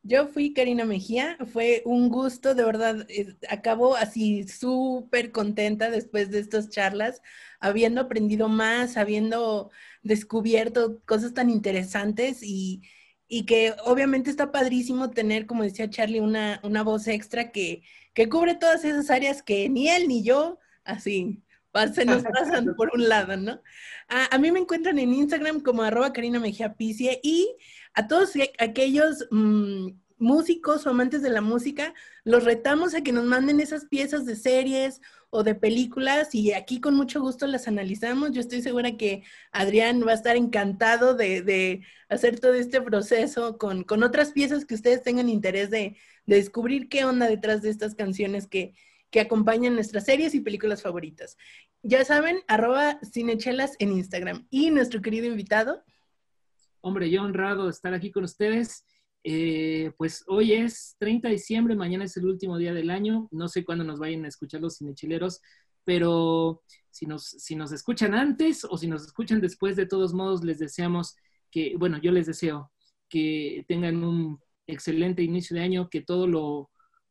Yo 0.04 0.26
fui 0.26 0.52
Karina 0.52 0.84
Mejía, 0.84 1.36
fue 1.52 1.82
un 1.84 2.08
gusto, 2.08 2.56
de 2.56 2.64
verdad, 2.64 3.06
eh, 3.08 3.36
acabo 3.48 3.94
así 3.94 4.48
súper 4.48 5.30
contenta 5.30 5.90
después 5.90 6.30
de 6.30 6.40
estas 6.40 6.70
charlas, 6.70 7.22
habiendo 7.60 8.00
aprendido 8.00 8.48
más, 8.48 8.96
habiendo 8.96 9.70
descubierto 10.02 11.00
cosas 11.04 11.34
tan 11.34 11.50
interesantes 11.50 12.40
y, 12.42 12.82
que 13.46 13.74
obviamente 13.84 14.28
está 14.30 14.52
padrísimo 14.52 15.10
tener, 15.10 15.46
como 15.46 15.62
decía 15.62 15.88
Charlie, 15.88 16.20
una, 16.20 16.60
una 16.64 16.82
voz 16.82 17.06
extra 17.08 17.50
que, 17.50 17.82
que, 18.12 18.28
cubre 18.28 18.54
todas 18.56 18.84
esas 18.84 19.08
áreas 19.10 19.42
que 19.42 19.68
ni 19.70 19.88
él 19.88 20.08
ni 20.08 20.22
yo, 20.22 20.58
así, 20.84 21.42
se 21.94 22.04
nos 22.04 22.22
pasan 22.22 22.74
por 22.76 22.90
un 22.94 23.08
lado, 23.08 23.36
¿no? 23.36 23.60
A, 24.08 24.38
mí 24.38 24.52
me 24.52 24.58
encuentran 24.60 24.98
en 24.98 25.14
Instagram 25.14 25.60
como 25.60 25.82
arroba 25.82 26.12
Karina 26.12 26.38
Mejía 26.38 26.74
Picie 26.74 27.20
y 27.22 27.56
a 27.94 28.08
todos 28.08 28.32
aquellos 28.58 29.26
mm, 29.30 29.88
músicos 30.22 30.86
o 30.86 30.90
amantes 30.90 31.20
de 31.22 31.30
la 31.30 31.40
música, 31.40 31.94
los 32.24 32.44
retamos 32.44 32.94
a 32.94 33.02
que 33.02 33.12
nos 33.12 33.24
manden 33.24 33.60
esas 33.60 33.86
piezas 33.86 34.24
de 34.24 34.36
series 34.36 35.00
o 35.30 35.42
de 35.42 35.54
películas 35.54 36.34
y 36.34 36.52
aquí 36.52 36.80
con 36.80 36.94
mucho 36.94 37.20
gusto 37.20 37.46
las 37.46 37.66
analizamos. 37.66 38.30
Yo 38.32 38.40
estoy 38.40 38.62
segura 38.62 38.96
que 38.96 39.24
Adrián 39.50 40.06
va 40.06 40.12
a 40.12 40.14
estar 40.14 40.36
encantado 40.36 41.14
de, 41.14 41.82
hacer 42.08 42.38
todo 42.38 42.54
este 42.54 42.80
proceso 42.80 43.58
con, 43.58 43.84
otras 44.02 44.32
piezas 44.32 44.64
que 44.64 44.74
ustedes 44.74 45.02
tengan 45.02 45.28
interés 45.28 45.70
de, 45.70 45.96
descubrir 46.24 46.88
qué 46.88 47.04
onda 47.04 47.26
detrás 47.26 47.62
de 47.62 47.70
estas 47.70 47.96
canciones 47.96 48.46
que, 48.46 48.74
que 49.10 49.20
acompañan 49.20 49.74
nuestras 49.74 50.04
series 50.04 50.34
y 50.36 50.40
películas 50.40 50.82
favoritas. 50.82 51.36
Ya 51.82 52.04
saben, 52.04 52.42
arroba 52.46 53.00
cinechelas 53.02 53.74
en 53.80 53.90
Instagram. 53.90 54.46
Y 54.50 54.70
nuestro 54.70 55.02
querido 55.02 55.26
invitado, 55.26 55.82
Hombre, 56.84 57.08
yo 57.10 57.22
honrado 57.22 57.68
estar 57.68 57.94
aquí 57.94 58.10
con 58.10 58.24
ustedes. 58.24 58.84
Eh, 59.22 59.92
pues 59.96 60.24
hoy 60.26 60.52
es 60.52 60.96
30 60.98 61.28
de 61.28 61.34
diciembre, 61.34 61.76
mañana 61.76 62.04
es 62.04 62.16
el 62.16 62.26
último 62.26 62.58
día 62.58 62.74
del 62.74 62.90
año. 62.90 63.28
No 63.30 63.46
sé 63.48 63.64
cuándo 63.64 63.84
nos 63.84 64.00
vayan 64.00 64.24
a 64.24 64.28
escuchar 64.28 64.60
los 64.60 64.78
cinechileros, 64.78 65.40
pero 65.84 66.62
si 66.90 67.06
nos, 67.06 67.24
si 67.24 67.54
nos 67.54 67.70
escuchan 67.70 68.14
antes 68.14 68.64
o 68.64 68.76
si 68.76 68.88
nos 68.88 69.04
escuchan 69.04 69.40
después, 69.40 69.76
de 69.76 69.86
todos 69.86 70.12
modos, 70.12 70.42
les 70.42 70.58
deseamos 70.58 71.14
que, 71.52 71.76
bueno, 71.78 71.98
yo 71.98 72.10
les 72.10 72.26
deseo 72.26 72.72
que 73.08 73.64
tengan 73.68 74.02
un 74.02 74.40
excelente 74.66 75.22
inicio 75.22 75.54
de 75.54 75.62
año, 75.62 75.88
que 75.88 76.00
todo 76.00 76.26
lo, 76.26 76.70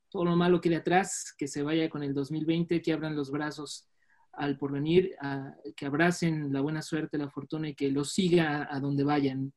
todo 0.10 0.26
lo 0.26 0.36
malo 0.36 0.60
quede 0.60 0.76
atrás, 0.76 1.34
que 1.38 1.48
se 1.48 1.64
vaya 1.64 1.90
con 1.90 2.04
el 2.04 2.14
2020, 2.14 2.82
que 2.82 2.92
abran 2.92 3.16
los 3.16 3.32
brazos 3.32 3.88
al 4.34 4.58
porvenir, 4.58 5.16
a, 5.22 5.56
que 5.76 5.86
abracen 5.86 6.52
la 6.54 6.62
buena 6.62 6.82
suerte, 6.82 7.18
la 7.18 7.30
fortuna 7.30 7.70
y 7.70 7.76
que 7.76 7.90
los 7.90 8.12
siga 8.12 8.68
a 8.70 8.80
donde 8.80 9.04
vayan. 9.04 9.54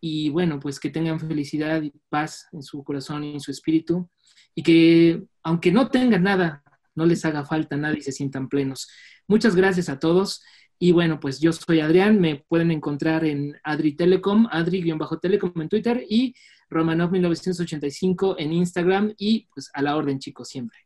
Y 0.00 0.30
bueno, 0.30 0.60
pues 0.60 0.78
que 0.78 0.90
tengan 0.90 1.18
felicidad 1.18 1.82
y 1.82 1.92
paz 2.08 2.46
en 2.52 2.62
su 2.62 2.84
corazón 2.84 3.24
y 3.24 3.34
en 3.34 3.40
su 3.40 3.50
espíritu. 3.50 4.08
Y 4.54 4.62
que 4.62 5.24
aunque 5.42 5.72
no 5.72 5.88
tengan 5.88 6.22
nada, 6.22 6.62
no 6.94 7.06
les 7.06 7.24
haga 7.24 7.44
falta 7.44 7.76
nada 7.76 7.96
y 7.96 8.02
se 8.02 8.12
sientan 8.12 8.48
plenos. 8.48 8.88
Muchas 9.26 9.56
gracias 9.56 9.88
a 9.88 9.98
todos. 9.98 10.42
Y 10.78 10.92
bueno, 10.92 11.20
pues 11.20 11.40
yo 11.40 11.52
soy 11.52 11.80
Adrián, 11.80 12.20
me 12.20 12.44
pueden 12.48 12.70
encontrar 12.70 13.24
en 13.24 13.58
Adri 13.62 13.94
Telecom, 13.94 14.46
Adri-Telecom 14.50 15.60
en 15.60 15.68
Twitter 15.68 16.04
y 16.08 16.34
Romanov1985 16.70 18.36
en 18.38 18.52
Instagram 18.52 19.14
y 19.16 19.46
pues 19.54 19.70
a 19.72 19.82
la 19.82 19.96
orden 19.96 20.18
chicos 20.18 20.48
siempre. 20.48 20.78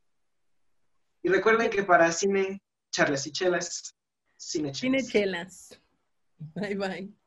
Y 1.22 1.28
recuerden 1.30 1.70
que 1.70 1.82
para 1.82 2.12
cine 2.12 2.62
charlas 2.98 3.26
y 3.28 3.30
chelas, 3.30 3.94
cine 4.36 4.72
chelas. 4.72 5.06
Cine 5.06 5.12
chelas. 5.12 5.80
Bye 6.56 6.74
bye. 6.74 7.17